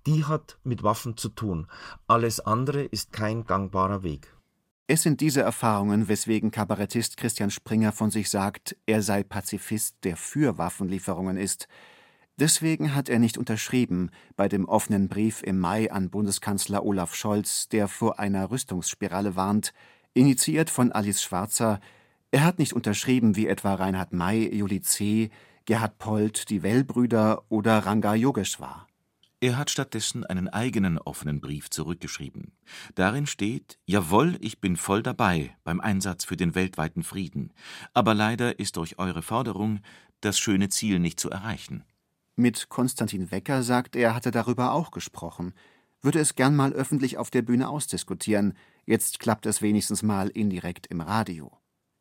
die 0.05 0.25
hat 0.25 0.57
mit 0.63 0.83
Waffen 0.83 1.17
zu 1.17 1.29
tun. 1.29 1.67
Alles 2.07 2.39
andere 2.39 2.83
ist 2.83 3.11
kein 3.11 3.45
gangbarer 3.45 4.03
Weg. 4.03 4.33
Es 4.89 5.03
sind 5.03 5.19
diese 5.19 5.41
Erfahrungen, 5.41 6.07
weswegen 6.07 6.49
Kabarettist 6.49 7.17
Christian 7.17 7.51
Springer 7.51 7.91
von 7.91 8.09
sich 8.09 8.29
sagt, 8.29 8.77
er 8.85 9.01
sei 9.01 9.21
Pazifist, 9.23 9.97
der 10.03 10.15
für 10.15 10.57
Waffenlieferungen 10.57 11.35
ist. 11.35 11.67
Deswegen 12.39 12.95
hat 12.95 13.09
er 13.09 13.19
nicht 13.19 13.37
unterschrieben 13.37 14.11
bei 14.37 14.47
dem 14.47 14.65
offenen 14.65 15.09
Brief 15.09 15.43
im 15.43 15.59
Mai 15.59 15.91
an 15.91 16.09
Bundeskanzler 16.09 16.85
Olaf 16.85 17.15
Scholz, 17.15 17.67
der 17.67 17.89
vor 17.89 18.19
einer 18.19 18.49
Rüstungsspirale 18.49 19.35
warnt, 19.35 19.73
initiiert 20.13 20.69
von 20.69 20.93
Alice 20.93 21.21
Schwarzer. 21.21 21.81
Er 22.31 22.43
hat 22.43 22.59
nicht 22.59 22.73
unterschrieben 22.73 23.35
wie 23.35 23.47
etwa 23.47 23.75
Reinhard 23.75 24.13
May, 24.13 24.53
Juli 24.53 24.81
C., 24.81 25.29
Gerhard 25.65 25.97
Polt, 25.97 26.49
die 26.49 26.63
Well-Brüder 26.63 27.43
oder 27.49 27.79
Ranga 27.79 28.13
Yogeshwar. 28.15 28.87
Er 29.39 29.57
hat 29.57 29.69
stattdessen 29.69 30.25
einen 30.25 30.47
eigenen 30.47 30.97
offenen 30.97 31.41
Brief 31.41 31.69
zurückgeschrieben. 31.69 32.53
Darin 32.95 33.27
steht: 33.27 33.77
Jawohl, 33.85 34.37
ich 34.39 34.59
bin 34.59 34.77
voll 34.77 35.03
dabei 35.03 35.55
beim 35.63 35.79
Einsatz 35.79 36.25
für 36.25 36.37
den 36.37 36.55
weltweiten 36.55 37.03
Frieden. 37.03 37.53
Aber 37.93 38.15
leider 38.15 38.59
ist 38.59 38.77
durch 38.77 38.97
eure 38.97 39.21
Forderung 39.21 39.79
das 40.21 40.39
schöne 40.39 40.69
Ziel 40.69 40.99
nicht 40.99 41.19
zu 41.19 41.29
erreichen. 41.29 41.83
Mit 42.35 42.69
Konstantin 42.69 43.29
Wecker 43.29 43.61
sagt 43.61 43.95
er, 43.95 44.15
hatte 44.15 44.31
darüber 44.31 44.71
auch 44.71 44.91
gesprochen. 44.91 45.53
Würde 46.01 46.19
es 46.19 46.35
gern 46.35 46.55
mal 46.55 46.73
öffentlich 46.73 47.17
auf 47.17 47.29
der 47.29 47.41
Bühne 47.41 47.69
ausdiskutieren. 47.69 48.53
Jetzt 48.85 49.19
klappt 49.19 49.45
es 49.45 49.61
wenigstens 49.61 50.01
mal 50.01 50.29
indirekt 50.29 50.87
im 50.87 51.01
Radio. 51.01 51.51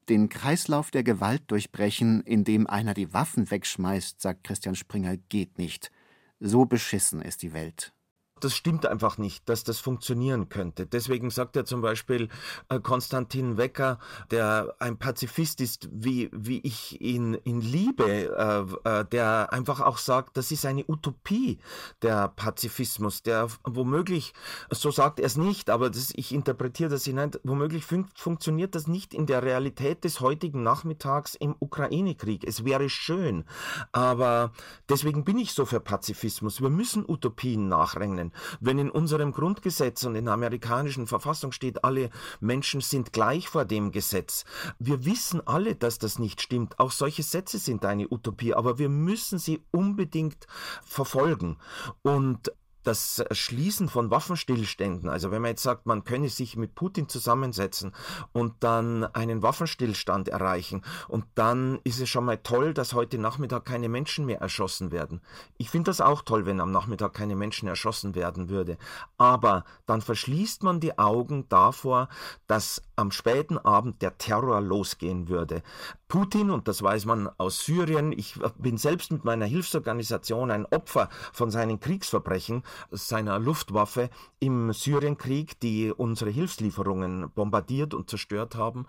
Den 0.08 0.28
Kreislauf 0.28 0.92
der 0.92 1.02
Gewalt 1.02 1.42
durchbrechen, 1.48 2.20
indem 2.22 2.66
einer 2.68 2.94
die 2.94 3.12
Waffen 3.12 3.50
wegschmeißt, 3.50 4.20
sagt 4.20 4.44
Christian 4.44 4.76
Springer, 4.76 5.16
geht 5.16 5.58
nicht. 5.58 5.90
So 6.38 6.64
beschissen 6.64 7.22
ist 7.22 7.42
die 7.42 7.52
Welt. 7.52 7.92
Das 8.40 8.54
stimmt 8.54 8.84
einfach 8.84 9.16
nicht, 9.16 9.48
dass 9.48 9.64
das 9.64 9.80
funktionieren 9.80 10.50
könnte. 10.50 10.84
Deswegen 10.84 11.30
sagt 11.30 11.56
er 11.56 11.64
zum 11.64 11.80
Beispiel 11.80 12.28
äh, 12.68 12.80
Konstantin 12.80 13.56
Wecker, 13.56 13.98
der 14.30 14.74
ein 14.78 14.98
Pazifist 14.98 15.62
ist, 15.62 15.88
wie, 15.90 16.28
wie 16.34 16.58
ich 16.58 17.00
ihn, 17.00 17.38
ihn 17.44 17.62
liebe, 17.62 18.04
äh, 18.04 19.00
äh, 19.00 19.04
der 19.06 19.54
einfach 19.54 19.80
auch 19.80 19.96
sagt, 19.96 20.36
das 20.36 20.50
ist 20.50 20.66
eine 20.66 20.84
Utopie, 20.86 21.60
der 22.02 22.28
Pazifismus, 22.28 23.22
der 23.22 23.48
womöglich, 23.64 24.34
so 24.70 24.90
sagt 24.90 25.18
er 25.18 25.24
es 25.26 25.38
nicht, 25.38 25.70
aber 25.70 25.88
das, 25.88 26.12
ich 26.14 26.34
interpretiere 26.34 26.90
das 26.90 27.04
hinein, 27.04 27.30
womöglich 27.42 27.86
fun 27.86 28.06
funktioniert 28.14 28.74
das 28.74 28.86
nicht 28.86 29.14
in 29.14 29.24
der 29.24 29.44
Realität 29.44 30.04
des 30.04 30.20
heutigen 30.20 30.62
Nachmittags 30.62 31.36
im 31.36 31.56
Ukraine-Krieg. 31.58 32.44
Es 32.44 32.66
wäre 32.66 32.90
schön, 32.90 33.46
aber 33.92 34.52
deswegen 34.90 35.24
bin 35.24 35.38
ich 35.38 35.54
so 35.54 35.64
für 35.64 35.80
Pazifismus. 35.80 36.60
Wir 36.60 36.68
müssen 36.68 37.02
Utopien 37.08 37.68
nachrennen 37.68 38.25
können. 38.30 38.58
Wenn 38.60 38.78
in 38.78 38.90
unserem 38.90 39.32
Grundgesetz 39.32 40.04
und 40.04 40.14
in 40.14 40.24
der 40.24 40.34
amerikanischen 40.34 41.06
Verfassung 41.06 41.52
steht, 41.52 41.84
alle 41.84 42.10
Menschen 42.40 42.80
sind 42.80 43.12
gleich 43.12 43.48
vor 43.48 43.64
dem 43.64 43.92
Gesetz. 43.92 44.44
Wir 44.78 45.04
wissen 45.04 45.46
alle, 45.46 45.74
dass 45.74 45.98
das 45.98 46.18
nicht 46.18 46.40
stimmt. 46.40 46.78
Auch 46.78 46.90
solche 46.90 47.22
Sätze 47.22 47.58
sind 47.58 47.84
eine 47.84 48.08
Utopie, 48.10 48.54
aber 48.54 48.78
wir 48.78 48.88
müssen 48.88 49.38
sie 49.38 49.62
unbedingt 49.70 50.46
verfolgen. 50.84 51.58
Und 52.02 52.52
das 52.86 53.24
Schließen 53.32 53.88
von 53.88 54.10
Waffenstillständen, 54.10 55.08
also 55.08 55.30
wenn 55.30 55.42
man 55.42 55.50
jetzt 55.50 55.62
sagt, 55.62 55.86
man 55.86 56.04
könne 56.04 56.28
sich 56.28 56.56
mit 56.56 56.74
Putin 56.74 57.08
zusammensetzen 57.08 57.92
und 58.32 58.54
dann 58.60 59.04
einen 59.04 59.42
Waffenstillstand 59.42 60.28
erreichen 60.28 60.82
und 61.08 61.24
dann 61.34 61.80
ist 61.84 62.00
es 62.00 62.08
schon 62.08 62.24
mal 62.24 62.38
toll, 62.38 62.74
dass 62.74 62.92
heute 62.92 63.18
Nachmittag 63.18 63.64
keine 63.64 63.88
Menschen 63.88 64.26
mehr 64.26 64.40
erschossen 64.40 64.92
werden. 64.92 65.20
Ich 65.58 65.70
finde 65.70 65.90
das 65.90 66.00
auch 66.00 66.22
toll, 66.22 66.46
wenn 66.46 66.60
am 66.60 66.70
Nachmittag 66.70 67.14
keine 67.14 67.36
Menschen 67.36 67.68
erschossen 67.68 68.14
werden 68.14 68.48
würde. 68.48 68.78
Aber 69.18 69.64
dann 69.86 70.00
verschließt 70.00 70.62
man 70.62 70.80
die 70.80 70.98
Augen 70.98 71.48
davor, 71.48 72.08
dass 72.46 72.82
am 72.96 73.10
späten 73.10 73.58
Abend 73.58 74.02
der 74.02 74.18
Terror 74.18 74.60
losgehen 74.60 75.28
würde. 75.28 75.62
Putin, 76.08 76.50
und 76.50 76.68
das 76.68 76.82
weiß 76.82 77.04
man 77.04 77.28
aus 77.38 77.64
Syrien, 77.64 78.12
ich 78.12 78.38
bin 78.58 78.78
selbst 78.78 79.12
mit 79.12 79.24
meiner 79.24 79.46
Hilfsorganisation 79.46 80.50
ein 80.50 80.66
Opfer 80.66 81.08
von 81.32 81.50
seinen 81.50 81.78
Kriegsverbrechen, 81.78 82.62
seiner 82.90 83.38
Luftwaffe 83.38 84.10
im 84.38 84.72
Syrienkrieg, 84.72 85.60
die 85.60 85.92
unsere 85.92 86.30
Hilfslieferungen 86.30 87.30
bombardiert 87.34 87.94
und 87.94 88.08
zerstört 88.08 88.54
haben. 88.54 88.86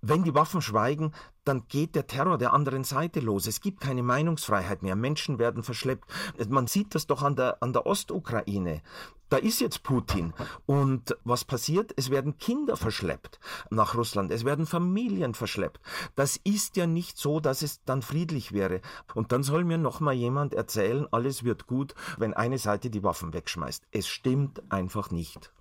Wenn 0.00 0.24
die 0.24 0.34
Waffen 0.34 0.62
schweigen, 0.62 1.12
dann 1.44 1.66
geht 1.68 1.94
der 1.94 2.06
Terror 2.06 2.38
der 2.38 2.52
anderen 2.52 2.84
Seite 2.84 3.20
los. 3.20 3.46
Es 3.46 3.60
gibt 3.60 3.80
keine 3.80 4.02
Meinungsfreiheit 4.02 4.82
mehr. 4.82 4.96
Menschen 4.96 5.38
werden 5.38 5.62
verschleppt. 5.62 6.04
Man 6.48 6.66
sieht 6.66 6.94
das 6.94 7.06
doch 7.06 7.22
an 7.22 7.36
der, 7.36 7.62
an 7.62 7.72
der 7.72 7.86
Ostukraine. 7.86 8.82
Da 9.30 9.36
ist 9.36 9.60
jetzt 9.60 9.84
Putin. 9.84 10.34
Und 10.66 11.16
was 11.24 11.44
passiert? 11.44 11.92
Es 11.96 12.10
werden 12.10 12.36
Kinder 12.36 12.76
verschleppt 12.76 13.38
nach 13.70 13.94
Russland. 13.94 14.32
Es 14.32 14.44
werden 14.44 14.66
Familien 14.66 15.34
verschleppt. 15.34 15.80
Das 16.16 16.36
ist 16.42 16.76
ja 16.76 16.86
nicht 16.86 17.16
so, 17.16 17.38
dass 17.38 17.62
es 17.62 17.82
dann 17.84 18.02
friedlich 18.02 18.52
wäre. 18.52 18.80
Und 19.14 19.30
dann 19.30 19.44
soll 19.44 19.64
mir 19.64 19.78
noch 19.78 20.00
mal 20.00 20.14
jemand 20.14 20.52
erzählen, 20.52 21.06
alles 21.12 21.44
wird 21.44 21.68
gut, 21.68 21.94
wenn 22.18 22.34
eine 22.34 22.58
Seite 22.58 22.90
die 22.90 23.04
Waffen 23.04 23.32
wegschmeißt. 23.32 23.84
Es 23.92 24.08
stimmt 24.08 24.70
einfach 24.70 25.10
nicht. 25.10 25.52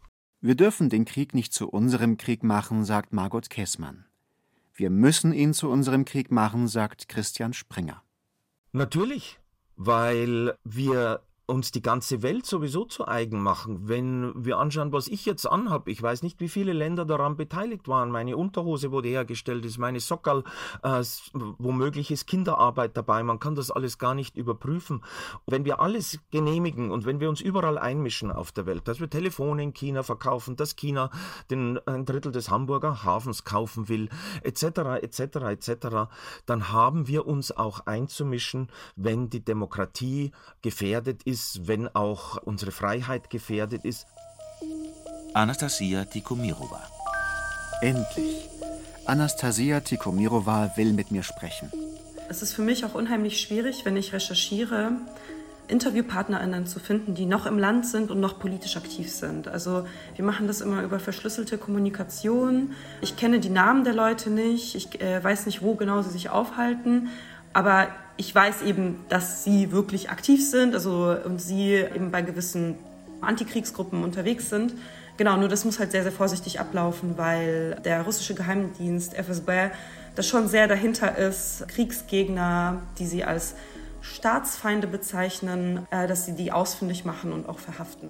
Wir 0.42 0.56
dürfen 0.56 0.90
den 0.90 1.06
Krieg 1.06 1.36
nicht 1.36 1.54
zu 1.54 1.70
unserem 1.70 2.18
Krieg 2.18 2.44
machen, 2.44 2.86
sagt 2.86 3.14
Margot 3.14 3.50
Kessmann. 3.50 4.09
Wir 4.80 4.90
müssen 4.90 5.34
ihn 5.34 5.54
zu 5.54 5.70
unserem 5.70 6.06
Krieg 6.06 6.32
machen, 6.32 6.70
sagt 6.70 7.10
Christian 7.10 7.52
Springer. 7.52 8.02
Natürlich, 8.72 9.38
weil 9.76 10.58
wir 10.64 11.22
uns 11.50 11.72
die 11.72 11.82
ganze 11.82 12.22
Welt 12.22 12.45
sowieso 12.45 12.86
zu 12.86 13.08
eigen 13.08 13.41
machen. 13.41 13.89
Wenn 13.89 14.34
wir 14.45 14.58
anschauen, 14.58 14.93
was 14.93 15.08
ich 15.08 15.26
jetzt 15.26 15.45
anhab, 15.45 15.88
ich 15.88 16.02
weiß 16.02 16.24
nicht, 16.24 16.39
wie 16.39 16.47
viele 16.47 16.72
Länder 16.72 17.06
daran 17.06 17.36
beteiligt 17.36 17.88
waren. 17.88 18.12
Meine 18.12 18.38
Unterhose 18.38 18.91
wurde 18.91 19.10
hergestellt, 19.10 19.66
ist 19.66 19.78
meine 19.78 20.00
Sockerl, 20.00 20.43
äh, 20.84 21.04
womöglich 21.34 22.12
ist 22.12 22.28
Kinderarbeit 22.28 22.95
dabei. 22.95 23.24
Man 23.24 23.39
kann 23.39 23.56
das 23.56 23.72
alles 23.72 23.97
gar 23.97 24.14
nicht 24.14 24.38
überprüfen. 24.38 25.04
Wenn 25.47 25.66
wir 25.66 25.82
alles 25.82 26.20
genehmigen 26.32 26.91
und 26.91 27.06
wenn 27.06 27.20
wir 27.20 27.30
uns 27.30 27.41
überall 27.41 27.78
einmischen 27.78 28.32
auf 28.32 28.52
der 28.52 28.66
Welt, 28.66 28.88
dass 28.88 29.00
wir 29.00 29.10
Telefone 29.10 29.64
in 29.64 29.74
China 29.74 30.04
verkaufen, 30.04 30.56
dass 30.56 30.76
China 30.76 31.10
den 31.50 31.80
ein 31.88 32.06
Drittel 32.06 32.32
des 32.32 32.50
Hamburger 32.50 33.04
Hafens 33.04 33.43
kaufen 33.43 33.89
will, 33.89 34.10
etc., 34.43 35.02
etc., 35.02 35.20
etc., 35.50 35.72
dann 36.45 36.72
haben 36.72 37.08
wir 37.08 37.26
uns 37.26 37.52
auch 37.52 37.82
einzumischen, 37.88 38.68
wenn 38.95 39.30
die 39.30 39.43
Demokratie 39.43 40.32
gefährdet 40.62 41.24
ist 41.24 41.39
ist, 41.40 41.68
wenn 41.68 41.88
auch 41.96 42.38
unsere 42.44 42.72
Freiheit 42.72 43.30
gefährdet 43.30 43.86
ist. 43.86 44.08
Anastasia 45.34 46.04
Tikomirova. 46.06 46.82
Endlich. 47.82 48.50
Anastasia 49.06 49.80
Tikomirova 49.80 50.72
will 50.76 50.92
mit 50.94 51.12
mir 51.12 51.24
sprechen. 51.24 51.72
Es 52.30 52.42
ist 52.42 52.54
für 52.54 52.62
mich 52.62 52.84
auch 52.86 52.94
unheimlich 52.94 53.40
schwierig, 53.40 53.86
wenn 53.86 53.96
ich 53.96 54.12
recherchiere, 54.14 54.92
InterviewpartnerInnen 55.70 56.66
zu 56.66 56.80
finden, 56.80 57.16
die 57.16 57.26
noch 57.26 57.46
im 57.46 57.58
Land 57.58 57.86
sind 57.86 58.12
und 58.12 58.20
noch 58.20 58.38
politisch 58.38 58.76
aktiv 58.76 59.10
sind. 59.10 59.48
Also 59.48 59.86
wir 60.16 60.26
machen 60.26 60.46
das 60.48 60.62
immer 60.62 60.84
über 60.84 61.00
verschlüsselte 61.00 61.58
Kommunikation. 61.58 62.74
Ich 63.02 63.16
kenne 63.16 63.40
die 63.40 63.50
Namen 63.50 63.84
der 63.84 63.94
Leute 63.94 64.30
nicht, 64.30 64.76
ich 64.76 65.00
äh, 65.02 65.24
weiß 65.24 65.46
nicht, 65.46 65.62
wo 65.62 65.76
genau 65.76 66.02
sie 66.02 66.10
sich 66.10 66.30
aufhalten, 66.30 67.10
aber 67.54 67.88
ich 68.18 68.34
weiß 68.34 68.62
eben, 68.64 69.00
dass 69.10 69.43
sie 69.43 69.72
wirklich 69.72 70.10
aktiv 70.10 70.47
sind, 70.47 70.74
also 70.74 71.16
und 71.24 71.41
sie 71.41 71.74
eben 71.74 72.12
bei 72.12 72.22
gewissen 72.22 72.76
Antikriegsgruppen 73.22 74.04
unterwegs 74.04 74.50
sind. 74.50 74.74
Genau, 75.18 75.38
nur 75.38 75.50
das 75.50 75.66
muss 75.66 75.80
halt 75.80 75.91
sehr, 75.91 76.04
sehr 76.04 76.12
vorsichtig 76.12 76.60
ablaufen, 76.60 77.18
weil 77.18 77.78
der 77.84 78.04
russische 78.04 78.36
Geheimdienst 78.36 79.14
FSB 79.14 79.70
das 80.16 80.28
schon 80.28 80.47
sehr 80.47 80.68
dahinter 80.68 81.18
ist, 81.18 81.68
Kriegsgegner, 81.70 82.82
die 82.97 83.06
sie 83.06 83.24
als 83.24 83.56
Staatsfeinde 84.02 84.88
bezeichnen, 84.88 85.88
äh, 85.91 86.08
dass 86.08 86.26
sie 86.26 86.36
die 86.36 86.52
ausfindig 86.52 87.06
machen 87.06 87.32
und 87.32 87.47
auch 87.47 87.60
verhaften. 87.60 88.10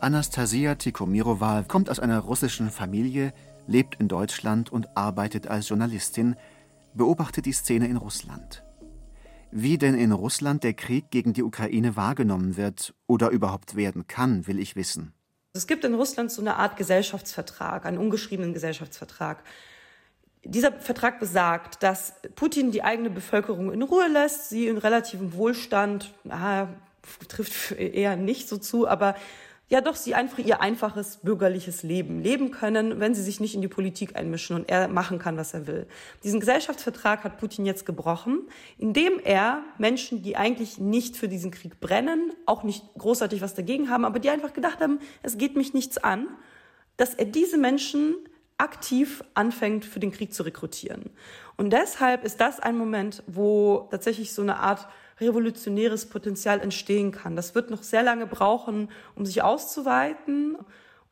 Anastasia 0.00 0.74
Tikomirova 0.74 1.64
kommt 1.66 1.88
aus 1.88 2.00
einer 2.00 2.18
russischen 2.18 2.70
Familie, 2.70 3.32
lebt 3.66 4.00
in 4.00 4.08
Deutschland 4.08 4.72
und 4.72 4.96
arbeitet 4.96 5.46
als 5.46 5.68
Journalistin, 5.68 6.36
beobachtet 6.94 7.46
die 7.46 7.52
Szene 7.52 7.86
in 7.86 7.96
Russland. 7.96 8.62
Wie 9.50 9.76
denn 9.76 9.94
in 9.94 10.12
Russland 10.12 10.64
der 10.64 10.72
Krieg 10.72 11.10
gegen 11.10 11.34
die 11.34 11.42
Ukraine 11.42 11.94
wahrgenommen 11.94 12.56
wird 12.56 12.94
oder 13.06 13.28
überhaupt 13.30 13.76
werden 13.76 14.06
kann, 14.06 14.46
will 14.46 14.58
ich 14.58 14.76
wissen. 14.76 15.12
Es 15.52 15.66
gibt 15.66 15.84
in 15.84 15.94
Russland 15.94 16.32
so 16.32 16.40
eine 16.40 16.56
Art 16.56 16.76
Gesellschaftsvertrag, 16.76 17.84
einen 17.84 17.98
ungeschriebenen 17.98 18.54
Gesellschaftsvertrag. 18.54 19.42
Dieser 20.44 20.72
Vertrag 20.72 21.20
besagt, 21.20 21.82
dass 21.82 22.14
Putin 22.34 22.70
die 22.70 22.82
eigene 22.82 23.10
Bevölkerung 23.10 23.70
in 23.70 23.82
Ruhe 23.82 24.08
lässt, 24.08 24.48
sie 24.48 24.66
in 24.66 24.78
relativem 24.78 25.34
Wohlstand, 25.34 26.14
ah, 26.30 26.68
trifft 27.28 27.72
eher 27.72 28.16
nicht 28.16 28.48
so 28.48 28.56
zu, 28.56 28.88
aber 28.88 29.14
ja 29.68 29.80
doch 29.80 29.96
sie 29.96 30.14
einfach 30.14 30.38
ihr 30.38 30.60
einfaches 30.60 31.18
bürgerliches 31.18 31.82
Leben 31.82 32.20
leben 32.20 32.50
können, 32.50 33.00
wenn 33.00 33.14
sie 33.14 33.22
sich 33.22 33.40
nicht 33.40 33.54
in 33.54 33.62
die 33.62 33.68
Politik 33.68 34.16
einmischen 34.16 34.56
und 34.56 34.68
er 34.68 34.88
machen 34.88 35.18
kann, 35.18 35.36
was 35.36 35.54
er 35.54 35.66
will. 35.66 35.86
Diesen 36.24 36.40
Gesellschaftsvertrag 36.40 37.24
hat 37.24 37.38
Putin 37.38 37.64
jetzt 37.64 37.86
gebrochen, 37.86 38.48
indem 38.76 39.18
er 39.24 39.62
Menschen, 39.78 40.22
die 40.22 40.36
eigentlich 40.36 40.78
nicht 40.78 41.16
für 41.16 41.28
diesen 41.28 41.50
Krieg 41.50 41.80
brennen, 41.80 42.32
auch 42.44 42.64
nicht 42.64 42.84
großartig 42.98 43.40
was 43.40 43.54
dagegen 43.54 43.88
haben, 43.88 44.04
aber 44.04 44.18
die 44.18 44.30
einfach 44.30 44.52
gedacht 44.52 44.80
haben, 44.80 45.00
es 45.22 45.38
geht 45.38 45.56
mich 45.56 45.72
nichts 45.72 45.96
an, 45.96 46.28
dass 46.96 47.14
er 47.14 47.24
diese 47.24 47.56
Menschen 47.56 48.16
aktiv 48.58 49.24
anfängt, 49.34 49.84
für 49.84 49.98
den 50.00 50.12
Krieg 50.12 50.32
zu 50.32 50.44
rekrutieren. 50.44 51.10
Und 51.56 51.72
deshalb 51.72 52.24
ist 52.24 52.40
das 52.40 52.60
ein 52.60 52.76
Moment, 52.76 53.22
wo 53.26 53.88
tatsächlich 53.90 54.32
so 54.32 54.42
eine 54.42 54.58
Art 54.58 54.86
revolutionäres 55.20 56.06
Potenzial 56.06 56.60
entstehen 56.60 57.12
kann. 57.12 57.36
Das 57.36 57.54
wird 57.54 57.70
noch 57.70 57.82
sehr 57.82 58.02
lange 58.02 58.26
brauchen, 58.26 58.90
um 59.14 59.26
sich 59.26 59.42
auszuweiten 59.42 60.56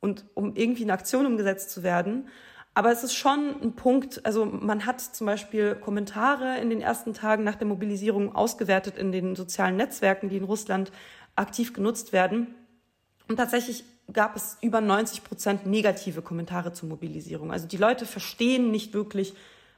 und 0.00 0.24
um 0.34 0.56
irgendwie 0.56 0.82
in 0.82 0.90
Aktion 0.90 1.26
umgesetzt 1.26 1.70
zu 1.70 1.82
werden. 1.82 2.28
Aber 2.72 2.92
es 2.92 3.02
ist 3.02 3.14
schon 3.14 3.60
ein 3.62 3.74
Punkt, 3.74 4.24
also 4.24 4.46
man 4.46 4.86
hat 4.86 5.00
zum 5.00 5.26
Beispiel 5.26 5.74
Kommentare 5.74 6.58
in 6.58 6.70
den 6.70 6.80
ersten 6.80 7.14
Tagen 7.14 7.42
nach 7.42 7.56
der 7.56 7.66
Mobilisierung 7.66 8.34
ausgewertet 8.34 8.96
in 8.96 9.10
den 9.12 9.34
sozialen 9.34 9.76
Netzwerken, 9.76 10.28
die 10.28 10.36
in 10.36 10.44
Russland 10.44 10.92
aktiv 11.34 11.72
genutzt 11.72 12.12
werden. 12.12 12.54
Und 13.28 13.36
tatsächlich 13.36 13.84
gab 14.12 14.36
es 14.36 14.56
über 14.60 14.80
90 14.80 15.24
Prozent 15.24 15.66
negative 15.66 16.22
Kommentare 16.22 16.72
zur 16.72 16.88
Mobilisierung. 16.88 17.52
Also 17.52 17.66
die 17.66 17.76
Leute 17.76 18.06
verstehen 18.06 18.70
nicht 18.70 18.94
wirklich, 18.94 19.34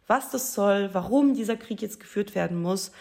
was 0.06 0.30
das 0.30 0.54
soll, 0.54 0.90
warum 0.92 1.34
dieser 1.34 1.56
Krieg 1.56 1.80
jetzt 1.80 2.00
geführt 2.00 2.34
werden 2.34 2.60
muss. 2.60 2.92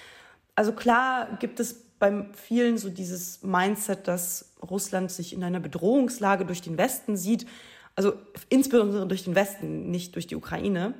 Also 0.61 0.73
klar 0.73 1.39
gibt 1.39 1.59
es 1.59 1.73
bei 1.97 2.27
vielen 2.33 2.77
so 2.77 2.91
dieses 2.91 3.41
Mindset, 3.41 4.07
dass 4.07 4.53
Russland 4.61 5.09
sich 5.09 5.33
in 5.33 5.43
einer 5.43 5.59
Bedrohungslage 5.59 6.45
durch 6.45 6.61
den 6.61 6.77
Westen 6.77 7.17
sieht, 7.17 7.47
also 7.95 8.13
insbesondere 8.49 9.07
durch 9.07 9.23
den 9.23 9.33
Westen, 9.33 9.89
nicht 9.89 10.13
durch 10.13 10.27
die 10.27 10.35
Ukraine. 10.35 10.93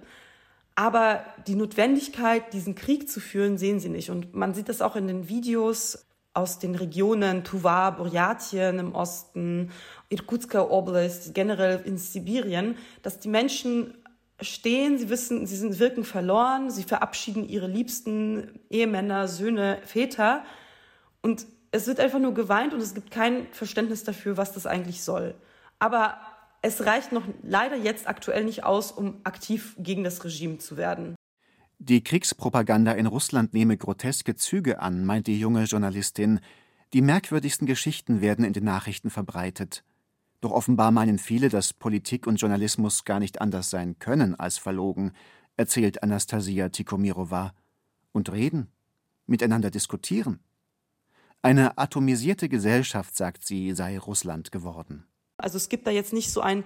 Aber 0.74 1.24
die 1.46 1.54
Notwendigkeit, 1.54 2.54
diesen 2.54 2.74
Krieg 2.74 3.08
zu 3.08 3.20
führen, 3.20 3.60
sehen 3.60 3.80
sie 3.80 3.90
nicht. 3.90 4.10
Und 4.10 4.34
man 4.34 4.56
sieht 4.56 4.68
das 4.68 4.82
auch 4.82 4.96
in 4.96 5.06
den 5.06 5.30
Videos 5.30 6.08
aus 6.34 6.58
den 6.58 6.74
Regionen 6.74 7.44
Tuva, 7.44 7.92
Buryatien 7.92 8.80
im 8.80 8.96
Osten, 8.96 9.70
Irkutsker 10.10 10.72
Oblast, 10.72 11.36
generell 11.36 11.84
in 11.86 12.00
Sibirien, 12.00 12.78
dass 13.04 13.20
die 13.20 13.30
Menschen 13.30 13.94
stehen, 14.42 14.98
sie 14.98 15.10
wissen, 15.10 15.46
sie 15.46 15.56
sind 15.56 15.80
wirken 15.80 16.04
verloren, 16.04 16.70
sie 16.70 16.84
verabschieden 16.84 17.48
ihre 17.48 17.68
liebsten 17.68 18.60
Ehemänner, 18.70 19.28
Söhne, 19.28 19.80
Väter 19.86 20.44
und 21.22 21.46
es 21.72 21.88
wird 21.88 22.00
einfach 22.00 22.20
nur 22.20 22.34
geweint 22.34 22.74
und 22.74 22.82
es 22.82 22.94
gibt 22.94 23.12
kein 23.12 23.48
Verständnis 23.52 24.04
dafür, 24.04 24.38
was 24.38 24.54
das 24.54 24.66
eigentlich 24.66 25.04
soll. 25.04 25.36
Aber 25.80 26.18
es 26.62 26.86
reicht 26.86 27.12
noch 27.12 27.24
leider 27.44 27.76
jetzt 27.76 28.08
aktuell 28.08 28.44
nicht 28.44 28.64
aus, 28.64 28.92
um 28.92 29.22
aktiv 29.24 29.76
gegen 29.80 30.04
das 30.04 30.24
Regime 30.24 30.58
zu 30.58 30.78
werden. 30.78 31.16
Die 31.80 32.04
Kriegspropaganda 32.04 32.92
in 32.92 33.08
Russland 33.08 33.54
nehme 33.54 33.78
groteske 33.78 34.36
Züge 34.36 34.80
an, 34.82 35.06
meint 35.06 35.26
die 35.28 35.40
junge 35.40 35.64
Journalistin. 35.64 36.40
Die 36.94 37.02
merkwürdigsten 37.02 37.66
Geschichten 37.66 38.22
werden 38.22 38.46
in 38.46 38.54
den 38.54 38.66
Nachrichten 38.66 39.10
verbreitet. 39.10 39.84
Doch 40.42 40.52
offenbar 40.52 40.92
meinen 40.92 41.20
viele, 41.20 41.50
dass 41.50 41.72
Politik 41.72 42.26
und 42.28 42.38
Journalismus 42.38 43.06
gar 43.06 43.20
nicht 43.20 43.42
anders 43.42 43.70
sein 43.70 44.00
können 44.00 44.36
als 44.36 44.58
verlogen, 44.58 45.14
erzählt 45.56 46.04
Anastasia 46.04 46.70
Tikomirova. 46.70 47.54
Und 48.14 48.30
reden, 48.30 48.68
miteinander 49.26 49.72
diskutieren. 49.72 50.42
Eine 51.42 51.78
atomisierte 51.78 52.50
Gesellschaft, 52.50 53.16
sagt 53.16 53.46
sie, 53.46 53.72
sei 53.74 53.98
Russland 53.98 54.52
geworden. 54.52 55.08
Also 55.38 55.56
es 55.56 55.70
gibt 55.70 55.88
da 55.88 55.92
jetzt 55.92 56.12
nicht 56.12 56.32
so 56.32 56.42
einen 56.42 56.66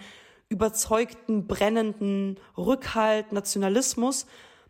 überzeugten, 0.49 1.45
brennenden 1.45 2.39
Rückhalt, 2.57 3.31
Nationalismus, 3.31 4.25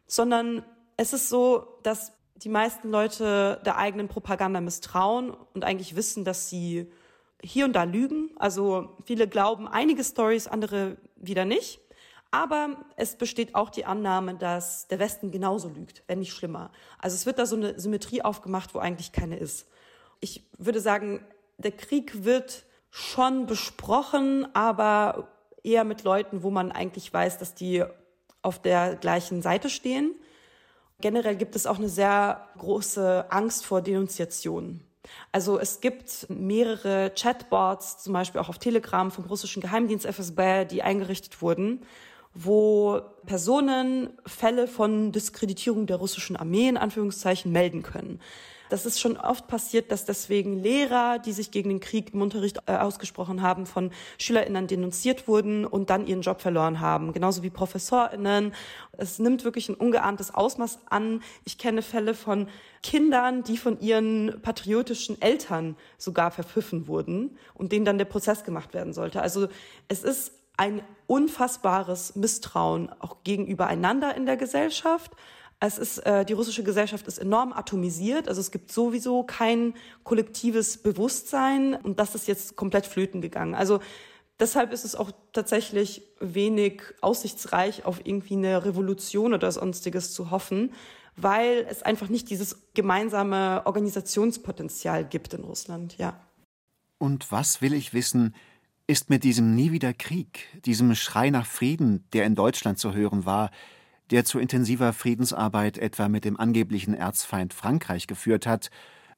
sondern 0.06 0.66
es 0.98 1.14
ist 1.14 1.30
so, 1.30 1.80
dass 1.84 2.12
die 2.36 2.50
meisten 2.50 2.90
Leute 2.90 3.62
der 3.66 3.78
eigenen 3.78 4.08
Propaganda 4.08 4.60
misstrauen 4.62 5.32
und 5.32 5.64
eigentlich 5.64 5.96
wissen, 5.96 6.26
dass 6.26 6.50
sie 6.50 6.92
hier 7.46 7.66
und 7.66 7.74
da 7.74 7.84
lügen. 7.84 8.32
Also 8.38 8.98
viele 9.06 9.28
glauben 9.28 9.68
einige 9.68 10.04
Stories, 10.04 10.48
andere 10.48 10.98
wieder 11.16 11.46
nicht. 11.46 11.80
Aber 12.32 12.86
es 12.98 13.16
besteht 13.16 13.56
auch 13.56 13.70
die 13.70 13.86
Annahme, 13.86 14.36
dass 14.36 14.88
der 14.88 15.00
Westen 15.00 15.32
genauso 15.32 15.70
lügt, 15.70 16.04
wenn 16.08 16.20
nicht 16.20 16.34
schlimmer. 16.34 16.72
Also 17.00 17.16
es 17.16 17.26
wird 17.26 17.40
da 17.40 17.46
so 17.46 17.56
eine 17.56 17.80
Symmetrie 17.80 18.24
aufgemacht, 18.24 18.74
wo 18.74 18.80
eigentlich 18.80 19.12
keine 19.12 19.38
ist. 19.38 19.68
Ich 20.20 20.44
würde 20.58 20.82
sagen, 20.82 21.26
der 21.58 21.72
Krieg 21.72 22.26
wird 22.26 22.66
schon 22.90 23.46
besprochen, 23.46 24.48
aber 24.54 25.30
eher 25.64 25.84
mit 25.84 26.04
Leuten, 26.04 26.44
wo 26.44 26.52
man 26.52 26.72
eigentlich 26.72 27.14
weiß, 27.14 27.38
dass 27.38 27.56
die 27.56 27.84
auf 28.42 28.62
der 28.62 28.96
gleichen 28.96 29.42
Seite 29.42 29.70
stehen. 29.70 30.14
Generell 31.02 31.36
gibt 31.36 31.56
es 31.56 31.68
auch 31.68 31.78
eine 31.78 31.90
sehr 31.90 32.48
große 32.58 33.26
Angst 33.30 33.66
vor 33.66 33.82
Denunziationen. 33.82 34.85
Also 35.32 35.60
es 35.60 35.82
gibt 35.82 36.28
mehrere 36.30 37.12
Chatbots, 37.16 38.04
zum 38.04 38.14
Beispiel 38.14 38.42
auch 38.42 38.50
auf 38.50 38.60
Telegram 38.60 39.12
vom 39.12 39.26
russischen 39.26 39.62
Geheimdienst 39.62 40.06
FSB, 40.06 40.66
die 40.66 40.84
eingerichtet 40.84 41.42
wurden, 41.42 41.82
wo 42.34 43.02
Personen 43.26 44.10
Fälle 44.26 44.68
von 44.68 45.12
Diskreditierung 45.12 45.88
der 45.88 45.98
russischen 45.98 46.36
Armee 46.36 46.68
in 46.68 46.78
Anführungszeichen 46.78 47.52
melden 47.52 47.82
können. 47.82 48.20
Das 48.70 48.86
ist 48.86 49.00
schon 49.00 49.18
oft 49.18 49.48
passiert, 49.48 49.92
dass 49.92 50.06
deswegen 50.06 50.62
Lehrer, 50.62 51.20
die 51.20 51.32
sich 51.32 51.52
gegen 51.52 51.70
den 51.70 51.80
Krieg 51.80 52.14
im 52.14 52.22
Unterricht 52.22 52.60
äh, 52.66 52.76
ausgesprochen 52.78 53.42
haben, 53.42 53.66
von 53.66 53.92
SchülerInnen 54.18 54.68
denunziert 54.68 55.28
wurden 55.28 55.66
und 55.66 55.90
dann 55.90 56.08
ihren 56.08 56.22
Job 56.22 56.42
verloren 56.42 56.80
haben. 56.80 57.14
Genauso 57.14 57.44
wie 57.44 57.50
ProfessorInnen. 57.50 58.54
Es 58.94 59.20
nimmt 59.20 59.44
wirklich 59.44 59.70
ein 59.70 59.76
ungeahntes 59.76 60.34
Ausmaß 60.34 60.80
an. 60.90 61.22
Ich 61.44 61.58
kenne 61.58 61.82
Fälle 61.82 62.14
von 62.14 62.48
Kindern, 62.82 63.44
die 63.44 63.58
von 63.58 63.80
ihren 63.80 64.42
patriotischen 64.42 65.22
Eltern 65.22 65.76
sogar 65.98 66.32
verpfiffen 66.32 66.88
wurden 66.88 67.38
und 67.54 67.72
denen 67.72 67.86
dann 67.86 67.98
der 67.98 68.06
Prozess 68.06 68.44
gemacht 68.44 68.74
werden 68.74 68.94
sollte. 68.94 69.22
Also 69.22 69.48
es 69.88 70.04
ist 70.04 70.32
ein 70.58 70.82
unfassbares 71.08 72.16
Misstrauen 72.16 72.90
auch 73.00 73.18
gegenüber 73.24 73.68
einander 73.68 74.16
in 74.16 74.26
der 74.26 74.38
Gesellschaft, 74.38 75.12
es 75.68 75.78
ist, 75.78 76.00
äh, 76.00 76.26
die 76.26 76.34
russische 76.34 76.64
Gesellschaft 76.64 77.08
ist 77.08 77.18
enorm 77.18 77.54
atomisiert, 77.54 78.28
also 78.28 78.42
es 78.42 78.52
gibt 78.52 78.72
sowieso 78.72 79.24
kein 79.24 79.74
kollektives 80.04 80.78
Bewusstsein 80.78 81.76
und 81.76 82.00
das 82.00 82.16
ist 82.16 82.28
jetzt 82.28 82.56
komplett 82.56 82.86
flöten 82.86 83.22
gegangen. 83.22 83.56
Also 83.56 83.80
deshalb 84.40 84.72
ist 84.72 84.86
es 84.86 84.96
auch 84.96 85.12
tatsächlich 85.34 86.04
wenig 86.20 86.82
aussichtsreich, 87.02 87.86
auf 87.86 88.02
irgendwie 88.06 88.36
eine 88.36 88.66
Revolution 88.66 89.34
oder 89.34 89.52
sonstiges 89.52 90.14
zu 90.14 90.32
hoffen, 90.32 90.74
weil 91.16 91.66
es 91.70 91.84
einfach 91.84 92.10
nicht 92.10 92.30
dieses 92.30 92.58
gemeinsame 92.74 93.62
Organisationspotenzial 93.66 95.06
gibt 95.06 95.34
in 95.34 95.44
Russland, 95.44 95.98
ja. 95.98 96.20
Und 96.98 97.32
was 97.32 97.62
will 97.62 97.74
ich 97.74 97.94
wissen, 97.94 98.36
ist 98.88 99.10
mit 99.10 99.24
diesem 99.24 99.56
Nie 99.56 99.72
wieder 99.72 99.94
Krieg, 99.94 100.48
diesem 100.66 100.94
Schrei 100.96 101.30
nach 101.30 101.46
Frieden, 101.46 102.06
der 102.14 102.26
in 102.26 102.36
Deutschland 102.36 102.80
zu 102.80 102.94
hören 102.94 103.26
war, 103.26 103.52
der 104.12 104.26
zu 104.26 104.40
intensiver 104.40 104.94
Friedensarbeit 104.94 105.78
etwa 105.78 106.08
mit 106.08 106.26
dem 106.26 106.40
angeblichen 106.40 106.94
Erzfeind 106.94 107.54
Frankreich 107.54 108.08
geführt 108.08 108.46
hat, 108.46 108.70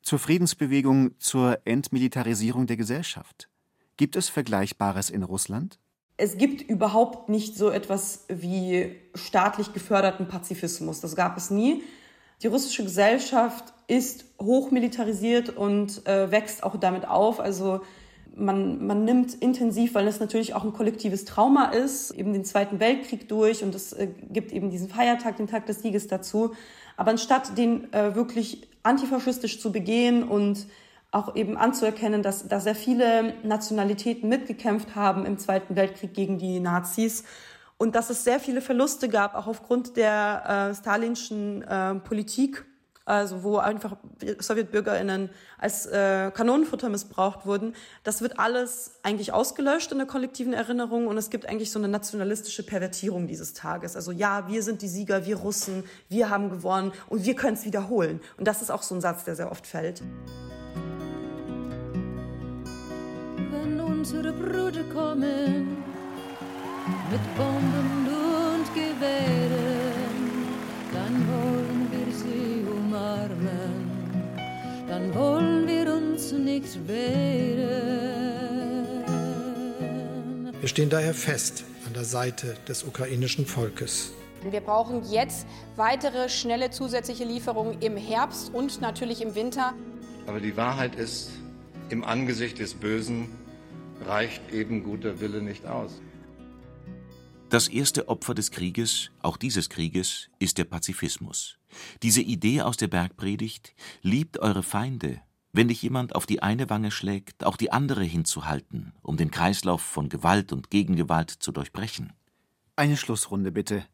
zur 0.02 0.20
Friedensbewegung, 0.20 1.20
zur 1.20 1.60
Entmilitarisierung 1.66 2.68
der 2.68 2.78
Gesellschaft. 2.78 3.50
Gibt 3.98 4.16
es 4.16 4.30
Vergleichbares 4.30 5.10
in 5.10 5.24
Russland? 5.24 5.80
Es 6.18 6.38
gibt 6.38 6.62
überhaupt 6.62 7.30
nicht 7.30 7.56
so 7.56 7.70
etwas 7.70 8.26
wie 8.28 8.96
staatlich 9.14 9.74
geförderten 9.74 10.28
Pazifismus. 10.28 11.02
Das 11.02 11.16
gab 11.16 11.38
es 11.38 11.52
nie. 11.52 11.84
Die 12.42 12.48
russische 12.48 12.84
Gesellschaft 12.84 13.74
ist 13.88 14.26
hochmilitarisiert 14.42 15.50
und 15.50 16.06
äh, 16.08 16.32
wächst 16.32 16.64
auch 16.64 16.78
damit 16.78 17.08
auf. 17.08 17.40
Also 17.40 17.82
man, 18.38 18.86
man 18.86 19.04
nimmt 19.04 19.34
intensiv, 19.34 19.96
weil 19.96 20.08
es 20.08 20.20
natürlich 20.20 20.54
auch 20.54 20.64
ein 20.64 20.74
kollektives 20.74 21.26
Trauma 21.26 21.66
ist, 21.66 22.12
eben 22.12 22.34
den 22.34 22.46
Zweiten 22.46 22.80
Weltkrieg 22.80 23.28
durch 23.28 23.64
und 23.64 23.76
es 23.76 23.94
äh, 23.94 24.08
gibt 24.30 24.52
eben 24.52 24.70
diesen 24.70 24.90
Feiertag, 24.90 25.38
den 25.38 25.48
Tag 25.48 25.66
des 25.66 25.82
Sieges 25.82 26.08
dazu. 26.08 26.56
Aber 26.96 27.12
anstatt 27.12 27.58
den 27.58 27.92
äh, 27.94 28.16
wirklich 28.16 28.68
antifaschistisch 28.84 29.60
zu 29.60 29.72
begehen 29.72 30.24
und 30.24 30.68
auch 31.12 31.36
eben 31.36 31.58
anzuerkennen, 31.58 32.22
dass 32.22 32.48
da 32.48 32.60
sehr 32.60 32.76
viele 32.76 33.34
Nationalitäten 33.44 34.30
mitgekämpft 34.30 34.96
haben 34.96 35.26
im 35.26 35.38
Zweiten 35.38 35.76
Weltkrieg 35.76 36.14
gegen 36.14 36.38
die 36.38 36.60
Nazis 36.60 37.24
und 37.78 37.96
dass 37.96 38.10
es 38.10 38.24
sehr 38.24 38.40
viele 38.40 38.62
Verluste 38.62 39.08
gab, 39.08 39.36
auch 39.36 39.48
aufgrund 39.48 39.98
der 39.98 40.72
äh, 40.72 40.76
stalinschen 40.76 41.62
äh, 41.64 41.96
Politik 41.96 42.66
also 43.08 43.44
wo 43.44 43.58
einfach 43.58 43.96
SowjetbürgerInnen 44.40 45.30
als 45.58 45.86
äh, 45.86 46.30
Kanonenfutter 46.32 46.90
missbraucht 46.90 47.46
wurden, 47.46 47.74
das 48.04 48.22
wird 48.22 48.38
alles 48.38 49.00
eigentlich 49.02 49.32
ausgelöscht 49.32 49.92
in 49.94 49.98
der 49.98 50.08
kollektiven 50.08 50.52
Erinnerung 50.54 51.08
und 51.08 51.18
es 51.18 51.30
gibt 51.30 51.48
eigentlich 51.48 51.72
so 51.72 51.80
eine 51.80 51.88
nationalistische 51.88 52.64
Pervertierung 52.64 53.28
dieses 53.28 53.54
Tages. 53.54 53.96
Also 53.96 54.12
ja, 54.12 54.48
wir 54.50 54.62
sind 54.62 54.82
die 54.82 54.90
Sieger, 54.90 55.26
wir 55.26 55.38
Russen, 55.38 55.86
wir 56.10 56.30
haben 56.30 56.50
gewonnen 56.50 56.92
und 57.08 57.24
wir 57.24 57.36
können 57.36 57.56
es 57.56 57.64
wiederholen. 57.64 58.20
Und 58.38 58.46
das 58.46 58.62
ist 58.62 58.70
auch 58.70 58.84
so 58.84 58.94
ein 58.96 59.02
Satz, 59.02 59.24
der 59.24 59.36
sehr 59.36 59.52
oft 59.52 59.66
fällt. 59.66 60.02
Wenn 63.52 63.80
unsere 63.80 64.34
Brüder 64.34 64.84
kommen 64.94 65.78
mit 67.10 67.38
Bomben 67.38 68.08
und 68.08 68.74
Gewehren, 68.74 69.67
umarmen, 73.38 73.92
dann 74.88 75.14
wollen 75.14 75.68
wir 75.68 75.94
uns 75.94 76.32
nicht 76.32 76.88
wehren. 76.88 77.78
Wir 80.60 80.68
stehen 80.68 80.90
daher 80.90 81.14
fest 81.14 81.64
an 81.86 81.94
der 81.94 82.04
Seite 82.04 82.56
des 82.68 82.84
ukrainischen 82.84 83.46
Volkes. 83.46 84.12
Wir 84.50 84.62
brauchen 84.62 85.04
jetzt 85.10 85.46
weitere 85.76 86.30
schnelle 86.30 86.70
zusätzliche 86.70 87.26
Lieferungen 87.26 87.82
im 87.82 87.98
Herbst 87.98 88.54
und 88.54 88.82
natürlich 88.82 89.22
im 89.22 89.36
Winter. 89.36 89.74
Aber 90.26 90.40
die 90.40 90.56
Wahrheit 90.58 90.96
ist, 90.96 91.32
im 91.90 92.04
Angesicht 92.04 92.60
des 92.60 92.74
Bösen 92.74 93.30
reicht 94.06 94.52
eben 94.52 94.84
guter 94.84 95.20
Wille 95.22 95.42
nicht 95.42 95.66
aus. 95.66 96.02
Das 97.50 97.70
erste 97.70 98.10
Opfer 98.10 98.34
des 98.34 98.52
Krieges, 98.52 99.10
auch 99.22 99.38
dieses 99.38 99.70
Krieges, 99.70 100.30
ist 100.38 100.58
der 100.58 100.66
Pazifismus. 100.66 101.58
Diese 102.04 102.22
Idee 102.22 102.62
aus 102.62 102.76
der 102.76 102.90
Bergpredigt, 102.90 103.74
liebt 104.02 104.40
eure 104.40 104.64
Feinde, 104.64 105.22
wenn 105.54 105.70
dich 105.70 105.82
jemand 105.82 106.14
auf 106.14 106.26
die 106.26 106.44
eine 106.44 106.70
Wange 106.70 106.92
schlägt, 106.92 107.46
auch 107.46 107.56
die 107.56 107.72
andere 107.72 108.04
hinzuhalten, 108.04 108.92
um 109.02 109.16
den 109.16 109.32
Kreislauf 109.32 109.82
von 109.82 110.10
Gewalt 110.10 110.52
und 110.52 110.70
Gegengewalt 110.70 111.32
zu 111.32 111.54
durchbrechen. 111.54 112.12
Eine 112.76 112.98
Schlussrunde 112.98 113.54
bitte. 113.54 113.86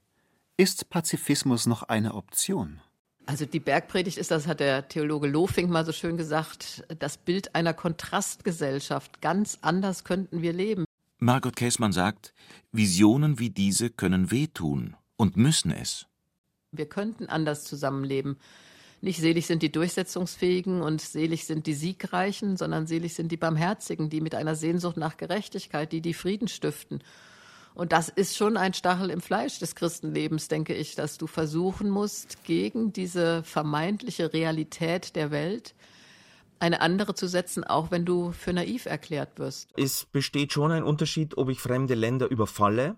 Ist 0.58 0.90
Pazifismus 0.90 1.68
noch 1.68 1.84
eine 1.84 2.16
Option? 2.16 2.82
Also 3.28 3.46
die 3.46 3.60
Bergpredigt 3.60 4.18
ist, 4.18 4.32
das 4.32 4.48
hat 4.48 4.62
der 4.62 4.88
Theologe 4.88 5.28
Lofink 5.28 5.70
mal 5.70 5.86
so 5.86 5.92
schön 5.92 6.18
gesagt, 6.18 6.84
das 6.98 7.18
Bild 7.18 7.54
einer 7.54 7.76
Kontrastgesellschaft. 7.76 9.22
Ganz 9.22 9.60
anders 9.62 10.04
könnten 10.04 10.42
wir 10.42 10.54
leben. 10.54 10.86
Margot 11.24 11.56
Käßmann 11.56 11.94
sagt, 11.94 12.34
Visionen 12.74 13.40
wie 13.40 13.50
diese 13.50 13.90
können 13.90 14.30
wehtun 14.30 14.98
und 15.16 15.38
müssen 15.38 15.72
es. 15.72 16.06
Wir 16.74 16.90
könnten 16.90 17.28
anders 17.28 17.64
zusammenleben. 17.64 18.38
Nicht 19.00 19.22
selig 19.22 19.48
sind 19.48 19.64
die 19.64 19.72
Durchsetzungsfähigen 19.72 20.82
und 20.82 21.00
selig 21.00 21.46
sind 21.46 21.66
die 21.66 21.76
Siegreichen, 21.76 22.58
sondern 22.58 22.88
selig 22.88 23.16
sind 23.16 23.32
die 23.32 23.38
Barmherzigen, 23.38 24.10
die 24.10 24.20
mit 24.20 24.36
einer 24.36 24.56
Sehnsucht 24.56 24.98
nach 24.98 25.16
Gerechtigkeit, 25.16 25.94
die 25.94 26.02
die 26.02 26.14
Frieden 26.14 26.50
stiften. 26.50 27.02
Und 27.74 27.94
das 27.94 28.10
ist 28.10 28.36
schon 28.36 28.58
ein 28.58 28.74
Stachel 28.74 29.10
im 29.10 29.22
Fleisch 29.22 29.60
des 29.60 29.76
Christenlebens, 29.76 30.50
denke 30.50 30.74
ich, 30.76 30.96
dass 30.96 31.18
du 31.18 31.28
versuchen 31.28 31.90
musst, 31.90 32.44
gegen 32.44 32.92
diese 32.92 33.44
vermeintliche 33.44 34.34
Realität 34.34 35.16
der 35.16 35.32
Welt 35.32 35.74
eine 36.64 36.80
andere 36.80 37.14
zu 37.14 37.28
setzen, 37.28 37.66
auch 37.66 37.92
wenn 37.92 38.06
du 38.06 38.32
für 38.32 38.54
naiv 38.54 38.86
erklärt 38.86 39.38
wirst. 39.38 39.70
Es 39.76 40.06
besteht 40.06 40.54
schon 40.54 40.72
ein 40.72 40.84
Unterschied, 40.84 41.38
ob 41.38 41.50
ich 41.50 41.60
fremde 41.60 41.94
Länder 41.94 42.30
überfalle 42.30 42.96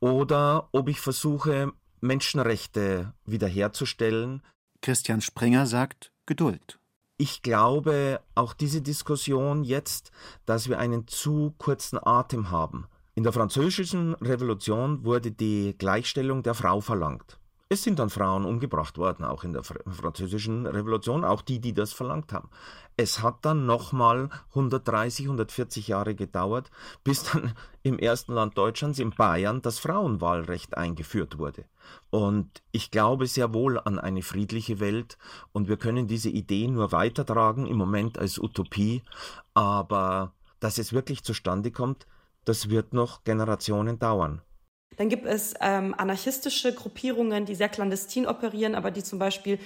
oder 0.00 0.70
ob 0.72 0.88
ich 0.88 0.98
versuche, 0.98 1.72
Menschenrechte 2.00 3.12
wiederherzustellen. 3.26 4.42
Christian 4.80 5.20
Springer 5.20 5.66
sagt 5.66 6.10
Geduld. 6.24 6.78
ich 7.18 7.42
glaube, 7.42 8.20
auch 8.34 8.54
diese 8.54 8.80
Diskussion 8.82 9.62
jetzt, 9.62 10.10
dass 10.46 10.68
wir 10.68 10.78
einen 10.78 11.06
zu 11.06 11.54
kurzen 11.58 11.98
Atem 12.02 12.50
haben. 12.50 12.86
In 13.14 13.22
der 13.22 13.32
französischen 13.32 14.14
Revolution 14.14 15.04
wurde 15.04 15.32
die 15.32 15.74
Gleichstellung 15.78 16.42
der 16.42 16.54
Frau 16.54 16.80
verlangt. 16.80 17.38
Es 17.68 17.82
sind 17.82 17.98
dann 17.98 18.10
Frauen 18.10 18.44
umgebracht 18.44 18.96
worden, 18.96 19.24
auch 19.24 19.42
in 19.42 19.52
der 19.52 19.64
französischen 19.64 20.66
Revolution, 20.66 21.24
auch 21.24 21.42
die, 21.42 21.58
die 21.58 21.72
das 21.72 21.92
verlangt 21.92 22.32
haben. 22.32 22.48
Es 22.98 23.22
hat 23.22 23.44
dann 23.44 23.66
nochmal 23.66 24.30
130, 24.50 25.26
140 25.26 25.88
Jahre 25.88 26.14
gedauert, 26.14 26.70
bis 27.04 27.24
dann 27.24 27.54
im 27.82 27.98
ersten 27.98 28.32
Land 28.32 28.56
Deutschlands, 28.56 28.98
in 28.98 29.10
Bayern, 29.10 29.60
das 29.60 29.78
Frauenwahlrecht 29.78 30.76
eingeführt 30.78 31.38
wurde. 31.38 31.66
Und 32.10 32.62
ich 32.72 32.90
glaube 32.90 33.26
sehr 33.26 33.52
wohl 33.52 33.78
an 33.78 33.98
eine 33.98 34.22
friedliche 34.22 34.80
Welt 34.80 35.18
und 35.52 35.68
wir 35.68 35.76
können 35.76 36.06
diese 36.06 36.30
Idee 36.30 36.68
nur 36.68 36.90
weitertragen, 36.90 37.66
im 37.66 37.76
Moment 37.76 38.18
als 38.18 38.38
Utopie, 38.38 39.02
aber 39.52 40.32
dass 40.58 40.78
es 40.78 40.94
wirklich 40.94 41.22
zustande 41.22 41.70
kommt, 41.70 42.06
das 42.46 42.70
wird 42.70 42.94
noch 42.94 43.24
Generationen 43.24 43.98
dauern. 43.98 44.40
Dann 44.96 45.10
gibt 45.10 45.26
es 45.26 45.54
ähm, 45.60 45.94
anarchistische 45.98 46.72
Gruppierungen, 46.72 47.44
die 47.44 47.54
sehr 47.54 47.68
clandestin 47.68 48.26
operieren, 48.26 48.74
aber 48.74 48.90
die 48.90 49.02
zum 49.02 49.18
Beispiel 49.18 49.58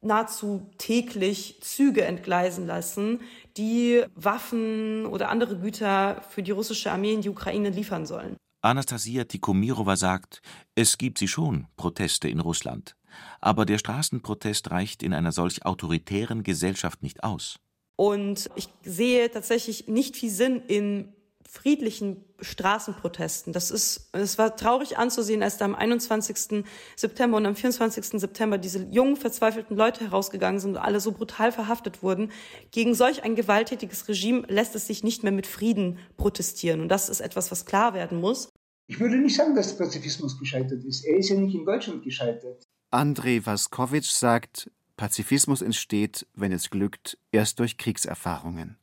nahezu 0.00 0.70
täglich 0.78 1.58
Züge 1.60 2.04
entgleisen 2.04 2.66
lassen, 2.66 3.20
die 3.56 4.04
Waffen 4.14 5.06
oder 5.06 5.28
andere 5.28 5.58
Güter 5.58 6.22
für 6.30 6.42
die 6.42 6.52
russische 6.52 6.92
Armee 6.92 7.14
in 7.14 7.22
die 7.22 7.28
Ukraine 7.28 7.70
liefern 7.70 8.06
sollen. 8.06 8.36
Anastasia 8.60 9.24
Tikomirova 9.24 9.96
sagt, 9.96 10.42
es 10.74 10.98
gibt 10.98 11.18
sie 11.18 11.28
schon, 11.28 11.66
Proteste 11.76 12.28
in 12.28 12.40
Russland. 12.40 12.96
Aber 13.40 13.64
der 13.64 13.78
Straßenprotest 13.78 14.70
reicht 14.70 15.02
in 15.02 15.14
einer 15.14 15.32
solch 15.32 15.64
autoritären 15.64 16.42
Gesellschaft 16.42 17.02
nicht 17.02 17.22
aus. 17.22 17.58
Und 17.96 18.50
ich 18.54 18.68
sehe 18.82 19.30
tatsächlich 19.30 19.88
nicht 19.88 20.16
viel 20.16 20.30
Sinn 20.30 20.62
in 20.66 21.12
friedlichen 21.50 22.24
Straßenprotesten. 22.40 23.54
Das 23.54 23.70
ist, 23.70 24.10
es 24.12 24.36
war 24.36 24.54
traurig 24.54 24.98
anzusehen, 24.98 25.42
als 25.42 25.56
da 25.56 25.64
am 25.64 25.74
21. 25.74 26.64
September 26.94 27.38
und 27.38 27.46
am 27.46 27.56
24. 27.56 28.20
September 28.20 28.58
diese 28.58 28.86
jungen, 28.90 29.16
verzweifelten 29.16 29.76
Leute 29.76 30.04
herausgegangen 30.04 30.60
sind 30.60 30.72
und 30.72 30.76
alle 30.76 31.00
so 31.00 31.12
brutal 31.12 31.50
verhaftet 31.50 32.02
wurden. 32.02 32.30
Gegen 32.70 32.94
solch 32.94 33.24
ein 33.24 33.34
gewalttätiges 33.34 34.08
Regime 34.08 34.42
lässt 34.48 34.74
es 34.74 34.86
sich 34.86 35.02
nicht 35.02 35.22
mehr 35.22 35.32
mit 35.32 35.46
Frieden 35.46 35.98
protestieren. 36.18 36.82
Und 36.82 36.90
das 36.90 37.08
ist 37.08 37.20
etwas, 37.20 37.50
was 37.50 37.64
klar 37.64 37.94
werden 37.94 38.20
muss. 38.20 38.50
Ich 38.86 39.00
würde 39.00 39.16
nicht 39.16 39.36
sagen, 39.36 39.54
dass 39.54 39.74
der 39.74 39.84
Pazifismus 39.84 40.38
gescheitert 40.38 40.84
ist. 40.84 41.04
Er 41.04 41.16
ist 41.16 41.30
ja 41.30 41.36
nicht 41.36 41.54
in 41.54 41.64
Deutschland 41.64 42.04
gescheitert. 42.04 42.62
Andrei 42.90 43.44
Vaskowitsch 43.44 44.10
sagt, 44.10 44.70
Pazifismus 44.96 45.62
entsteht, 45.62 46.26
wenn 46.34 46.52
es 46.52 46.68
glückt, 46.70 47.18
erst 47.32 47.58
durch 47.58 47.78
Kriegserfahrungen. 47.78 48.76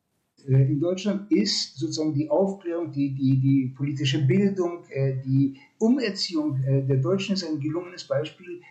Äh, 0.48 0.72
in 0.72 0.80
Deutschland 0.80 1.32
ist 1.32 1.78
sozusagen 1.78 2.14
die 2.14 2.30
Aufklärung, 2.30 2.92
die, 2.92 3.14
die, 3.14 3.40
die 3.40 3.74
politische 3.76 4.26
Bildung, 4.26 4.84
äh, 4.90 5.18
die 5.26 5.58
Umerziehung 5.80 6.64
äh, 6.64 6.84
der 6.84 6.98
Deutschen 6.98 7.34
ist 7.34 7.44
ein 7.44 7.60
gelungenes 7.60 8.06
Beispiel, 8.06 8.62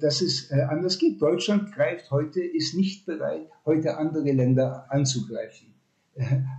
dass 0.00 0.20
es 0.20 0.50
anders 0.50 0.98
geht. 0.98 1.22
Deutschland 1.22 1.72
greift 1.72 2.10
heute, 2.10 2.40
ist 2.40 2.74
nicht 2.74 3.06
bereit, 3.06 3.48
heute 3.64 3.98
andere 3.98 4.32
Länder 4.32 4.86
anzugreifen. 4.90 5.68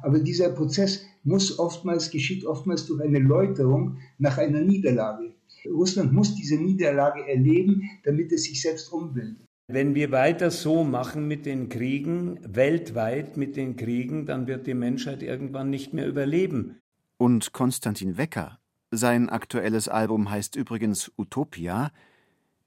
Aber 0.02 0.20
dieser 0.20 0.50
Prozess 0.50 1.06
muss 1.26 1.60
oftmals, 1.60 2.10
geschieht 2.10 2.46
oftmals 2.46 2.86
durch 2.86 3.02
eine 3.02 3.20
Läuterung 3.20 3.98
nach 4.18 4.38
einer 4.38 4.62
Niederlage. 4.62 5.34
Russland 5.66 6.14
muss 6.14 6.36
diese 6.36 6.56
Niederlage 6.56 7.28
erleben, 7.28 7.84
damit 8.06 8.32
es 8.32 8.46
sich 8.46 8.62
selbst 8.62 8.94
umbildet. 8.94 9.51
Wenn 9.74 9.96
wir 9.96 10.12
weiter 10.12 10.52
so 10.52 10.84
machen 10.84 11.30
mit 11.30 11.46
den 11.46 11.70
Kriegen, 11.70 12.40
weltweit 12.44 13.38
mit 13.38 13.56
den 13.56 13.78
Kriegen, 13.78 14.26
dann 14.26 14.46
wird 14.46 14.68
die 14.68 14.74
Menschheit 14.74 15.24
irgendwann 15.24 15.70
nicht 15.70 15.94
mehr 15.94 16.08
überleben. 16.08 16.82
Und 17.18 17.54
Konstantin 17.54 18.18
Wecker, 18.18 18.60
sein 18.90 19.30
aktuelles 19.30 19.88
Album 19.88 20.30
heißt 20.30 20.58
übrigens 20.58 21.10
Utopia, 21.18 21.92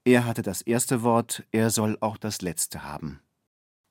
er 0.03 0.25
hatte 0.25 0.41
das 0.41 0.63
erste 0.63 1.03
Wort, 1.03 1.43
er 1.51 1.69
soll 1.69 1.95
auch 1.99 2.17
das 2.17 2.41
letzte 2.41 2.83
haben. 2.83 3.19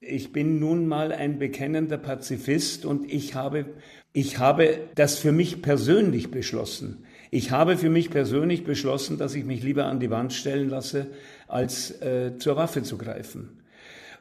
Ich 0.00 0.32
bin 0.32 0.58
nun 0.58 0.86
mal 0.88 1.12
ein 1.12 1.38
bekennender 1.38 1.98
Pazifist 1.98 2.84
und 2.84 3.10
ich 3.10 3.36
habe, 3.36 3.64
ich 4.12 4.38
habe 4.38 4.80
das 4.96 5.18
für 5.18 5.32
mich 5.32 5.62
persönlich 5.62 6.32
beschlossen. 6.32 7.06
Ich 7.30 7.50
habe 7.50 7.76
für 7.78 7.88
mich 7.88 8.10
persönlich 8.10 8.64
beschlossen, 8.64 9.18
dass 9.18 9.34
ich 9.34 9.44
mich 9.44 9.62
lieber 9.62 9.86
an 9.86 10.00
die 10.00 10.10
Wand 10.10 10.32
stellen 10.32 10.68
lasse, 10.68 11.06
als 11.54 11.90
äh, 12.02 12.36
zur 12.38 12.56
Waffe 12.56 12.82
zu 12.82 12.98
greifen. 12.98 13.60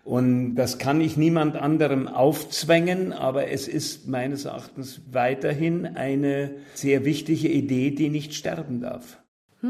Und 0.03 0.55
das 0.55 0.77
kann 0.77 0.99
ich 0.99 1.15
niemand 1.15 1.55
anderem 1.55 2.07
aufzwängen, 2.07 3.13
aber 3.13 3.47
es 3.49 3.67
ist 3.69 4.07
meines 4.07 4.45
Erachtens 4.45 5.01
weiterhin 5.11 5.86
eine 5.86 6.55
sehr 6.73 7.05
wichtige 7.05 7.47
Idee, 7.47 7.91
die 7.91 8.09
nicht 8.09 8.34
sterben 8.34 8.81
darf. 8.81 9.17
Hm, 9.61 9.69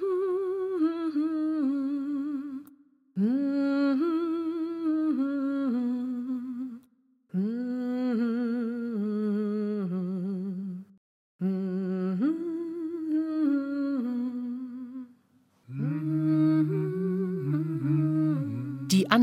hm, 0.00 1.20
hm, 3.14 3.43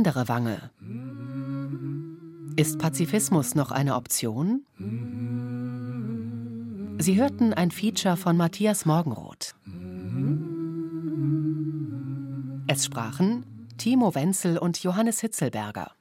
andere 0.01 0.27
Wange. 0.27 0.71
Ist 2.55 2.79
Pazifismus 2.79 3.53
noch 3.53 3.69
eine 3.69 3.95
Option? 3.95 4.65
Sie 6.97 7.21
hörten 7.21 7.53
ein 7.53 7.69
Feature 7.69 8.17
von 8.17 8.35
Matthias 8.35 8.85
Morgenroth. 8.87 9.53
Es 12.65 12.85
sprachen 12.85 13.45
Timo 13.77 14.15
Wenzel 14.15 14.57
und 14.57 14.81
Johannes 14.81 15.21
Hitzelberger. 15.21 15.91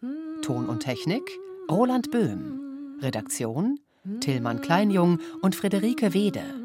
Ton 0.40 0.66
und 0.70 0.80
Technik 0.80 1.30
Roland 1.70 2.10
Böhm. 2.10 2.96
Redaktion 3.02 3.80
Tillmann 4.20 4.62
Kleinjung 4.62 5.18
und 5.42 5.54
Friederike 5.54 6.14
Wede. 6.14 6.59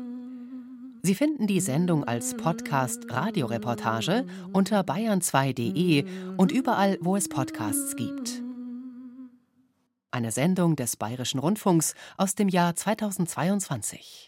Sie 1.06 1.14
finden 1.14 1.46
die 1.46 1.60
Sendung 1.60 2.04
als 2.04 2.36
Podcast 2.36 3.12
Radioreportage 3.12 4.26
unter 4.54 4.82
bayern2.de 4.82 6.04
und 6.36 6.52
überall, 6.52 6.98
wo 7.00 7.16
es 7.16 7.30
Podcasts 7.30 7.96
gibt. 7.96 8.42
Eine 10.10 10.32
Sendung 10.32 10.76
des 10.76 10.98
Bayerischen 10.98 11.40
Rundfunks 11.40 11.94
aus 12.18 12.34
dem 12.34 12.50
Jahr 12.50 12.76
2022. 12.76 14.24